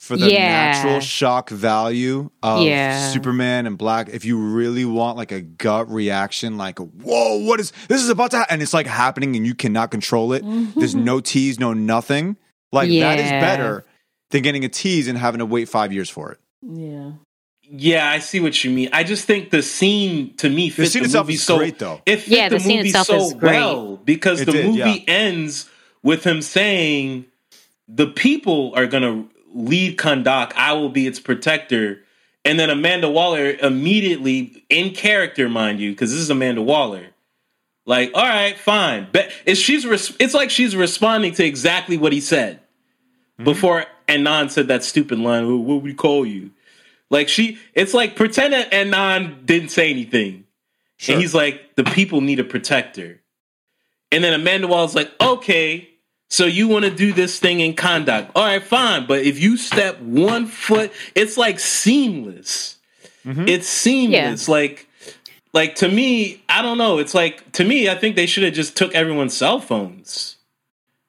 [0.05, 0.71] for the Yeah.
[0.71, 3.11] natural shock value of Yeah.
[3.11, 4.07] Superman and Black.
[4.09, 8.31] If you really want like a gut reaction, like whoa, what is this is about
[8.31, 8.53] to happen?
[8.53, 10.43] And it's like happening and you cannot control it.
[10.75, 11.03] There's mm-hmm.
[11.03, 12.37] no tease, no nothing.
[12.71, 13.83] Like that is better
[14.29, 16.39] than getting a tease and having to wait five years for it.
[16.61, 17.11] Yeah.
[17.67, 18.89] Yeah, I see what you mean.
[18.93, 21.57] I just think the scene to me fit The scene the itself movie is so
[21.57, 21.99] great, though.
[22.05, 23.53] It fit Yeah, the, the scene movie itself so is great.
[23.53, 24.77] well because It the did, movie
[25.07, 25.13] yeah.
[25.13, 25.67] ends
[26.03, 27.25] with him saying,
[27.87, 29.25] "The people are gonna
[29.55, 30.53] lead Kahndaq.
[30.55, 32.03] I will be its protector."
[32.43, 37.07] And then Amanda Waller immediately, in character, mind you, because this is Amanda Waller.
[37.87, 39.07] Like, all right, fine.
[39.11, 43.45] But it's she's res- it's like she's responding to exactly what he said mm-hmm.
[43.45, 45.47] before Amon said that stupid line.
[45.47, 46.51] What would we call you?
[47.09, 50.45] Like she, it's like pretend that Amon didn't say anything,
[51.07, 53.21] and he's like, the people need a protector.
[54.11, 55.89] And then Amanda Waller's like, okay,
[56.29, 58.31] so you want to do this thing in Kahndaq?
[58.35, 59.05] All right, fine.
[59.05, 62.77] But if you step one foot, it's like seamless.
[63.25, 63.47] Mm-hmm.
[63.47, 64.47] It's seamless.
[64.47, 64.87] Like,
[65.53, 66.99] like to me, I don't know.
[66.99, 70.37] It's like to me, I think they should have just took everyone's cell phones.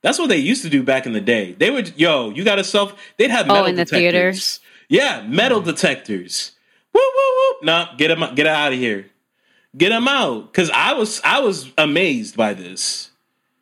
[0.03, 1.53] That's what they used to do back in the day.
[1.53, 2.93] They would, yo, you got a cell.
[3.17, 4.01] They'd have Oh, metal in the detectors.
[4.13, 4.61] theaters?
[4.89, 6.53] Yeah, metal detectors.
[6.93, 7.65] Whoop whoop whoop.
[7.65, 9.11] Nah, get them, get out of here.
[9.77, 10.53] Get them out.
[10.53, 13.11] Because I was, I was amazed by this.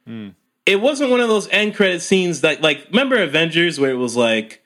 [0.06, 0.31] Hmm.
[0.66, 4.16] It wasn't one of those end credit scenes that, like, remember Avengers where it was
[4.16, 4.62] like,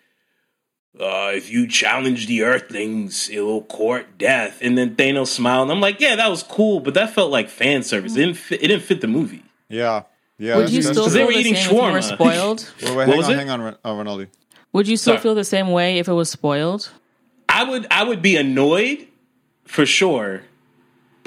[0.98, 4.58] uh, if you challenge the Earthlings, it will court death.
[4.60, 5.62] And then Thanos smiled.
[5.68, 8.14] And I'm like, yeah, that was cool, but that felt like fan service.
[8.14, 9.42] It didn't fit, it didn't fit the movie.
[9.68, 10.02] Yeah.
[10.38, 10.56] Yeah.
[10.56, 11.12] Would you still true.
[11.12, 12.72] they were the eating same if you were spoiled?
[12.82, 13.36] Wait, wait, What hang on, it?
[13.36, 14.28] hang on, uh, Rinaldi.
[14.72, 15.22] Would you still Sorry.
[15.22, 16.90] feel the same way if it was spoiled?
[17.48, 19.06] I would I would be annoyed
[19.64, 20.42] for sure,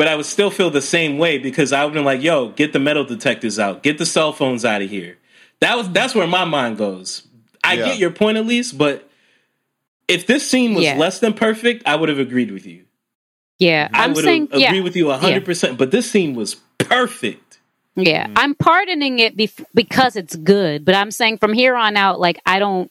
[0.01, 2.73] but I would still feel the same way because I would be like, "Yo, get
[2.73, 5.19] the metal detectors out, get the cell phones out of here."
[5.59, 7.27] That was that's where my mind goes.
[7.63, 7.85] I Yeah.
[7.85, 9.07] get your point at least, but
[10.07, 10.95] if this scene was Yeah.
[10.97, 12.85] less than perfect, I would have agreed with you.
[13.59, 15.77] Yeah, I I'm would saying have yeah, with you hundred percent.
[15.77, 17.59] But this scene was perfect.
[17.95, 18.25] yeah.
[18.25, 18.33] Mm.
[18.37, 22.39] I'm pardoning it bef- because it's good, but I'm saying from here on out, like
[22.43, 22.89] I don't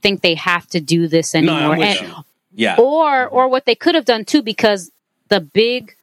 [0.00, 1.60] think they have to do this No, anymore.
[1.74, 2.14] I'm with And- you.
[2.54, 4.90] Yeah, or or what they could have done too because
[5.28, 5.94] the big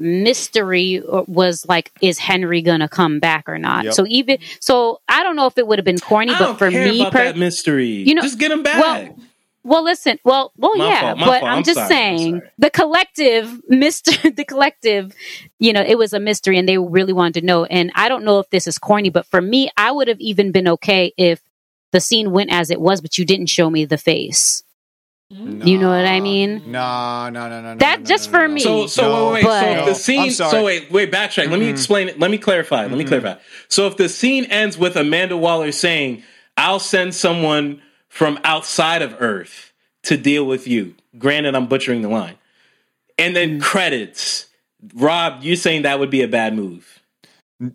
[0.00, 3.94] mystery uh, was like is henry gonna come back or not Yep.
[3.94, 6.58] so even so i don't know if it would have been corny I but don't
[6.58, 7.86] for care me about per- that mystery.
[7.88, 8.80] You know- just get them back.
[8.80, 9.16] well,
[9.62, 10.18] Well, listen.
[10.24, 11.42] Well, well, My yeah, fault, but fault.
[11.42, 15.14] I'm, I'm just sorry, I'm saying the collective Mister, The collective,
[15.58, 17.66] you know, it was a mystery, and they really wanted to know.
[17.66, 20.50] And I don't know if this is corny, but for me, I would have even
[20.50, 21.42] been okay if
[21.92, 24.62] the scene went as it was, but you didn't show me the face.
[25.32, 26.72] You know what I mean?
[26.72, 27.76] No, no, no, no.
[27.76, 28.54] That no, just no, no, for no.
[28.54, 28.60] me.
[28.60, 29.42] So, so No, wait, wait.
[29.44, 30.30] but- So if No, the scene.
[30.32, 31.12] So wait, wait.
[31.12, 31.48] Backtrack.
[31.50, 31.70] Let me Mhm.
[31.70, 32.18] explain it.
[32.18, 32.82] Let me clarify.
[32.86, 33.08] Let me Mhm.
[33.08, 33.34] clarify.
[33.68, 36.24] So if the scene ends with Amanda Waller saying,
[36.56, 42.08] "I'll send someone from outside of Earth to deal with you," granted, I'm butchering the
[42.08, 42.34] line,
[43.16, 43.62] and then Mm.
[43.62, 44.46] credits.
[44.94, 46.99] Rob, you're saying that would be a bad move.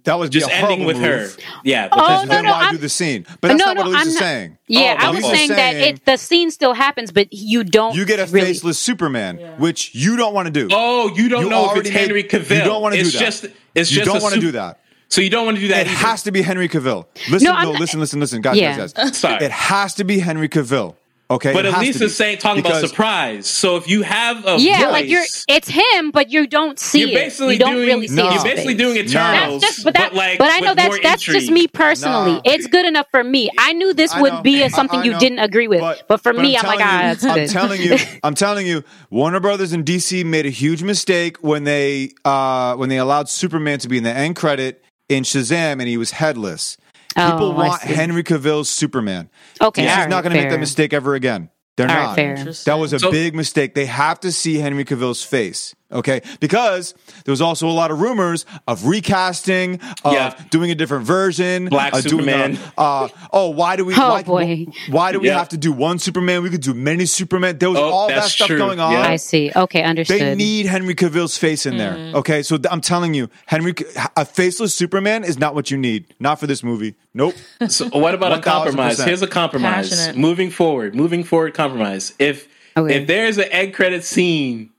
[0.06, 1.18] That was Just a ending horrible with her.
[1.20, 1.38] move.
[1.64, 1.90] Yeah.
[1.92, 3.24] Oh, because no, no, why I'm- do the scene?
[3.40, 4.58] But that's No, not what no, Elisa's I'm not- saying.
[4.68, 7.96] Yeah, Oh, I was Elisa's saying, that it, the scene still happens, but you don't.
[7.96, 10.70] You get a really, faceless Superman, which you don't want to do.
[10.72, 12.58] Oh, you don't You know if already it's Henry Cavill.
[12.58, 13.20] you don't wanna do it's that.
[13.20, 13.46] Just,
[13.76, 14.80] it's you just don't want to sup- do that.
[15.08, 15.82] So you don't want to do that.
[15.86, 15.98] It either.
[15.98, 17.06] has to be Henry Cavill.
[17.30, 18.76] Listen, No, no, listen, listen, listen, guys, Yeah.
[18.76, 19.16] guys, guys.
[19.20, 19.46] Sorry.
[19.46, 20.96] It has to be Henry Cavill.
[21.28, 23.48] Okay, But at least it's saying talking about surprise.
[23.48, 25.24] So if you have a Yeah, voice, like you're.
[25.48, 27.14] It's him, but you don't see you're it.
[27.16, 28.32] basically You don't doing really see No.
[28.32, 28.78] you're basically face.
[28.78, 29.02] doing No.
[29.02, 29.62] Eternals.
[29.62, 32.34] That's just, but that, like, but I know with that's more that's just me personally.
[32.34, 32.42] Nah.
[32.46, 33.50] It's good enough for me.
[33.58, 34.42] I knew this I would know.
[34.44, 35.20] be a, I- something I you know.
[35.20, 37.98] didn't agree with, but, for me, I'm, like, telling ah, you- that's I'm telling you,
[38.24, 42.90] I'm telling you, Warner Brothers and DC made a huge mistake when they uh, when
[42.90, 46.78] they allowed Superman to be in the end credit in Shazam, and he was headless.
[47.16, 47.82] People Oh, want.
[47.82, 49.30] Henry Cavill's Superman.
[49.62, 50.52] okay, DC's all right, not going to make fair.
[50.52, 51.50] that mistake ever again.
[51.78, 52.16] They're All right, not.
[52.16, 52.54] fair.
[52.66, 53.74] That was a So- big mistake.
[53.76, 55.76] They have to see Henry Cavill's face.
[55.92, 56.96] Okay, because
[57.26, 60.34] there was also a lot of rumors of recasting, of Yeah.
[60.50, 62.58] doing a different version, Black of doing Superman.
[62.76, 63.94] a- uh, oh, why do we?
[63.98, 64.66] Oh, why, boy.
[64.90, 65.38] Why do we Yeah.
[65.38, 66.42] have to do one Superman?
[66.42, 67.60] We could do many Superman.
[67.60, 68.58] There was Oh, all that stuff true.
[68.58, 68.94] going on.
[68.94, 69.02] Yeah.
[69.08, 69.52] I see.
[69.56, 70.20] Okay, understood.
[70.20, 71.94] They need Henry Cavill's face in there.
[72.16, 73.74] Okay, so th- I'm telling you, Henry,
[74.18, 76.06] a faceless Superman is not what you need.
[76.20, 76.96] Not for this movie.
[77.14, 77.36] Nope.
[77.70, 78.44] So what about a 1000%.
[78.44, 79.00] compromise?
[79.04, 79.90] Here's a compromise.
[79.92, 80.18] Passionate.
[80.18, 82.14] Moving forward, moving forward, compromise.
[82.20, 82.48] If
[82.78, 82.96] Okay.
[82.96, 84.70] if there's an egg credit scene,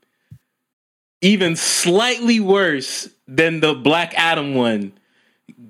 [1.21, 4.93] even slightly worse than the Black Adam one,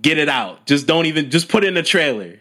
[0.02, 0.66] get it out.
[0.66, 1.30] Just don't even.
[1.30, 2.40] Just put it in the trailer.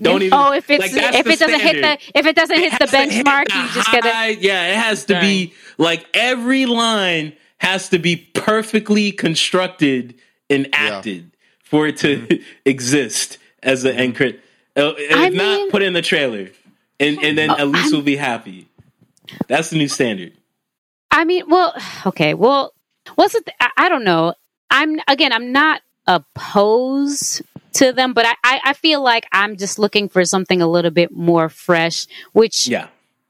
[0.00, 0.36] Don't even.
[0.38, 2.90] oh, if it's like, if it doesn't hit the if it doesn't hit the has
[2.90, 4.12] to hit benchmark, the you just gotta.
[4.12, 10.14] high- Yeah, it has to be like every line has to be perfectly constructed
[10.50, 11.30] and acted
[11.62, 12.42] for it to Mm-hmm.
[12.66, 14.40] exist as an end credit.
[14.76, 16.50] Uh, if I not, mean- put in the trailer,
[16.98, 18.68] and and then at least I'm- we'll be happy.
[19.48, 20.32] That's the new standard.
[21.14, 21.74] I mean, well,
[22.06, 22.72] okay, well,
[23.14, 23.48] what's it?
[23.60, 24.34] I, I don't know.
[24.70, 27.42] I'm again, I'm not opposed
[27.74, 30.90] to them, but I, I, I feel like I'm just looking for something a little
[30.90, 32.88] bit more fresh, which Yeah.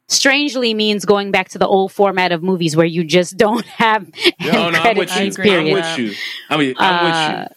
[0.09, 4.07] strangely means going back to the old format of movies where you just don't have
[4.43, 5.15] Oh no, I'm credit with you.
[5.17, 5.39] scenes.
[5.39, 5.55] agree.
[5.55, 6.13] I'm with you.
[6.51, 7.09] I mean, I'm Uh,
[7.39, 7.51] with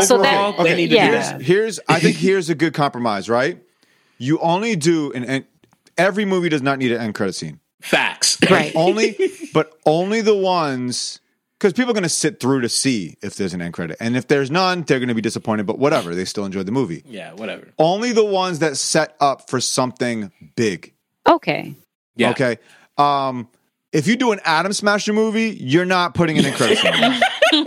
[0.00, 0.06] you.
[0.06, 1.06] so Overall, that- they Okay, need to yeah.
[1.06, 1.42] do here's, that.
[1.42, 3.58] here's I think here's a good compromise, right?
[4.18, 5.44] You only do an and
[5.96, 7.60] every movie does not need an end credit scene.
[7.88, 8.38] Facts.
[8.50, 8.72] Right.
[8.74, 9.16] Only
[9.54, 11.20] but only the ones
[11.58, 14.16] because people are going to sit through to see if there's an end credit, and
[14.16, 15.66] if there's none, they're going to be disappointed.
[15.66, 17.02] But whatever, they still enjoyed the movie.
[17.06, 17.32] yeah.
[17.32, 17.68] Whatever.
[17.78, 20.92] Only the ones that set up for something big.
[21.26, 21.74] Okay.
[22.16, 22.30] Yeah.
[22.30, 22.58] Okay.
[22.98, 23.48] Um,
[23.92, 27.20] if you do an Atom Smasher movie, you're not putting an end credit scene.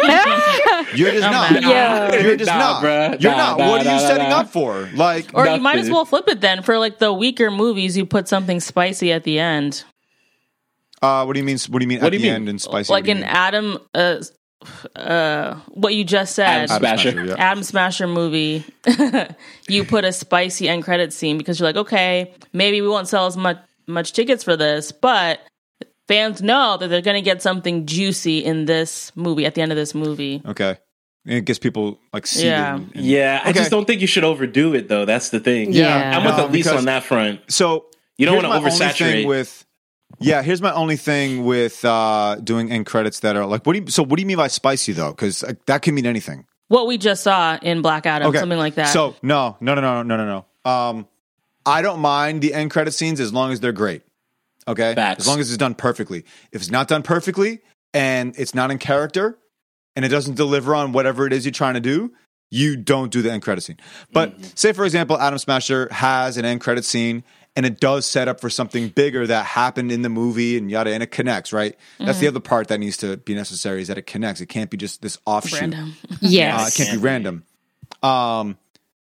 [0.95, 1.51] You're just not.
[1.53, 1.63] mad.
[1.63, 2.15] Yeah.
[2.21, 2.83] You're just Nah, not.
[2.83, 3.21] bruh.
[3.21, 3.59] You're Nah, not.
[3.59, 4.39] nah, what are you nah, setting nah.
[4.39, 4.89] up for?
[4.93, 6.61] Like, Or you might as well flip it then.
[6.63, 9.83] For like the weaker movies, you put something spicy at the end.
[11.01, 11.57] Uh, what do you mean?
[11.69, 12.35] What do you mean What at do you the mean?
[12.35, 12.91] end and spicy?
[12.91, 13.29] like What do you in mean?
[13.29, 14.21] Atom, uh,
[14.95, 17.25] uh, what you just said, Atom Atom Smasher.
[17.25, 17.35] yeah.
[17.51, 18.63] Atom Smasher movie,
[19.69, 23.25] you put a spicy end credit scene because you're like, okay, maybe we won't sell
[23.25, 23.57] as much
[23.87, 25.39] much tickets for this, but
[26.07, 29.71] fans know that they're going to get something juicy in this movie at the end
[29.71, 30.41] of this movie.
[30.45, 30.77] Okay.
[31.25, 32.47] And it gets people like seated.
[32.49, 32.75] Yeah.
[32.75, 33.59] and- Yeah, I Okay.
[33.59, 35.05] just don't think you should overdo it though.
[35.05, 35.73] That's the thing.
[35.73, 36.17] Yeah.
[36.17, 37.41] I'm with No, least because- on that front.
[37.51, 37.85] So
[38.17, 38.97] You don't here's wanna my only oversaturate.
[39.11, 39.65] thing with.
[40.19, 43.65] Yeah, here's my only thing with uh, doing end credits that are like.
[43.65, 43.87] What do you?
[43.87, 45.11] So what do you mean by spicy though?
[45.11, 46.45] Because uh, that can mean anything.
[46.67, 48.93] What we just saw in Black Adam, Okay, something like that.
[48.93, 50.71] So no, no, no, no, no, no, no.
[50.71, 51.07] Um,
[51.65, 54.03] I don't mind the end credit scenes as long as they're great.
[54.67, 55.21] Okay, Facts.
[55.21, 56.25] as long as it's done perfectly.
[56.51, 57.61] If it's not done perfectly
[57.93, 59.37] and it's not in character
[59.95, 62.13] and it doesn't deliver on whatever it is you're trying to do,
[62.51, 63.77] you don't do the end credit scene.
[64.13, 64.43] But Mm-hmm.
[64.55, 67.23] say for example, Atom Smasher has an end credit scene
[67.55, 70.91] and it does set up for something bigger that happened in the movie and yada
[70.93, 71.75] and it connects, right?
[71.97, 72.35] That's the Mm-hmm.
[72.35, 74.39] other part that needs to be necessary is that it connects.
[74.41, 75.59] It can't be just this offshoot.
[75.61, 75.93] random.
[76.21, 76.61] Yes.
[76.61, 77.43] Uh, it can't be random.
[78.03, 78.57] Um,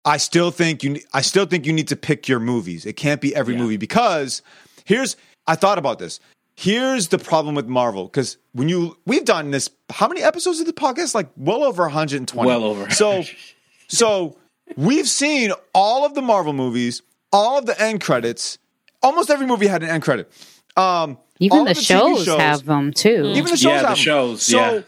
[0.05, 0.99] I still think you.
[1.13, 2.85] I still think you need to pick your movies.
[2.85, 3.61] It can't be every Yeah.
[3.61, 4.41] movie because
[4.85, 5.17] here's.
[5.47, 6.19] I thought about this.
[6.55, 9.69] Here's the problem with Marvel because when you we've done this.
[9.89, 11.13] How many episodes of the podcast?
[11.13, 12.47] Like well over 120.
[12.47, 12.89] Well over.
[12.91, 13.23] So,
[13.89, 14.37] so
[14.77, 17.01] we've seen all of the Marvel movies,
[17.31, 18.57] all of the end credits,
[19.03, 20.31] almost every movie had an end credit.
[20.75, 23.31] Um, Even all the of TV shows, have them too.
[23.35, 24.81] even the shows Yeah, the shows, So, yeah.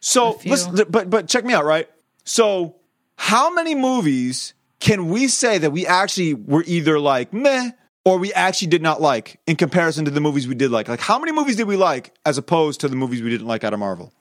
[0.00, 0.50] so few.
[0.52, 1.88] listen, but but check me out, right?
[2.24, 2.76] So,
[3.16, 7.70] how many movies can we say that we actually were either like meh
[8.04, 10.88] or we actually did not like in comparison to the movies we did like?
[10.88, 13.62] Like, how many movies did we like as opposed to the movies we didn't like
[13.64, 14.12] out of Marvel?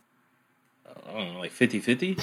[0.85, 2.17] I don't know, like 50 50.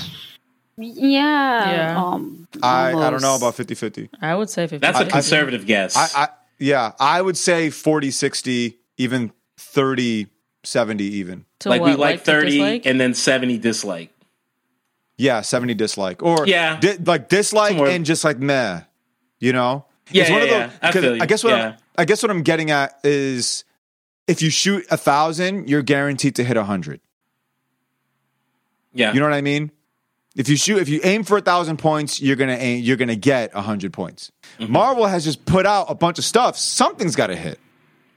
[0.87, 1.71] Yeah.
[1.93, 2.05] Yeah.
[2.05, 4.11] Um, I, I don't know about 50 50.
[4.21, 4.79] I would say 50.
[4.79, 5.97] That's a conservative guess.
[5.97, 6.29] I, I
[6.59, 10.27] yeah, I would say 40 60, even 30
[10.65, 11.45] 70 even.
[11.61, 14.11] To like what, we like to 30 and then 70 dislike.
[15.17, 16.23] Yeah, 70 dislike.
[16.23, 16.79] Or Yeah.
[16.81, 18.81] di- like dislike More- and just like meh.
[19.41, 19.85] You know?
[20.11, 20.89] Yeah, It's one yeah, of those- yeah.
[20.89, 21.23] I 'cause feel you.
[21.23, 21.77] I guess what I'm, Yeah.
[21.99, 23.65] I guess what I'm getting at is
[24.29, 27.01] if you shoot a thousand, you're guaranteed to hit a hundred.
[28.95, 29.13] Yeah.
[29.13, 29.71] You know what I mean?
[30.35, 33.17] If you shoot, if you aim for a thousand points, you're gonna aim, you're gonna
[33.17, 34.33] get a hundred points.
[34.59, 34.73] Mm-hmm.
[34.73, 36.57] Marvel has just put out a bunch of stuff.
[36.57, 37.61] Something's got to hit,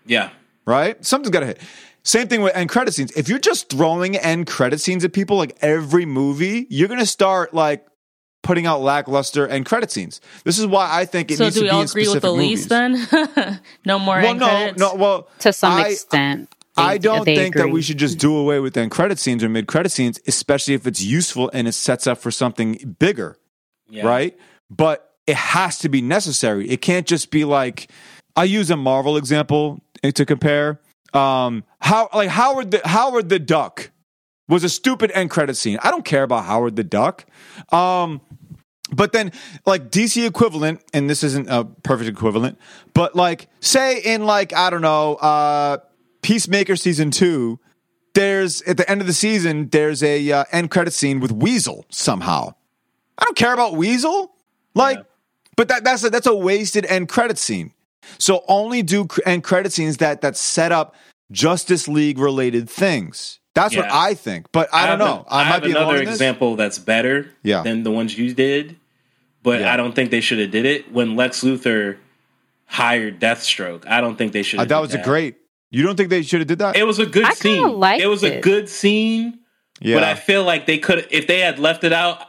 [0.05, 0.29] yeah.
[0.65, 1.03] right?
[1.05, 1.59] Something's got to hit.
[2.03, 3.11] Same thing with end credit scenes.
[3.13, 7.53] If you're just throwing end credit scenes at people like every movie, you're gonna start
[7.53, 7.85] like
[8.43, 10.21] putting out lackluster end credit scenes.
[10.43, 12.01] This is why I think it So needs do to we be all in agree
[12.07, 13.09] with specific the lease movies.
[13.35, 13.59] then?
[13.85, 14.79] no more Well, end no, credits?
[14.79, 14.93] no.
[14.95, 16.54] Well, to some I- extent.
[16.77, 19.49] I don't they think that we should just do away with end credit scenes or
[19.49, 23.37] mid credit scenes, especially if it's useful and it sets up for something bigger,
[23.89, 24.05] Yeah.
[24.05, 24.37] right?
[24.69, 26.69] But it has to be necessary.
[26.69, 27.89] It can't just be like
[28.35, 30.79] I use a Marvel example to compare.
[31.13, 33.91] Um, how like Howard the Howard the Duck
[34.49, 35.79] was a stupid end credit scene.
[35.81, 37.25] I don't care about Howard the Duck.
[37.71, 38.21] Um,
[38.91, 39.31] but then,
[39.65, 42.59] like DC equivalent, and this isn't a perfect equivalent,
[42.93, 45.77] but like, say in like I don't know, uh,
[46.25, 47.59] Peacemaker season two,
[48.15, 51.85] there's at the end of the season there's a uh, end credit scene with Weasel
[51.89, 52.55] somehow.
[53.19, 54.33] I don't care about Weasel,
[54.73, 54.97] like,
[55.55, 57.73] but that that's a, that's a wasted end credit scene.
[58.17, 60.95] So only do end credit scenes that that set up
[61.31, 63.39] Justice League related things.
[63.53, 65.25] That's what I think, but I, don't know.
[65.29, 67.61] a- I, I might have another example that's better Yeah.
[67.61, 68.77] than the ones you did,
[69.43, 69.71] but Yeah.
[69.73, 71.97] I don't think they should have did it when Lex Luthor
[72.65, 73.87] hired Deathstroke.
[73.87, 74.59] I don't think they should.
[74.59, 75.35] Uh, that was a great.
[75.71, 76.75] You don't think they should have did that?
[76.75, 77.79] It was a good I kinda scene.
[77.79, 78.41] liked it was a it.
[78.41, 79.39] good scene,
[79.81, 79.95] yeah.
[79.95, 82.19] but I feel like they could if they had left it out.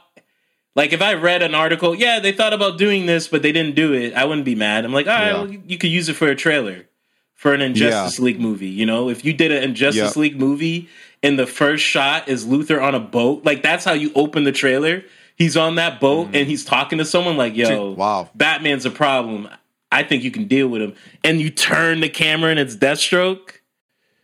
[0.75, 3.75] Like if I read an article, yeah, they thought about doing this, but they didn't
[3.75, 4.13] do it.
[4.13, 4.85] I wouldn't be mad.
[4.85, 5.41] I'm like, all right, Yeah.
[5.41, 6.85] well, you could use it for a trailer
[7.33, 8.67] for an Injustice League movie.
[8.67, 10.21] You know, if you did an Injustice Yeah.
[10.21, 10.87] League movie
[11.23, 14.51] and the first shot is Luthor on a boat, like that's how you open the
[14.51, 15.03] trailer.
[15.35, 16.35] He's on that boat mm-hmm.
[16.35, 17.89] and he's talking to someone like, "Yo.
[17.89, 18.29] Dude, wow.
[18.35, 19.47] Batman's a problem.
[19.91, 23.59] I think you can deal with him." And you turn the camera and it's Deathstroke.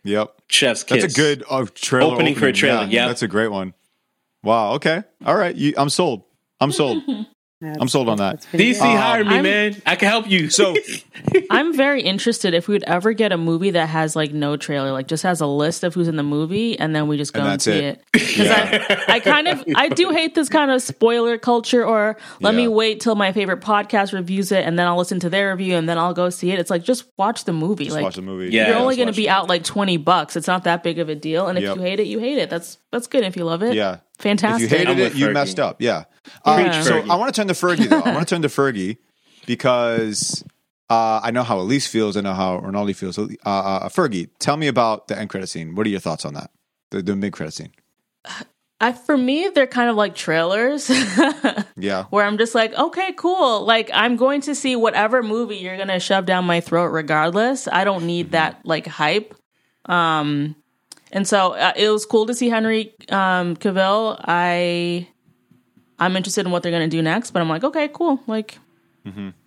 [0.04, 0.34] Yep.
[0.48, 1.02] Chef's kiss.
[1.02, 3.08] That's a good uh, trailer Opening for a trailer, yeah.
[3.08, 3.74] That's a great one.
[4.42, 4.74] Wow.
[4.74, 5.02] Okay.
[5.24, 5.54] All right.
[5.56, 6.24] You, I'm sold.
[6.60, 7.02] I'm sold.
[7.62, 8.42] I'm sold on that.
[8.52, 8.80] DC good.
[8.80, 9.82] hired me, I'm- man.
[9.86, 10.50] I can help you.
[10.50, 10.74] So
[11.50, 14.92] I'm very interested if we would ever get a movie that has like no trailer,
[14.92, 17.40] like just has a list of who's in the movie, and then we just go
[17.40, 18.00] And and, see it.
[18.00, 18.04] it.
[18.12, 21.84] Because I, I kind of, I do hate this kind of spoiler culture.
[21.86, 25.30] Or let me wait till my favorite podcast reviews it, and then I'll listen to
[25.30, 26.58] their review, and then I'll go see it.
[26.58, 27.84] It's like just watch the movie.
[27.84, 28.50] just like watch the movie.
[28.54, 30.36] Yeah, you're only going to be out like twenty bucks.
[30.36, 31.46] It's not that big of a deal.
[31.48, 31.76] And if Yep.
[31.76, 32.50] you hate it, you hate it.
[32.50, 33.24] That's that's good.
[33.24, 33.98] If you love it, Yeah.
[34.18, 34.64] Fantastic.
[34.66, 35.32] If you hated it, you Fergie.
[35.32, 35.80] messed up.
[35.80, 36.04] Yeah.
[36.44, 38.00] Uh, Preach, so I want to turn to Fergie though.
[38.00, 38.98] I want to turn to Fergie
[39.46, 40.44] because
[40.90, 42.16] uh, I know how Elise feels.
[42.16, 43.18] I know how Ronaldo feels.
[43.18, 45.74] Uh, uh, Fergie, tell me about the end credit scene.
[45.74, 46.50] What are your thoughts on that?
[46.90, 47.72] The, the mid credit scene.
[48.80, 50.90] I, for me, they're kind of like trailers.
[51.76, 52.04] Yeah.
[52.04, 53.64] where I'm just like, okay, cool.
[53.64, 57.66] Like I'm going to see whatever movie you're gonna shove down my throat, regardless.
[57.66, 59.34] I don't need that like hype.
[59.86, 60.54] Um,
[61.14, 64.20] and so uh, it was cool to see Henry um, Cavill.
[64.22, 65.08] I
[65.98, 68.20] I'm interested in what they're gonna do next, but I'm like, okay, cool.
[68.26, 68.58] Like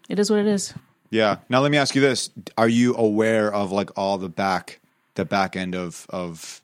[0.09, 0.73] it is what it is.
[1.09, 1.37] Yeah.
[1.49, 4.79] Now let me ask you this: Are you aware of like all the back,
[5.15, 6.61] the back end of of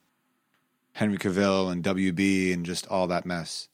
[0.93, 3.67] Henry Cavill and WB and just all that mess?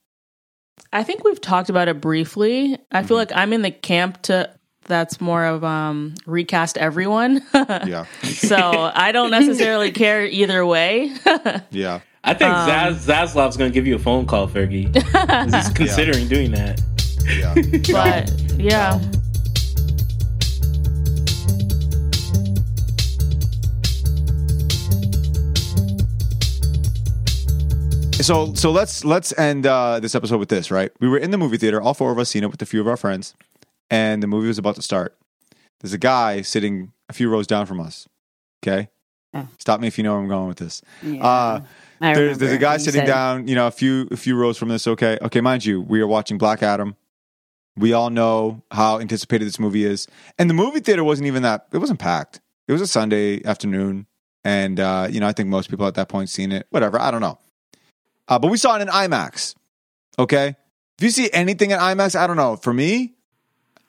[0.91, 2.77] I think we've talked about it briefly.
[2.91, 4.49] I feel like I'm in the camp to
[4.89, 7.41] that's more of um recast everyone.
[7.53, 8.05] Yeah.
[8.23, 11.13] so I don't necessarily care either way.
[11.71, 12.01] Yeah.
[12.23, 14.93] I think Um, Zaz, Zaslav's going to give you a phone call, Fergie.
[15.53, 16.81] He's considering doing that.
[17.25, 17.53] Yeah.
[17.93, 18.99] but yeah.
[28.21, 30.69] So so let's let's end uh, this episode with this.
[30.71, 32.65] Right, we were in the movie theater, all four of us seen it with a
[32.65, 33.33] few of our friends,
[33.89, 35.15] and the movie was about to start.
[35.81, 38.07] There's a guy sitting a few rows down from us.
[38.63, 38.89] Okay,
[39.33, 39.47] Oh.
[39.57, 40.81] stop me if you know where I'm going with this.
[41.03, 41.23] Yeah.
[41.25, 41.61] Uh,
[42.01, 44.87] there's there's a guy sitting down, you know, a few a few rows from this.
[44.87, 46.95] Okay, okay, mind you, we are watching Black Adam.
[47.77, 50.07] We all know how anticipated this movie is,
[50.37, 51.67] and the movie theater wasn't even that.
[51.71, 52.41] It wasn't packed.
[52.67, 54.05] It was a Sunday afternoon,
[54.43, 56.67] and uh, you know, I think most people at that point seen it.
[56.71, 57.39] Whatever, I don't know.
[58.27, 59.55] Uh, but we saw it in IMAX.
[60.17, 60.55] Okay,
[60.97, 62.55] if you see anything in IMAX, I don't know.
[62.57, 63.13] For me,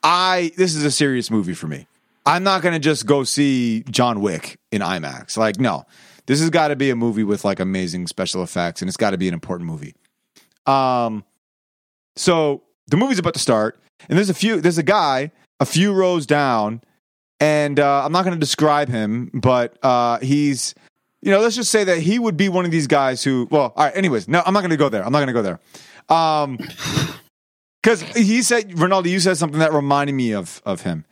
[0.03, 1.87] I this is a serious movie for me.
[2.25, 5.37] I'm not gonna just go see John Wick in IMAX.
[5.37, 5.85] Like, no,
[6.25, 9.11] this has got to be a movie with like amazing special effects, and it's got
[9.11, 9.95] to be an important movie.
[10.65, 11.23] Um,
[12.15, 14.61] so the movie's about to start, and there's a few.
[14.61, 16.81] There's a guy a few rows down,
[17.39, 20.75] and uh, I'm not going to describe him, but uh, he's,
[21.21, 23.47] you know, let's just say that he would be one of these guys who.
[23.51, 23.95] Well, all right.
[23.95, 25.05] Anyways, no, I'm not going to go there.
[25.05, 25.59] I'm not going to go there.
[26.15, 26.59] Um,
[27.81, 31.05] because he said Ronaldo, you said something that reminded me of of him.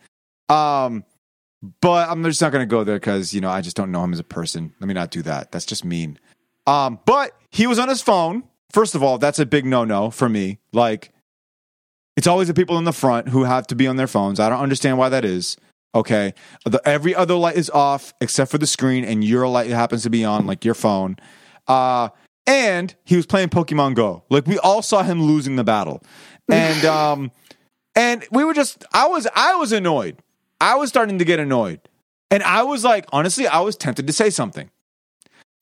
[0.48, 1.04] Um,
[1.80, 4.02] but I'm just not going to go there because you know I just don't know
[4.04, 4.74] him as a person.
[4.80, 5.52] Let me not do that.
[5.52, 6.18] That's just mean.
[6.66, 8.44] Um, but he was on his phone.
[8.70, 10.58] First of all, that's a big no no for me.
[10.72, 11.12] Like,
[12.16, 14.38] it's always the people in the front who have to be on their phones.
[14.38, 15.56] I don't understand why that is.
[15.92, 16.34] Okay,
[16.64, 20.10] the, every other light is off except for the screen, and your light happens to
[20.10, 21.16] be on, like your phone.
[21.66, 22.10] Uh,
[22.46, 24.24] and he was playing Pokemon Go.
[24.28, 26.02] Like we all saw him losing the battle,
[26.52, 27.30] and um,
[27.94, 30.16] and we were just I was I was annoyed.
[30.60, 31.80] I was starting to get annoyed,
[32.30, 34.70] and I was like, honestly, I was tempted to say something.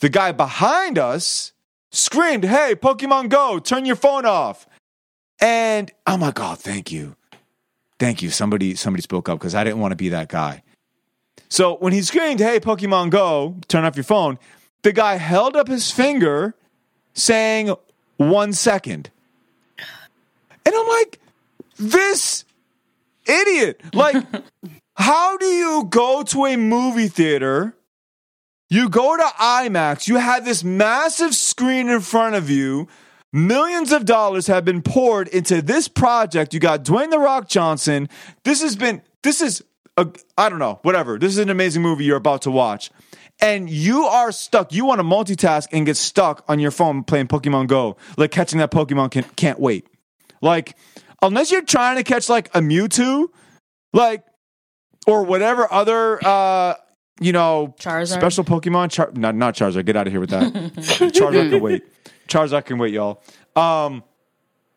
[0.00, 1.52] The guy behind us
[1.90, 4.66] screamed, "Hey, Pokemon Go, turn your phone off!"
[5.40, 7.16] And I'm like, "Oh, thank you,
[7.98, 10.62] thank you." Somebody somebody spoke up because I didn't want to be that guy.
[11.48, 14.38] So when he screamed, "Hey, Pokemon Go, turn off your phone,"
[14.82, 16.54] the guy held up his finger,
[17.14, 17.74] saying,
[18.16, 19.10] "One second.
[20.68, 21.18] And I'm like,
[21.78, 22.44] this
[23.26, 23.80] idiot.
[23.94, 24.22] Like,
[24.96, 27.74] how do you go to a movie theater?
[28.68, 32.86] You go to IMAX, you have this massive screen in front of you.
[33.32, 36.52] Millions of dollars have been poured into this project.
[36.52, 38.10] You got Dwayne The Rock Johnson.
[38.44, 39.64] This has been, this is,
[39.96, 41.18] a, I don't know, whatever.
[41.18, 42.90] This is an amazing movie you're about to watch.
[43.40, 44.74] And you are stuck.
[44.74, 48.58] You want to multitask and get stuck on your phone playing Pokemon Go, like catching
[48.58, 49.86] that Pokemon can, can't wait.
[50.40, 50.76] Like,
[51.22, 53.28] unless you're trying to catch like a Mewtwo,
[53.92, 54.24] like,
[55.06, 56.74] or whatever other, uh,
[57.20, 58.14] you know, Charizard.
[58.14, 58.90] special Pokemon.
[58.90, 59.84] Char- not not Charizard.
[59.86, 60.52] Get out of here with that.
[61.12, 61.82] Charizard can wait.
[62.28, 63.22] Charizard can wait, y'all.
[63.56, 64.04] Um,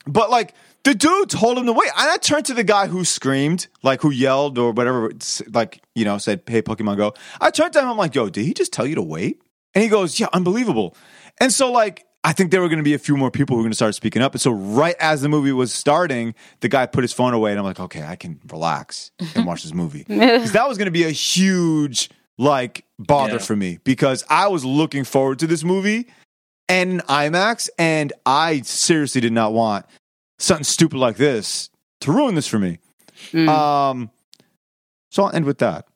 [0.07, 3.05] but like the dude told him to wait, and I turned to the guy who
[3.05, 5.11] screamed, like who yelled or whatever,
[5.53, 7.89] like you know, said, "Hey, Pokemon Go." I turned to him.
[7.89, 9.41] I'm like, "Yo, did he just tell you to wait?"
[9.75, 10.95] And he goes, "Yeah, unbelievable."
[11.39, 12.05] And so like.
[12.23, 13.75] I think there were going to be a few more people who were going to
[13.75, 14.33] start speaking up.
[14.33, 17.57] And so, right as the movie was starting, the guy put his phone away, and
[17.59, 20.05] I'm like, okay, I can relax and watch this movie.
[20.07, 23.39] Because that was going to be a huge, like, bother Yeah.
[23.39, 26.07] for me because I was looking forward to this movie
[26.69, 29.85] and IMAX, and I seriously did not want
[30.37, 31.69] something stupid like this
[32.01, 32.77] to ruin this for me.
[33.47, 34.09] Um,
[35.09, 35.87] so I'll end with that.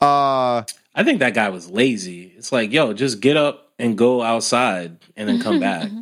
[0.00, 0.62] Uh,
[0.94, 2.32] I think that guy was lazy.
[2.36, 5.88] It's like, yo, just get up and go outside and then come mm-hmm, back.
[5.88, 6.00] Mm-hmm.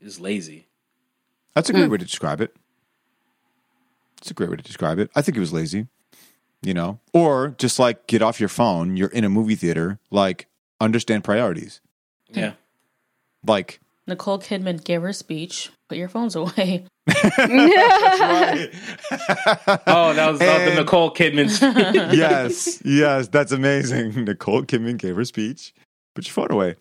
[0.00, 0.66] He's lazy.
[1.54, 1.92] that's a great hmm.
[1.92, 2.54] way to describe it.
[4.18, 5.10] It's a great way to describe it.
[5.14, 5.86] I think it was lazy,
[6.62, 8.96] you know, or just like get off your phone.
[8.96, 9.98] You're in a movie theater.
[10.10, 10.46] Like
[10.80, 11.80] understand priorities.
[12.30, 12.52] Yeah.
[13.46, 15.70] Like Nicole Kidman gave her speech.
[15.88, 16.86] Put your phones away.
[19.88, 21.50] Oh, that was, that was And- the Nicole Kidman.
[21.50, 21.74] speech.
[22.18, 24.24] yes, yes, that's amazing.
[24.24, 25.72] Nicole Kidman gave her speech.
[26.16, 26.76] Put your phone away.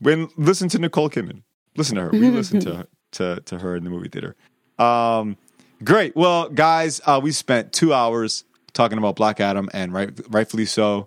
[0.00, 1.42] When listen to Nicole Kidman,
[1.76, 2.10] listen to her.
[2.10, 4.34] We listen to to to her in the movie theater.
[4.76, 5.36] Um,
[5.84, 6.16] great.
[6.16, 8.42] Well, guys, uh, we spent two hours
[8.72, 11.06] talking about Black Adam, and right, rightfully so.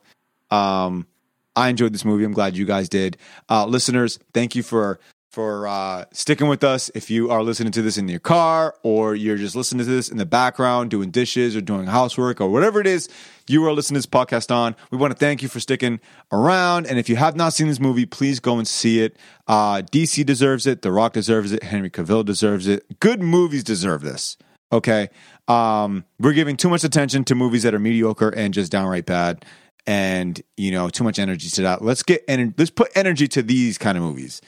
[0.49, 1.05] Um,
[1.53, 2.23] I enjoyed this movie.
[2.23, 3.17] I'm glad you guys did.
[3.49, 5.01] Uh, listeners, thank you for
[5.35, 6.89] for uh, sticking with us.
[6.95, 10.07] If you are listening to this in your car, or you're just listening to this
[10.07, 13.09] in the background, doing dishes or doing housework or whatever it is
[13.47, 15.99] you are listening to this podcast on, we want to thank you for sticking
[16.31, 16.87] around.
[16.87, 19.17] And if you have not seen this movie, please go and see it.
[19.47, 20.81] Uh, DC deserves it.
[20.81, 21.63] The Rock deserves it.
[21.63, 22.99] Henry Cavill deserves it.
[22.99, 24.37] Good movies deserve this.
[24.71, 25.09] Okay.
[25.47, 29.45] Um, we're giving too much attention to movies that are mediocre and just downright bad
[29.87, 33.43] and you know too much energy to that let's get and let's put energy to
[33.43, 34.41] these kind of movies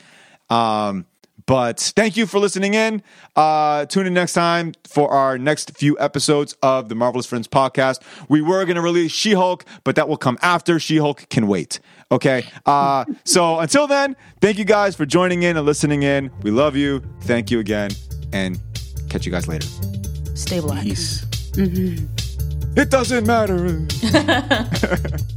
[0.49, 1.06] um
[1.45, 3.02] but thank you for listening in.
[3.36, 8.02] Uh tune in next time for our next few episodes of the marvelous friends podcast.
[8.28, 11.80] We were going to release she-hulk but that will come after she-hulk can wait.
[12.11, 12.44] Okay?
[12.65, 16.32] Uh so until then thank you guys for joining in and listening in.
[16.41, 17.02] We love you.
[17.22, 17.91] Thank you again
[18.34, 18.60] and
[19.10, 19.68] catch you guys later.
[20.36, 20.84] Stay black.
[20.84, 21.26] Peace.
[21.56, 23.88] it doesn't matter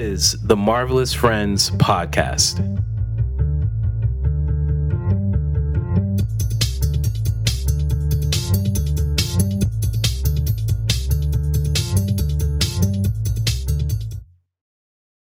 [0.00, 2.56] is the Marvelous Friends podcast.